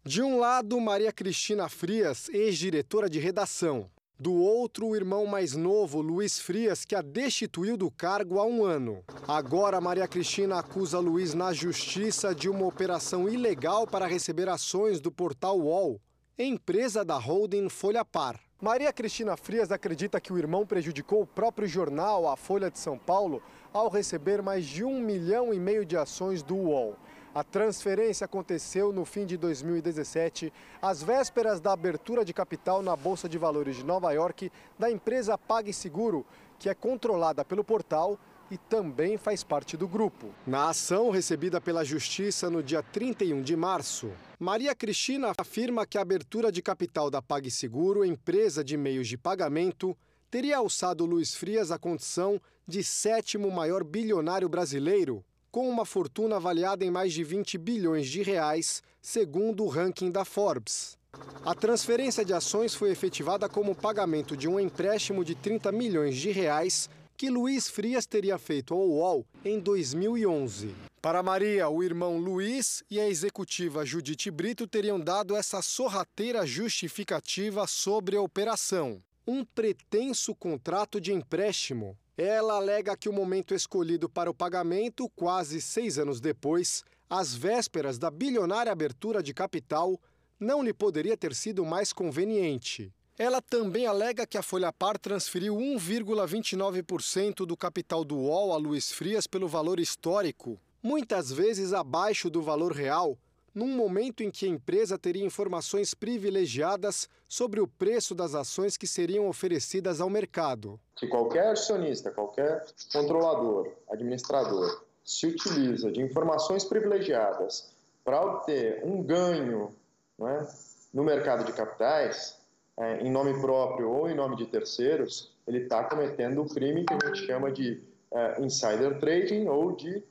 De 0.04 0.20
um 0.20 0.40
lado, 0.40 0.80
Maria 0.80 1.12
Cristina 1.12 1.68
Frias, 1.68 2.28
ex-diretora 2.30 3.08
de 3.08 3.20
redação. 3.20 3.88
Do 4.18 4.32
outro, 4.32 4.88
o 4.88 4.96
irmão 4.96 5.26
mais 5.26 5.54
novo, 5.54 6.00
Luiz 6.00 6.40
Frias, 6.40 6.84
que 6.84 6.96
a 6.96 7.00
destituiu 7.00 7.76
do 7.76 7.88
cargo 7.88 8.40
há 8.40 8.44
um 8.44 8.64
ano. 8.64 9.04
Agora, 9.28 9.80
Maria 9.80 10.08
Cristina 10.08 10.58
acusa 10.58 10.98
Luiz 10.98 11.34
na 11.34 11.52
justiça 11.52 12.34
de 12.34 12.48
uma 12.48 12.66
operação 12.66 13.28
ilegal 13.28 13.86
para 13.86 14.08
receber 14.08 14.48
ações 14.48 15.00
do 15.00 15.12
portal 15.12 15.60
UOL, 15.60 16.00
empresa 16.36 17.04
da 17.04 17.16
holding 17.16 17.68
Folha 17.68 18.04
Par. 18.04 18.47
Maria 18.60 18.92
Cristina 18.92 19.36
Frias 19.36 19.70
acredita 19.70 20.20
que 20.20 20.32
o 20.32 20.36
irmão 20.36 20.66
prejudicou 20.66 21.22
o 21.22 21.26
próprio 21.26 21.68
jornal, 21.68 22.28
a 22.28 22.36
Folha 22.36 22.68
de 22.68 22.76
São 22.76 22.98
Paulo, 22.98 23.40
ao 23.72 23.88
receber 23.88 24.42
mais 24.42 24.66
de 24.66 24.82
um 24.82 25.00
milhão 25.00 25.54
e 25.54 25.60
meio 25.60 25.86
de 25.86 25.96
ações 25.96 26.42
do 26.42 26.56
UOL. 26.56 26.96
A 27.32 27.44
transferência 27.44 28.24
aconteceu 28.24 28.92
no 28.92 29.04
fim 29.04 29.24
de 29.24 29.36
2017, 29.36 30.52
às 30.82 31.00
vésperas 31.00 31.60
da 31.60 31.72
abertura 31.72 32.24
de 32.24 32.34
capital 32.34 32.82
na 32.82 32.96
Bolsa 32.96 33.28
de 33.28 33.38
Valores 33.38 33.76
de 33.76 33.84
Nova 33.84 34.10
York 34.10 34.50
da 34.76 34.90
empresa 34.90 35.38
PagSeguro, 35.38 36.26
que 36.58 36.68
é 36.68 36.74
controlada 36.74 37.44
pelo 37.44 37.62
portal 37.62 38.18
e 38.50 38.58
também 38.58 39.16
faz 39.16 39.44
parte 39.44 39.76
do 39.76 39.86
grupo. 39.86 40.34
Na 40.44 40.70
ação 40.70 41.10
recebida 41.10 41.60
pela 41.60 41.84
Justiça 41.84 42.50
no 42.50 42.60
dia 42.60 42.82
31 42.82 43.40
de 43.40 43.54
março, 43.54 44.10
Maria 44.40 44.72
Cristina 44.72 45.32
afirma 45.36 45.84
que 45.84 45.98
a 45.98 46.00
abertura 46.00 46.52
de 46.52 46.62
capital 46.62 47.10
da 47.10 47.20
PagSeguro, 47.20 48.04
empresa 48.04 48.62
de 48.62 48.76
meios 48.76 49.08
de 49.08 49.18
pagamento, 49.18 49.98
teria 50.30 50.58
alçado 50.58 51.04
Luiz 51.04 51.34
Frias 51.34 51.72
à 51.72 51.78
condição 51.78 52.40
de 52.64 52.84
sétimo 52.84 53.50
maior 53.50 53.82
bilionário 53.82 54.48
brasileiro, 54.48 55.24
com 55.50 55.68
uma 55.68 55.84
fortuna 55.84 56.36
avaliada 56.36 56.84
em 56.84 56.90
mais 56.90 57.12
de 57.12 57.24
20 57.24 57.58
bilhões 57.58 58.06
de 58.06 58.22
reais, 58.22 58.80
segundo 59.02 59.64
o 59.64 59.68
ranking 59.68 60.08
da 60.08 60.24
Forbes. 60.24 60.96
A 61.44 61.52
transferência 61.52 62.24
de 62.24 62.32
ações 62.32 62.76
foi 62.76 62.92
efetivada 62.92 63.48
como 63.48 63.74
pagamento 63.74 64.36
de 64.36 64.46
um 64.46 64.60
empréstimo 64.60 65.24
de 65.24 65.34
30 65.34 65.72
milhões 65.72 66.16
de 66.16 66.30
reais 66.30 66.88
que 67.18 67.28
Luiz 67.28 67.68
Frias 67.68 68.06
teria 68.06 68.38
feito 68.38 68.72
ao 68.72 68.88
UOL 68.88 69.26
em 69.44 69.58
2011. 69.58 70.72
Para 71.02 71.20
Maria, 71.20 71.68
o 71.68 71.82
irmão 71.82 72.16
Luiz 72.16 72.84
e 72.88 73.00
a 73.00 73.08
executiva 73.08 73.84
Judite 73.84 74.30
Brito 74.30 74.68
teriam 74.68 75.00
dado 75.00 75.34
essa 75.34 75.60
sorrateira 75.60 76.46
justificativa 76.46 77.66
sobre 77.66 78.16
a 78.16 78.22
operação. 78.22 79.02
Um 79.26 79.44
pretenso 79.44 80.32
contrato 80.32 81.00
de 81.00 81.12
empréstimo. 81.12 81.98
Ela 82.16 82.54
alega 82.54 82.96
que 82.96 83.08
o 83.08 83.12
momento 83.12 83.52
escolhido 83.52 84.08
para 84.08 84.30
o 84.30 84.34
pagamento, 84.34 85.08
quase 85.16 85.60
seis 85.60 85.98
anos 85.98 86.20
depois, 86.20 86.84
às 87.10 87.34
vésperas 87.34 87.98
da 87.98 88.12
bilionária 88.12 88.70
abertura 88.70 89.20
de 89.24 89.34
capital, 89.34 90.00
não 90.38 90.62
lhe 90.62 90.72
poderia 90.72 91.16
ter 91.16 91.34
sido 91.34 91.64
mais 91.64 91.92
conveniente. 91.92 92.92
Ela 93.18 93.42
também 93.42 93.84
alega 93.84 94.24
que 94.24 94.38
a 94.38 94.42
Folha 94.42 94.72
Par 94.72 94.96
transferiu 94.96 95.56
1,29% 95.56 97.44
do 97.44 97.56
capital 97.56 98.04
do 98.04 98.16
UOL 98.16 98.52
a 98.52 98.56
Luiz 98.56 98.92
Frias 98.92 99.26
pelo 99.26 99.48
valor 99.48 99.80
histórico, 99.80 100.56
muitas 100.80 101.32
vezes 101.32 101.72
abaixo 101.72 102.30
do 102.30 102.40
valor 102.40 102.70
real, 102.70 103.18
num 103.52 103.66
momento 103.66 104.22
em 104.22 104.30
que 104.30 104.46
a 104.46 104.48
empresa 104.48 104.96
teria 104.96 105.24
informações 105.24 105.94
privilegiadas 105.94 107.08
sobre 107.26 107.60
o 107.60 107.66
preço 107.66 108.14
das 108.14 108.36
ações 108.36 108.76
que 108.76 108.86
seriam 108.86 109.28
oferecidas 109.28 110.00
ao 110.00 110.08
mercado. 110.08 110.78
Se 110.96 111.08
qualquer 111.08 111.48
acionista, 111.48 112.12
qualquer 112.12 112.64
controlador, 112.92 113.72
administrador, 113.90 114.84
se 115.04 115.26
utiliza 115.26 115.90
de 115.90 116.00
informações 116.00 116.64
privilegiadas 116.64 117.68
para 118.04 118.22
obter 118.22 118.80
um 118.84 119.02
ganho 119.02 119.74
é, 120.20 120.46
no 120.94 121.02
mercado 121.02 121.42
de 121.42 121.52
capitais, 121.52 122.37
é, 122.78 123.00
em 123.00 123.10
nome 123.10 123.38
próprio 123.40 123.90
ou 123.90 124.08
em 124.08 124.14
nome 124.14 124.36
de 124.36 124.46
terceiros, 124.46 125.32
ele 125.46 125.58
está 125.58 125.84
cometendo 125.84 126.42
o 126.42 126.48
crime 126.48 126.84
que 126.84 126.94
a 126.94 127.06
gente 127.06 127.26
chama 127.26 127.50
de 127.50 127.82
é, 128.12 128.40
insider 128.40 128.98
trading 128.98 129.46
ou 129.48 129.72
de 129.74 130.02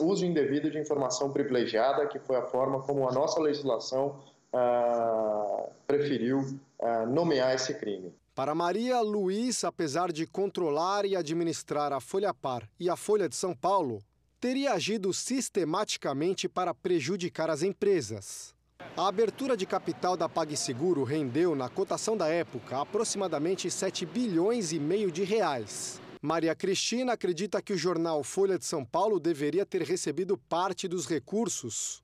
uso 0.00 0.24
indevido 0.24 0.70
de 0.70 0.78
informação 0.78 1.32
privilegiada, 1.32 2.06
que 2.06 2.18
foi 2.18 2.36
a 2.36 2.42
forma 2.42 2.80
como 2.82 3.08
a 3.08 3.12
nossa 3.12 3.40
legislação 3.40 4.20
é, 4.52 5.68
preferiu 5.86 6.58
é, 6.78 7.06
nomear 7.06 7.54
esse 7.54 7.74
crime. 7.74 8.14
Para 8.34 8.54
Maria 8.54 9.00
Luiz, 9.00 9.62
apesar 9.62 10.10
de 10.10 10.26
controlar 10.26 11.04
e 11.04 11.14
administrar 11.14 11.92
a 11.92 12.00
Folha 12.00 12.32
Par 12.32 12.66
e 12.80 12.88
a 12.88 12.96
Folha 12.96 13.28
de 13.28 13.36
São 13.36 13.54
Paulo, 13.54 14.00
teria 14.40 14.72
agido 14.72 15.12
sistematicamente 15.12 16.48
para 16.48 16.72
prejudicar 16.72 17.50
as 17.50 17.62
empresas. 17.62 18.54
A 18.96 19.08
abertura 19.08 19.56
de 19.56 19.64
capital 19.64 20.16
da 20.16 20.28
PagSeguro 20.28 21.02
rendeu, 21.02 21.54
na 21.54 21.68
cotação 21.68 22.16
da 22.16 22.28
época, 22.28 22.78
aproximadamente 22.80 23.70
7 23.70 24.04
bilhões 24.04 24.72
e 24.72 24.78
meio 24.78 25.10
de 25.10 25.24
reais. 25.24 26.00
Maria 26.20 26.54
Cristina 26.54 27.14
acredita 27.14 27.60
que 27.60 27.72
o 27.72 27.76
jornal 27.76 28.22
Folha 28.22 28.58
de 28.58 28.64
São 28.64 28.84
Paulo 28.84 29.18
deveria 29.18 29.66
ter 29.66 29.82
recebido 29.82 30.36
parte 30.36 30.86
dos 30.86 31.06
recursos. 31.06 32.02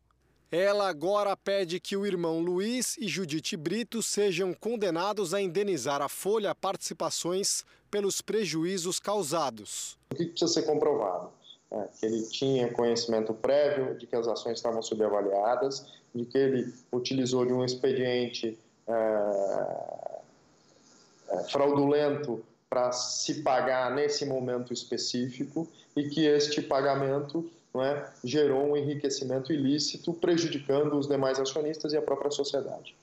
Ela 0.50 0.88
agora 0.88 1.36
pede 1.36 1.78
que 1.78 1.94
o 1.94 2.06
irmão 2.06 2.40
Luiz 2.40 2.96
e 2.96 3.06
Judite 3.06 3.54
Brito 3.54 4.02
sejam 4.02 4.54
condenados 4.54 5.34
a 5.34 5.42
indenizar 5.42 6.00
a 6.00 6.08
Folha 6.08 6.54
participações 6.54 7.64
pelos 7.90 8.22
prejuízos 8.22 8.98
causados. 8.98 9.98
O 10.10 10.14
que 10.16 10.24
precisa 10.24 10.50
ser 10.50 10.62
comprovado? 10.62 11.30
É, 11.70 11.88
que 12.00 12.06
ele 12.06 12.22
tinha 12.28 12.72
conhecimento 12.72 13.34
prévio 13.34 13.94
de 13.98 14.06
que 14.06 14.16
as 14.16 14.26
ações 14.26 14.56
estavam 14.56 14.80
subavaliadas 14.80 15.84
de 16.14 16.24
que 16.24 16.38
ele 16.38 16.72
utilizou 16.92 17.44
de 17.44 17.52
um 17.52 17.64
expediente 17.64 18.58
é, 18.86 18.92
é, 21.30 21.44
fraudulento 21.44 22.42
para 22.68 22.92
se 22.92 23.42
pagar 23.42 23.94
nesse 23.94 24.26
momento 24.26 24.72
específico 24.72 25.68
e 25.96 26.08
que 26.08 26.24
este 26.24 26.60
pagamento 26.62 27.50
é, 27.76 28.04
gerou 28.24 28.70
um 28.70 28.76
enriquecimento 28.76 29.52
ilícito, 29.52 30.12
prejudicando 30.12 30.98
os 30.98 31.06
demais 31.06 31.38
acionistas 31.38 31.92
e 31.92 31.96
a 31.96 32.02
própria 32.02 32.30
sociedade. 32.30 32.94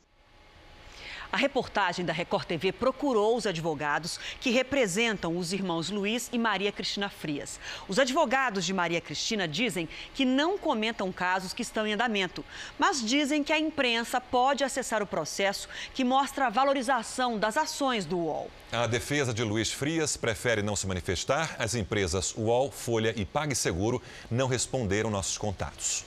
A 1.35 1.37
reportagem 1.37 2.05
da 2.05 2.13
Record 2.13 2.45
TV 2.45 2.71
procurou 2.71 3.35
os 3.35 3.45
advogados 3.45 4.17
que 4.39 4.51
representam 4.51 5.37
os 5.37 5.51
irmãos 5.51 5.89
Luiz 5.89 6.29
e 6.31 6.37
Maria 6.37 6.71
Cristina 6.71 7.09
Frias. 7.09 7.59
Os 7.89 7.99
advogados 7.99 8.63
de 8.63 8.73
Maria 8.73 9.01
Cristina 9.01 9.45
dizem 9.45 9.89
que 10.13 10.23
não 10.23 10.57
comentam 10.57 11.11
casos 11.11 11.51
que 11.51 11.61
estão 11.61 11.85
em 11.85 11.91
andamento, 11.91 12.41
mas 12.79 13.03
dizem 13.05 13.43
que 13.43 13.51
a 13.51 13.59
imprensa 13.59 14.21
pode 14.21 14.63
acessar 14.63 15.03
o 15.03 15.05
processo 15.05 15.67
que 15.93 16.05
mostra 16.05 16.47
a 16.47 16.49
valorização 16.49 17.37
das 17.37 17.57
ações 17.57 18.05
do 18.05 18.17
UOL. 18.17 18.49
A 18.71 18.87
defesa 18.87 19.33
de 19.33 19.43
Luiz 19.43 19.73
Frias 19.73 20.15
prefere 20.15 20.61
não 20.61 20.77
se 20.77 20.87
manifestar. 20.87 21.57
As 21.59 21.75
empresas 21.75 22.33
UOL, 22.37 22.71
Folha 22.71 23.13
e 23.13 23.25
PagSeguro 23.25 24.01
não 24.31 24.47
responderam 24.47 25.09
nossos 25.09 25.37
contatos. 25.37 26.05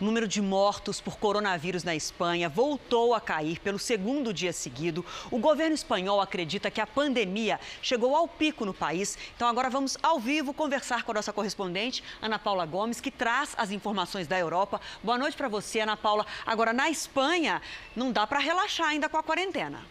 O 0.00 0.04
número 0.04 0.26
de 0.26 0.40
mortos 0.40 0.98
por 0.98 1.18
coronavírus 1.18 1.84
na 1.84 1.94
Espanha 1.94 2.48
voltou 2.48 3.12
a 3.12 3.20
cair 3.20 3.60
pelo 3.60 3.78
segundo 3.78 4.32
dia 4.32 4.50
seguido. 4.50 5.04
O 5.30 5.38
governo 5.38 5.74
espanhol 5.74 6.22
acredita 6.22 6.70
que 6.70 6.80
a 6.80 6.86
pandemia 6.86 7.60
chegou 7.82 8.16
ao 8.16 8.26
pico 8.26 8.64
no 8.64 8.72
país. 8.72 9.18
Então 9.36 9.46
agora 9.46 9.68
vamos 9.68 9.98
ao 10.02 10.18
vivo 10.18 10.54
conversar 10.54 11.02
com 11.02 11.12
a 11.12 11.16
nossa 11.16 11.34
correspondente, 11.34 12.02
Ana 12.22 12.38
Paula 12.38 12.64
Gomes, 12.64 12.98
que 12.98 13.10
traz 13.10 13.54
as 13.58 13.70
informações 13.70 14.26
da 14.26 14.38
Europa. 14.38 14.80
Boa 15.02 15.18
noite 15.18 15.36
para 15.36 15.48
você, 15.48 15.80
Ana 15.80 15.98
Paula. 15.98 16.24
Agora, 16.46 16.72
na 16.72 16.88
Espanha, 16.88 17.60
não 17.94 18.10
dá 18.10 18.26
para 18.26 18.38
relaxar 18.38 18.88
ainda 18.88 19.06
com 19.06 19.18
a 19.18 19.22
quarentena. 19.22 19.84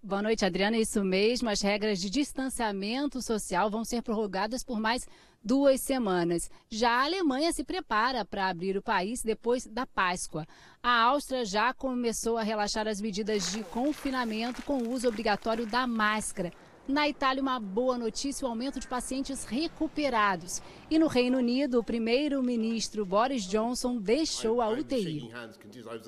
Boa 0.00 0.22
noite, 0.22 0.44
Adriana. 0.44 0.78
Isso 0.78 1.02
mesmo. 1.02 1.50
As 1.50 1.60
regras 1.60 1.98
de 1.98 2.08
distanciamento 2.08 3.20
social 3.20 3.68
vão 3.68 3.84
ser 3.84 4.00
prorrogadas 4.00 4.62
por 4.62 4.78
mais 4.78 5.08
duas 5.42 5.80
semanas. 5.80 6.48
Já 6.70 6.90
a 6.90 7.04
Alemanha 7.04 7.52
se 7.52 7.64
prepara 7.64 8.24
para 8.24 8.48
abrir 8.48 8.76
o 8.76 8.82
país 8.82 9.24
depois 9.24 9.66
da 9.66 9.84
Páscoa. 9.84 10.46
A 10.80 11.02
Áustria 11.02 11.44
já 11.44 11.74
começou 11.74 12.38
a 12.38 12.44
relaxar 12.44 12.86
as 12.86 13.00
medidas 13.00 13.50
de 13.50 13.64
confinamento 13.64 14.62
com 14.62 14.78
o 14.78 14.92
uso 14.92 15.08
obrigatório 15.08 15.66
da 15.66 15.84
máscara. 15.84 16.52
Na 16.88 17.08
Itália, 17.08 17.40
uma 17.40 17.60
boa 17.60 17.96
notícia: 17.96 18.46
o 18.46 18.50
aumento 18.50 18.80
de 18.80 18.88
pacientes 18.88 19.44
recuperados. 19.44 20.60
E 20.90 20.98
no 20.98 21.06
Reino 21.06 21.38
Unido, 21.38 21.78
o 21.78 21.84
primeiro-ministro 21.84 23.06
Boris 23.06 23.44
Johnson 23.44 23.96
deixou 23.98 24.60
a 24.60 24.68
UTI. 24.68 25.30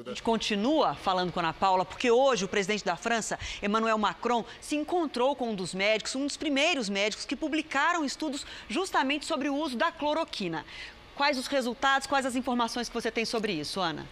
A 0.04 0.08
gente 0.08 0.22
continua 0.22 0.94
falando 0.94 1.32
com 1.32 1.38
a 1.38 1.42
Ana 1.42 1.52
Paula, 1.52 1.84
porque 1.84 2.10
hoje 2.10 2.44
o 2.44 2.48
presidente 2.48 2.84
da 2.84 2.96
França, 2.96 3.38
Emmanuel 3.62 3.96
Macron, 3.96 4.44
se 4.60 4.74
encontrou 4.74 5.36
com 5.36 5.50
um 5.50 5.54
dos 5.54 5.72
médicos, 5.72 6.16
um 6.16 6.26
dos 6.26 6.36
primeiros 6.36 6.88
médicos 6.88 7.24
que 7.24 7.36
publicaram 7.36 8.04
estudos 8.04 8.44
justamente 8.68 9.24
sobre 9.24 9.48
o 9.48 9.54
uso 9.54 9.76
da 9.76 9.92
cloroquina. 9.92 10.64
Quais 11.14 11.38
os 11.38 11.46
resultados, 11.46 12.06
quais 12.06 12.26
as 12.26 12.34
informações 12.34 12.88
que 12.88 12.94
você 12.94 13.10
tem 13.10 13.24
sobre 13.24 13.52
isso, 13.52 13.78
Ana? 13.78 14.04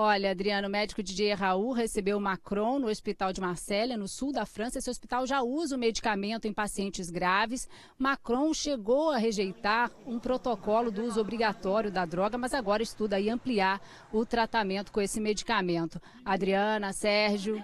Olha, 0.00 0.30
Adriano, 0.30 0.68
o 0.68 0.70
médico 0.70 1.02
Didier 1.02 1.36
Raul 1.36 1.72
recebeu 1.72 2.20
Macron 2.20 2.78
no 2.78 2.86
hospital 2.86 3.32
de 3.32 3.40
Marselha, 3.40 3.96
no 3.96 4.06
sul 4.06 4.30
da 4.30 4.46
França. 4.46 4.78
Esse 4.78 4.88
hospital 4.88 5.26
já 5.26 5.42
usa 5.42 5.74
o 5.74 5.78
medicamento 5.78 6.46
em 6.46 6.52
pacientes 6.52 7.10
graves. 7.10 7.68
Macron 7.98 8.54
chegou 8.54 9.10
a 9.10 9.18
rejeitar 9.18 9.90
um 10.06 10.20
protocolo 10.20 10.92
do 10.92 11.02
uso 11.02 11.20
obrigatório 11.20 11.90
da 11.90 12.04
droga, 12.04 12.38
mas 12.38 12.54
agora 12.54 12.80
estuda 12.80 13.16
aí 13.16 13.28
ampliar 13.28 13.80
o 14.12 14.24
tratamento 14.24 14.92
com 14.92 15.00
esse 15.00 15.18
medicamento. 15.18 16.00
Adriana, 16.24 16.92
Sérgio. 16.92 17.60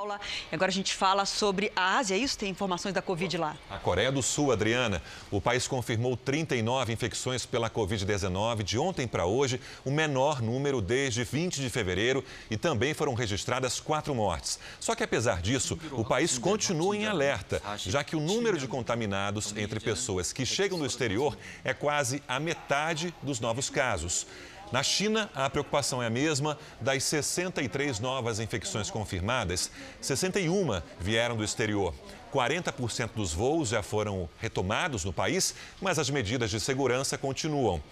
Paula. 0.00 0.18
Agora 0.50 0.70
a 0.70 0.72
gente 0.72 0.94
fala 0.94 1.26
sobre 1.26 1.70
a 1.76 1.98
Ásia, 1.98 2.14
é 2.14 2.18
isso? 2.18 2.38
Tem 2.38 2.48
informações 2.48 2.94
da 2.94 3.02
Covid 3.02 3.36
lá? 3.36 3.54
A 3.68 3.76
Coreia 3.76 4.10
do 4.10 4.22
Sul, 4.22 4.50
Adriana. 4.50 5.02
O 5.30 5.42
país 5.42 5.68
confirmou 5.68 6.16
39 6.16 6.90
infecções 6.90 7.44
pela 7.44 7.68
Covid-19 7.68 8.62
de 8.62 8.78
ontem 8.78 9.06
para 9.06 9.26
hoje, 9.26 9.60
o 9.84 9.90
menor 9.90 10.40
número 10.40 10.80
desde 10.80 11.22
20 11.22 11.60
de 11.60 11.68
fevereiro 11.68 12.24
e 12.50 12.56
também 12.56 12.94
foram 12.94 13.12
registradas 13.12 13.78
quatro 13.78 14.14
mortes. 14.14 14.58
Só 14.80 14.94
que 14.94 15.02
apesar 15.02 15.42
disso, 15.42 15.78
o 15.92 16.02
país 16.02 16.38
continua 16.38 16.96
em 16.96 17.04
alerta, 17.04 17.60
já 17.76 18.02
que 18.02 18.16
o 18.16 18.20
número 18.20 18.56
de 18.56 18.66
contaminados 18.66 19.54
entre 19.54 19.80
pessoas 19.80 20.32
que 20.32 20.46
chegam 20.46 20.78
do 20.78 20.86
exterior 20.86 21.36
é 21.62 21.74
quase 21.74 22.22
a 22.26 22.40
metade 22.40 23.14
dos 23.22 23.38
novos 23.38 23.68
casos. 23.68 24.26
Na 24.72 24.84
China, 24.84 25.28
a 25.34 25.50
preocupação 25.50 26.00
é 26.00 26.06
a 26.06 26.10
mesma. 26.10 26.56
Das 26.80 27.02
63 27.04 27.98
novas 27.98 28.38
infecções 28.38 28.88
confirmadas, 28.88 29.70
61 30.00 30.80
vieram 31.00 31.36
do 31.36 31.42
exterior. 31.42 31.92
40% 32.32 33.10
dos 33.16 33.32
voos 33.32 33.70
já 33.70 33.82
foram 33.82 34.28
retomados 34.38 35.04
no 35.04 35.12
país, 35.12 35.54
mas 35.80 35.98
as 35.98 36.08
medidas 36.08 36.50
de 36.50 36.60
segurança 36.60 37.18
continuam. 37.18 37.82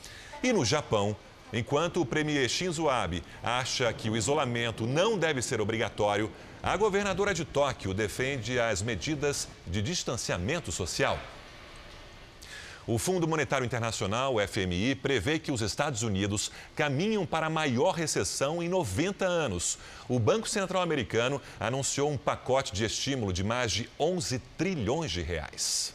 E 0.40 0.52
no 0.52 0.64
Japão, 0.64 1.16
enquanto 1.52 2.00
o 2.00 2.06
premier 2.06 2.48
Shinzo 2.48 2.88
Abe 2.88 3.24
acha 3.42 3.92
que 3.92 4.08
o 4.08 4.16
isolamento 4.16 4.86
não 4.86 5.18
deve 5.18 5.42
ser 5.42 5.60
obrigatório, 5.60 6.30
a 6.62 6.76
governadora 6.76 7.34
de 7.34 7.44
Tóquio 7.44 7.92
defende 7.92 8.60
as 8.60 8.82
medidas 8.82 9.48
de 9.66 9.82
distanciamento 9.82 10.70
social. 10.70 11.18
O 12.88 12.96
Fundo 12.96 13.28
Monetário 13.28 13.66
Internacional, 13.66 14.36
o 14.36 14.40
FMI, 14.40 14.94
prevê 14.94 15.38
que 15.38 15.52
os 15.52 15.60
Estados 15.60 16.02
Unidos 16.02 16.50
caminham 16.74 17.26
para 17.26 17.48
a 17.48 17.50
maior 17.50 17.90
recessão 17.90 18.62
em 18.62 18.68
90 18.70 19.26
anos. 19.26 19.76
O 20.08 20.18
Banco 20.18 20.48
Central 20.48 20.80
Americano 20.80 21.38
anunciou 21.60 22.08
um 22.08 22.16
pacote 22.16 22.72
de 22.72 22.86
estímulo 22.86 23.30
de 23.30 23.44
mais 23.44 23.72
de 23.72 23.90
11 24.00 24.38
trilhões 24.56 25.10
de 25.10 25.20
reais. 25.20 25.94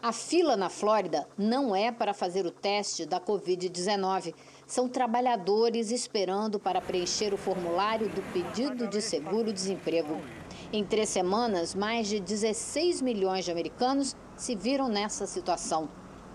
A 0.00 0.10
fila 0.10 0.56
na 0.56 0.70
Flórida 0.70 1.28
não 1.36 1.76
é 1.76 1.92
para 1.92 2.14
fazer 2.14 2.46
o 2.46 2.50
teste 2.50 3.04
da 3.04 3.20
Covid-19. 3.20 4.34
São 4.66 4.88
trabalhadores 4.88 5.90
esperando 5.90 6.58
para 6.58 6.80
preencher 6.80 7.34
o 7.34 7.36
formulário 7.36 8.08
do 8.08 8.22
pedido 8.32 8.86
de 8.86 9.02
seguro-desemprego. 9.02 10.18
Em 10.72 10.82
três 10.82 11.10
semanas, 11.10 11.74
mais 11.74 12.08
de 12.08 12.20
16 12.20 13.02
milhões 13.02 13.44
de 13.44 13.50
americanos 13.50 14.16
se 14.38 14.54
viram 14.54 14.88
nessa 14.88 15.26
situação, 15.26 15.88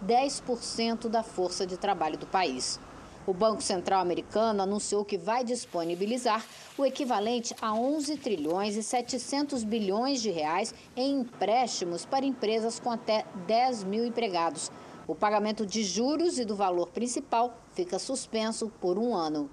10% 0.05 1.07
da 1.07 1.23
força 1.23 1.65
de 1.65 1.77
trabalho 1.77 2.17
do 2.17 2.27
país. 2.27 2.79
O 3.25 3.33
Banco 3.33 3.61
Central 3.61 4.01
americano 4.01 4.61
anunciou 4.61 5.05
que 5.05 5.17
vai 5.17 5.45
disponibilizar 5.45 6.45
o 6.77 6.85
equivalente 6.85 7.55
a 7.61 7.73
11 7.73 8.17
trilhões 8.17 8.75
e 8.75 8.83
700 8.83 9.63
bilhões 9.63 10.21
de 10.21 10.29
reais 10.29 10.75
em 10.95 11.21
empréstimos 11.21 12.03
para 12.03 12.25
empresas 12.25 12.81
com 12.81 12.91
até 12.91 13.25
10 13.47 13.85
mil 13.85 14.05
empregados. 14.05 14.69
O 15.07 15.15
pagamento 15.15 15.65
de 15.65 15.83
juros 15.83 16.37
e 16.37 16.43
do 16.43 16.55
valor 16.55 16.89
principal 16.89 17.57
fica 17.71 17.97
suspenso 17.97 18.69
por 18.81 18.99
um 18.99 19.15
ano. 19.15 19.49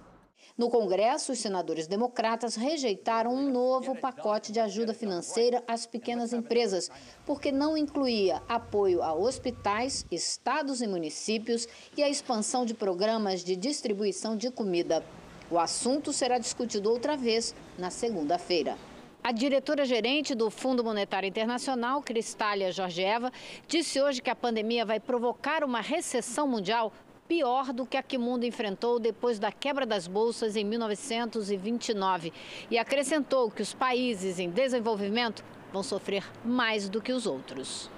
No 0.56 0.68
Congresso, 0.68 1.32
os 1.32 1.38
senadores 1.38 1.86
democratas 1.86 2.56
rejeitaram 2.56 3.34
um 3.34 3.50
novo 3.50 3.96
pacote 3.96 4.52
de 4.52 4.60
ajuda 4.60 4.92
financeira 4.92 5.62
às 5.66 5.86
pequenas 5.86 6.32
empresas, 6.32 6.90
porque 7.24 7.50
não 7.52 7.76
incluía 7.76 8.42
apoio 8.48 9.02
a 9.02 9.14
hospitais, 9.14 10.04
estados 10.10 10.82
e 10.82 10.86
municípios 10.86 11.66
e 11.96 12.02
a 12.02 12.08
expansão 12.08 12.64
de 12.64 12.74
programas 12.74 13.42
de 13.42 13.56
distribuição 13.56 14.36
de 14.36 14.50
comida. 14.50 15.04
O 15.50 15.58
assunto 15.58 16.12
será 16.12 16.38
discutido 16.38 16.90
outra 16.90 17.16
vez 17.16 17.54
na 17.78 17.90
segunda-feira. 17.90 18.76
A 19.22 19.32
diretora-gerente 19.32 20.34
do 20.34 20.50
Fundo 20.50 20.82
Monetário 20.82 21.28
Internacional, 21.28 22.00
Cristália 22.00 22.72
Georgieva, 22.72 23.30
disse 23.68 24.00
hoje 24.00 24.22
que 24.22 24.30
a 24.30 24.34
pandemia 24.34 24.86
vai 24.86 24.98
provocar 24.98 25.62
uma 25.62 25.80
recessão 25.80 26.48
mundial 26.48 26.90
pior 27.30 27.72
do 27.72 27.86
que 27.86 27.96
a 27.96 28.02
que 28.02 28.16
o 28.16 28.20
mundo 28.20 28.44
enfrentou 28.44 28.98
depois 28.98 29.38
da 29.38 29.52
quebra 29.52 29.86
das 29.86 30.08
bolsas 30.08 30.56
em 30.56 30.64
1929 30.64 32.32
e 32.68 32.76
acrescentou 32.76 33.48
que 33.48 33.62
os 33.62 33.72
países 33.72 34.40
em 34.40 34.50
desenvolvimento 34.50 35.44
vão 35.72 35.80
sofrer 35.80 36.24
mais 36.44 36.88
do 36.88 37.00
que 37.00 37.12
os 37.12 37.26
outros. 37.26 37.88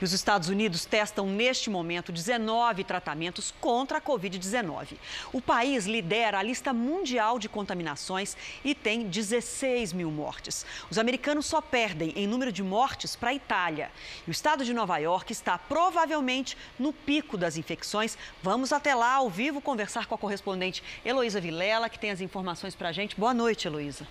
E 0.00 0.04
os 0.04 0.12
Estados 0.12 0.48
Unidos 0.48 0.86
testam 0.86 1.26
neste 1.26 1.68
momento 1.68 2.10
19 2.10 2.84
tratamentos 2.84 3.52
contra 3.60 3.98
a 3.98 4.00
Covid-19. 4.00 4.96
O 5.32 5.42
país 5.42 5.84
lidera 5.84 6.38
a 6.38 6.42
lista 6.42 6.72
mundial 6.72 7.38
de 7.38 7.48
contaminações 7.48 8.36
e 8.64 8.74
tem 8.74 9.06
16 9.06 9.92
mil 9.92 10.10
mortes. 10.10 10.64
Os 10.90 10.96
americanos 10.96 11.44
só 11.44 11.60
perdem 11.60 12.12
em 12.16 12.26
número 12.26 12.50
de 12.50 12.62
mortes 12.62 13.14
para 13.14 13.30
a 13.30 13.34
Itália. 13.34 13.90
E 14.26 14.30
o 14.30 14.32
estado 14.32 14.64
de 14.64 14.72
Nova 14.72 14.96
York 14.96 15.32
está 15.32 15.58
provavelmente 15.58 16.56
no 16.78 16.92
pico 16.92 17.36
das 17.36 17.58
infecções. 17.58 18.16
Vamos 18.42 18.72
até 18.72 18.94
lá 18.94 19.14
ao 19.14 19.28
vivo 19.28 19.60
conversar 19.60 20.06
com 20.06 20.14
a 20.14 20.18
correspondente 20.18 20.82
Heloísa 21.04 21.40
Vilela, 21.40 21.90
que 21.90 21.98
tem 21.98 22.10
as 22.10 22.20
informações 22.22 22.74
para 22.74 22.88
a 22.88 22.92
gente. 22.92 23.16
Boa 23.16 23.34
noite, 23.34 23.66
Heloísa. 23.66 24.06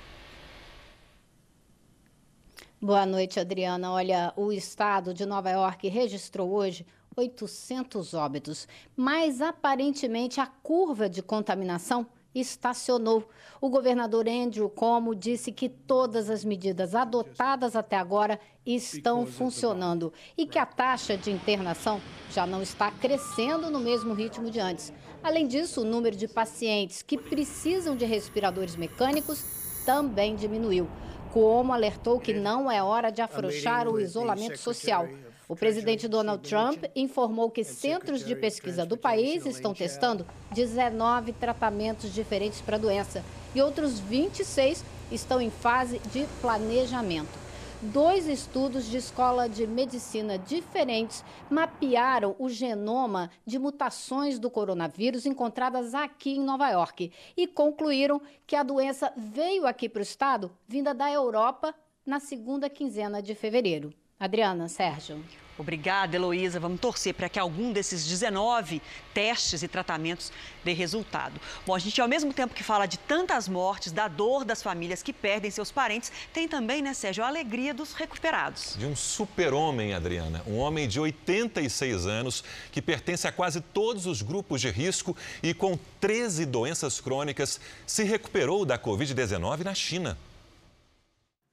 Boa 2.82 3.06
noite, 3.06 3.42
Adriana. 3.42 3.92
Olha, 3.92 4.32
o 4.38 4.54
estado 4.54 5.14
de 5.14 5.26
Nova 5.26 5.50
York 5.50 5.90
registrou 5.90 6.50
hoje 6.50 6.86
800 7.14 8.14
óbitos, 8.14 8.70
mas 8.96 9.42
aparentemente 9.42 10.40
a 10.40 10.46
curva 10.46 11.10
de 11.10 11.22
contaminação 11.22 12.08
estacionou. 12.34 13.28
O 13.60 13.70
governador 13.70 14.30
Andrew 14.30 14.70
Cuomo 14.70 15.14
disse 15.14 15.52
que 15.52 15.68
todas 15.68 16.30
as 16.30 16.46
medidas 16.46 16.96
adotadas 16.96 17.76
até 17.76 17.98
agora 17.98 18.40
estão 18.66 19.26
funcionando 19.26 20.14
e 20.38 20.48
que 20.48 20.58
a 20.58 20.66
taxa 20.66 21.18
de 21.18 21.30
internação 21.30 22.00
já 22.32 22.48
não 22.48 22.62
está 22.62 22.90
crescendo 22.92 23.70
no 23.70 23.82
mesmo 23.82 24.14
ritmo 24.14 24.50
de 24.50 24.62
antes. 24.62 24.94
Além 25.22 25.48
disso, 25.48 25.82
o 25.82 25.86
número 25.86 26.16
de 26.16 26.30
pacientes 26.30 27.02
que 27.02 27.18
precisam 27.18 27.94
de 27.98 28.06
respiradores 28.06 28.78
mecânicos 28.78 29.44
também 29.86 30.34
diminuiu. 30.38 30.88
Cuomo 31.32 31.74
alertou 31.74 32.20
que 32.20 32.34
não 32.34 32.72
é 32.72 32.82
hora 32.82 33.12
de 33.12 33.22
afrouxar 33.22 33.88
o 33.88 34.00
isolamento 34.00 34.58
social. 34.58 35.08
O 35.48 35.56
presidente 35.56 36.08
Donald 36.08 36.48
Trump 36.48 36.84
informou 36.96 37.50
que 37.50 37.64
centros 37.64 38.26
de 38.26 38.36
pesquisa 38.36 38.86
do 38.86 38.96
país 38.96 39.46
estão 39.46 39.74
testando 39.74 40.26
19 40.52 41.34
tratamentos 41.34 42.14
diferentes 42.14 42.62
para 42.62 42.76
a 42.76 42.80
doença 42.80 43.24
e 43.56 43.62
outros 43.62 44.00
26 44.00 44.84
estão 45.12 45.42
em 45.42 45.50
fase 45.50 46.00
de 46.12 46.26
planejamento 46.42 47.49
dois 47.82 48.28
estudos 48.28 48.86
de 48.86 48.98
escola 48.98 49.48
de 49.48 49.66
medicina 49.66 50.38
diferentes 50.38 51.24
mapearam 51.50 52.36
o 52.38 52.50
genoma 52.50 53.32
de 53.46 53.58
mutações 53.58 54.38
do 54.38 54.50
coronavírus 54.50 55.26
encontradas 55.26 55.94
aqui 55.94 56.32
em 56.32 56.42
Nova 56.42 56.70
York 56.70 57.12
e 57.38 57.48
concluíram 57.48 58.22
que 58.46 58.56
a 58.56 58.64
doença 58.64 59.14
veio 59.16 59.66
aqui 59.66 59.88
para 59.88 60.00
o 60.00 60.04
estado 60.04 60.52
vinda 60.68 60.94
da 60.94 61.10
Europa 61.10 61.74
na 62.06 62.20
segunda 62.20 62.70
quinzena 62.70 63.22
de 63.22 63.34
fevereiro. 63.34 63.94
Adriana, 64.20 64.68
Sérgio. 64.68 65.24
Obrigada, 65.60 66.16
Heloísa. 66.16 66.60
Vamos 66.60 66.80
torcer 66.80 67.14
para 67.14 67.28
que 67.28 67.38
algum 67.38 67.74
desses 67.74 68.06
19 68.06 68.82
testes 69.14 69.62
e 69.62 69.68
tratamentos 69.68 70.32
dê 70.64 70.72
resultado. 70.72 71.40
Bom, 71.68 71.76
a 71.76 71.80
gente, 71.80 72.00
ao 72.00 72.08
mesmo 72.08 72.34
tempo 72.34 72.56
que 72.56 72.64
fala 72.64 72.86
de 72.86 72.98
tantas 72.98 73.50
mortes, 73.50 73.92
da 73.92 74.08
dor 74.08 74.46
das 74.46 74.64
famílias 74.64 75.04
que 75.04 75.12
perdem 75.12 75.52
seus 75.52 75.70
parentes, 75.70 76.12
tem 76.34 76.48
também, 76.48 76.82
né, 76.82 76.94
Sérgio, 76.94 77.24
a 77.24 77.28
alegria 77.28 77.74
dos 77.74 77.94
recuperados. 77.94 78.76
De 78.80 78.86
um 78.86 78.96
super-homem, 78.96 79.94
Adriana. 79.94 80.42
Um 80.48 80.58
homem 80.58 80.88
de 80.88 81.00
86 81.00 82.06
anos 82.06 82.44
que 82.72 82.82
pertence 82.82 83.28
a 83.28 83.32
quase 83.32 83.60
todos 83.60 84.06
os 84.06 84.22
grupos 84.22 84.62
de 84.62 84.70
risco 84.70 85.16
e 85.44 85.54
com 85.54 85.78
13 86.00 86.46
doenças 86.46 87.02
crônicas, 87.02 87.60
se 87.86 88.04
recuperou 88.04 88.64
da 88.64 88.80
Covid-19 88.80 89.64
na 89.66 89.76
China. 89.76 90.18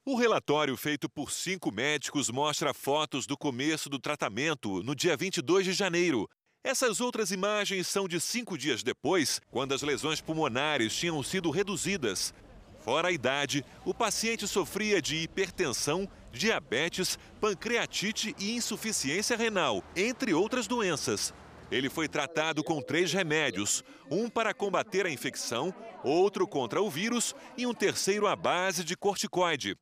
O 0.08 0.14
relatório 0.14 0.76
feito 0.76 1.08
por 1.08 1.32
cinco 1.32 1.72
médicos 1.72 2.30
mostra 2.30 2.72
fotos 2.72 3.26
do 3.26 3.36
começo 3.36 3.90
do 3.90 3.98
tratamento, 3.98 4.80
no 4.84 4.94
dia 4.94 5.16
22 5.16 5.64
de 5.64 5.72
janeiro. 5.72 6.30
Essas 6.62 7.00
outras 7.00 7.32
imagens 7.32 7.88
são 7.88 8.06
de 8.06 8.20
cinco 8.20 8.56
dias 8.56 8.84
depois, 8.84 9.40
quando 9.50 9.74
as 9.74 9.82
lesões 9.82 10.20
pulmonares 10.20 10.94
tinham 10.94 11.20
sido 11.24 11.50
reduzidas. 11.50 12.32
Fora 12.78 13.08
a 13.08 13.10
idade, 13.10 13.64
o 13.84 13.92
paciente 13.92 14.46
sofria 14.46 15.02
de 15.02 15.16
hipertensão, 15.16 16.08
diabetes, 16.30 17.18
pancreatite 17.40 18.32
e 18.38 18.54
insuficiência 18.54 19.36
renal, 19.36 19.82
entre 19.96 20.32
outras 20.32 20.68
doenças. 20.68 21.34
Ele 21.68 21.90
foi 21.90 22.06
tratado 22.06 22.62
com 22.62 22.80
três 22.80 23.12
remédios: 23.12 23.82
um 24.08 24.30
para 24.30 24.54
combater 24.54 25.04
a 25.04 25.10
infecção, 25.10 25.74
outro 26.04 26.46
contra 26.46 26.80
o 26.80 26.88
vírus 26.88 27.34
e 27.58 27.66
um 27.66 27.74
terceiro 27.74 28.28
à 28.28 28.36
base 28.36 28.84
de 28.84 28.96
corticoide. 28.96 29.76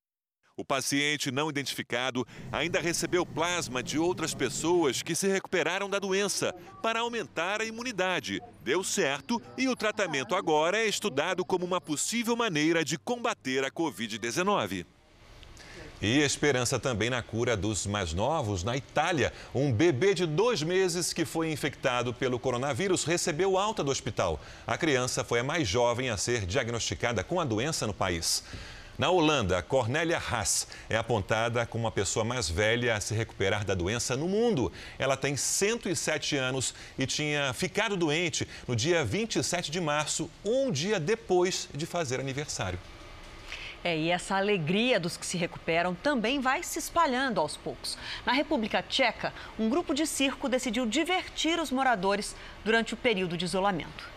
O 0.57 0.65
paciente 0.65 1.33
não 1.33 1.51
identificado 1.51 2.25
ainda 2.53 2.81
recebeu 2.81 3.27
plasma 3.27 3.83
de 3.83 3.99
outras 3.99 4.35
pessoas 4.35 5.03
que 5.03 5.13
se 5.13 5.27
recuperaram 5.27 5.91
da 5.91 5.99
doença 5.99 6.55
para 6.81 7.01
aumentar 7.01 7.61
a 7.61 7.65
imunidade. 7.65 8.41
Deu 8.63 8.85
certo 8.85 9.43
e 9.59 9.67
o 9.67 9.75
tratamento 9.75 10.37
agora 10.37 10.79
é 10.79 10.87
estudado 10.87 11.45
como 11.45 11.67
uma 11.67 11.81
possível 11.81 12.37
maneira 12.37 12.85
de 12.85 12.97
combater 12.97 13.65
a 13.65 13.71
Covid-19. 13.71 14.87
E 16.01 16.21
esperança 16.21 16.79
também 16.79 17.11
na 17.11 17.21
cura 17.21 17.57
dos 17.57 17.85
mais 17.85 18.13
novos. 18.13 18.63
Na 18.63 18.77
Itália, 18.77 19.33
um 19.53 19.73
bebê 19.73 20.15
de 20.15 20.25
dois 20.25 20.63
meses 20.63 21.13
que 21.13 21.25
foi 21.25 21.51
infectado 21.51 22.15
pelo 22.15 22.39
coronavírus 22.39 23.05
recebeu 23.05 23.59
alta 23.59 23.83
do 23.83 23.91
hospital. 23.91 24.41
A 24.65 24.79
criança 24.79 25.25
foi 25.25 25.41
a 25.41 25.45
mais 25.45 25.67
jovem 25.67 26.11
a 26.11 26.17
ser 26.17 26.47
diagnosticada 26.47 27.25
com 27.25 27.41
a 27.41 27.45
doença 27.45 27.89
no 27.89 27.95
país. 27.95 28.45
Na 28.97 29.11
Holanda, 29.11 29.61
Cornélia 29.61 30.19
Haas 30.19 30.69
é 30.89 30.97
apontada 30.97 31.67
como 31.67 31.89
a 31.89 31.91
pessoa 31.91 32.25
mais 32.25 32.49
velha 32.49 32.95
a 32.95 33.01
se 33.01 33.13
recuperar 33.13 33.65
da 33.65 33.75
doença 33.75 34.17
no 34.17 34.29
mundo. 34.29 34.73
Ela 34.97 35.17
tem 35.17 35.37
107 35.37 36.37
anos 36.37 36.73
e 36.97 37.05
tinha 37.05 37.53
ficado 37.53 37.97
doente 37.97 38.47
no 38.69 38.77
dia 38.77 39.05
27 39.05 39.73
de 39.73 39.81
março, 39.81 40.31
um 40.45 40.71
dia 40.71 41.01
depois 41.01 41.69
de 41.75 41.87
fazer 41.87 42.21
aniversário. 42.21 42.79
É, 43.83 43.99
e 43.99 44.11
essa 44.11 44.37
alegria 44.37 45.01
dos 45.01 45.17
que 45.17 45.27
se 45.27 45.37
recuperam 45.37 45.93
também 45.97 46.39
vai 46.39 46.63
se 46.63 46.79
espalhando 46.79 47.41
aos 47.41 47.57
poucos. 47.57 47.99
Na 48.25 48.33
República 48.33 48.81
Tcheca, 48.81 49.33
um 49.59 49.69
grupo 49.69 49.93
de 49.93 50.07
circo 50.07 50.49
decidiu 50.49 50.87
divertir 50.87 51.59
os 51.59 51.73
moradores 51.73 52.37
durante 52.65 52.95
o 52.95 52.97
período 52.97 53.37
de 53.37 53.45
isolamento. 53.45 54.09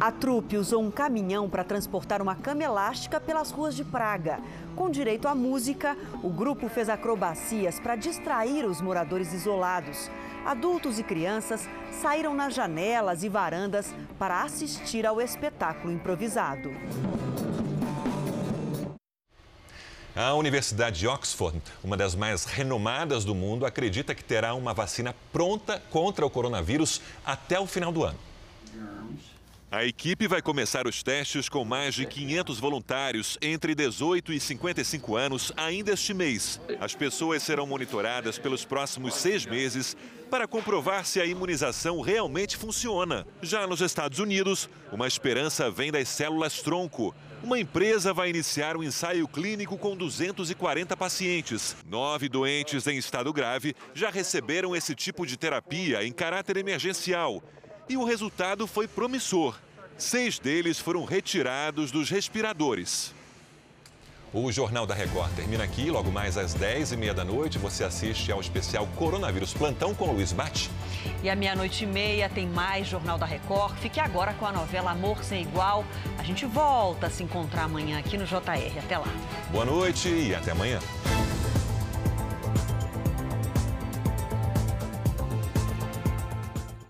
A 0.00 0.12
trupe 0.12 0.56
usou 0.56 0.80
um 0.80 0.92
caminhão 0.92 1.50
para 1.50 1.64
transportar 1.64 2.22
uma 2.22 2.36
cama 2.36 2.62
elástica 2.62 3.20
pelas 3.20 3.50
ruas 3.50 3.74
de 3.74 3.84
Praga. 3.84 4.38
Com 4.76 4.88
direito 4.88 5.26
à 5.26 5.34
música, 5.34 5.96
o 6.22 6.30
grupo 6.30 6.68
fez 6.68 6.88
acrobacias 6.88 7.80
para 7.80 7.96
distrair 7.96 8.64
os 8.64 8.80
moradores 8.80 9.32
isolados. 9.32 10.08
Adultos 10.46 11.00
e 11.00 11.02
crianças 11.02 11.68
saíram 12.00 12.32
nas 12.32 12.54
janelas 12.54 13.24
e 13.24 13.28
varandas 13.28 13.92
para 14.16 14.44
assistir 14.44 15.04
ao 15.04 15.20
espetáculo 15.20 15.92
improvisado. 15.92 16.70
A 20.14 20.32
Universidade 20.34 21.00
de 21.00 21.08
Oxford, 21.08 21.60
uma 21.82 21.96
das 21.96 22.14
mais 22.14 22.44
renomadas 22.44 23.24
do 23.24 23.34
mundo, 23.34 23.66
acredita 23.66 24.14
que 24.14 24.22
terá 24.22 24.54
uma 24.54 24.72
vacina 24.72 25.12
pronta 25.32 25.82
contra 25.90 26.24
o 26.24 26.30
coronavírus 26.30 27.02
até 27.26 27.58
o 27.58 27.66
final 27.66 27.90
do 27.90 28.04
ano. 28.04 28.27
A 29.70 29.84
equipe 29.84 30.26
vai 30.26 30.40
começar 30.40 30.86
os 30.86 31.02
testes 31.02 31.46
com 31.46 31.62
mais 31.62 31.94
de 31.94 32.06
500 32.06 32.58
voluntários 32.58 33.36
entre 33.42 33.74
18 33.74 34.32
e 34.32 34.40
55 34.40 35.14
anos 35.14 35.52
ainda 35.58 35.92
este 35.92 36.14
mês. 36.14 36.58
As 36.80 36.94
pessoas 36.94 37.42
serão 37.42 37.66
monitoradas 37.66 38.38
pelos 38.38 38.64
próximos 38.64 39.16
seis 39.16 39.44
meses 39.44 39.94
para 40.30 40.48
comprovar 40.48 41.04
se 41.04 41.20
a 41.20 41.26
imunização 41.26 42.00
realmente 42.00 42.56
funciona. 42.56 43.26
Já 43.42 43.66
nos 43.66 43.82
Estados 43.82 44.18
Unidos, 44.18 44.70
uma 44.90 45.06
esperança 45.06 45.70
vem 45.70 45.92
das 45.92 46.08
células 46.08 46.62
tronco. 46.62 47.14
Uma 47.42 47.60
empresa 47.60 48.14
vai 48.14 48.30
iniciar 48.30 48.74
um 48.74 48.82
ensaio 48.82 49.28
clínico 49.28 49.76
com 49.76 49.94
240 49.94 50.96
pacientes. 50.96 51.76
Nove 51.86 52.26
doentes 52.26 52.86
em 52.86 52.96
estado 52.96 53.30
grave 53.34 53.76
já 53.92 54.08
receberam 54.08 54.74
esse 54.74 54.94
tipo 54.94 55.26
de 55.26 55.36
terapia 55.36 56.02
em 56.02 56.10
caráter 56.10 56.56
emergencial 56.56 57.42
e 57.88 57.96
o 57.96 58.04
resultado 58.04 58.66
foi 58.66 58.86
promissor. 58.86 59.56
Seis 59.96 60.38
deles 60.38 60.78
foram 60.78 61.04
retirados 61.04 61.90
dos 61.90 62.08
respiradores. 62.08 63.12
O 64.32 64.52
Jornal 64.52 64.86
da 64.86 64.94
Record 64.94 65.32
termina 65.34 65.64
aqui. 65.64 65.90
Logo 65.90 66.12
mais 66.12 66.36
às 66.36 66.54
10h30 66.54 67.14
da 67.14 67.24
noite, 67.24 67.58
você 67.58 67.82
assiste 67.82 68.30
ao 68.30 68.40
especial 68.40 68.86
Coronavírus 68.96 69.54
Plantão 69.54 69.94
com 69.94 70.12
Luiz 70.12 70.32
Bate. 70.32 70.70
E 71.22 71.30
à 71.30 71.34
meia-noite 71.34 71.84
e 71.84 71.86
meia 71.86 72.28
tem 72.28 72.46
mais 72.46 72.86
Jornal 72.86 73.16
da 73.16 73.24
Record. 73.24 73.76
Fique 73.78 73.98
agora 73.98 74.34
com 74.34 74.44
a 74.44 74.52
novela 74.52 74.90
Amor 74.90 75.24
Sem 75.24 75.42
Igual. 75.42 75.82
A 76.18 76.22
gente 76.22 76.44
volta 76.44 77.06
a 77.06 77.10
se 77.10 77.22
encontrar 77.22 77.64
amanhã 77.64 77.98
aqui 77.98 78.18
no 78.18 78.26
JR. 78.26 78.78
Até 78.78 78.98
lá. 78.98 79.08
Boa 79.50 79.64
noite 79.64 80.08
e 80.08 80.34
até 80.34 80.50
amanhã. 80.50 80.78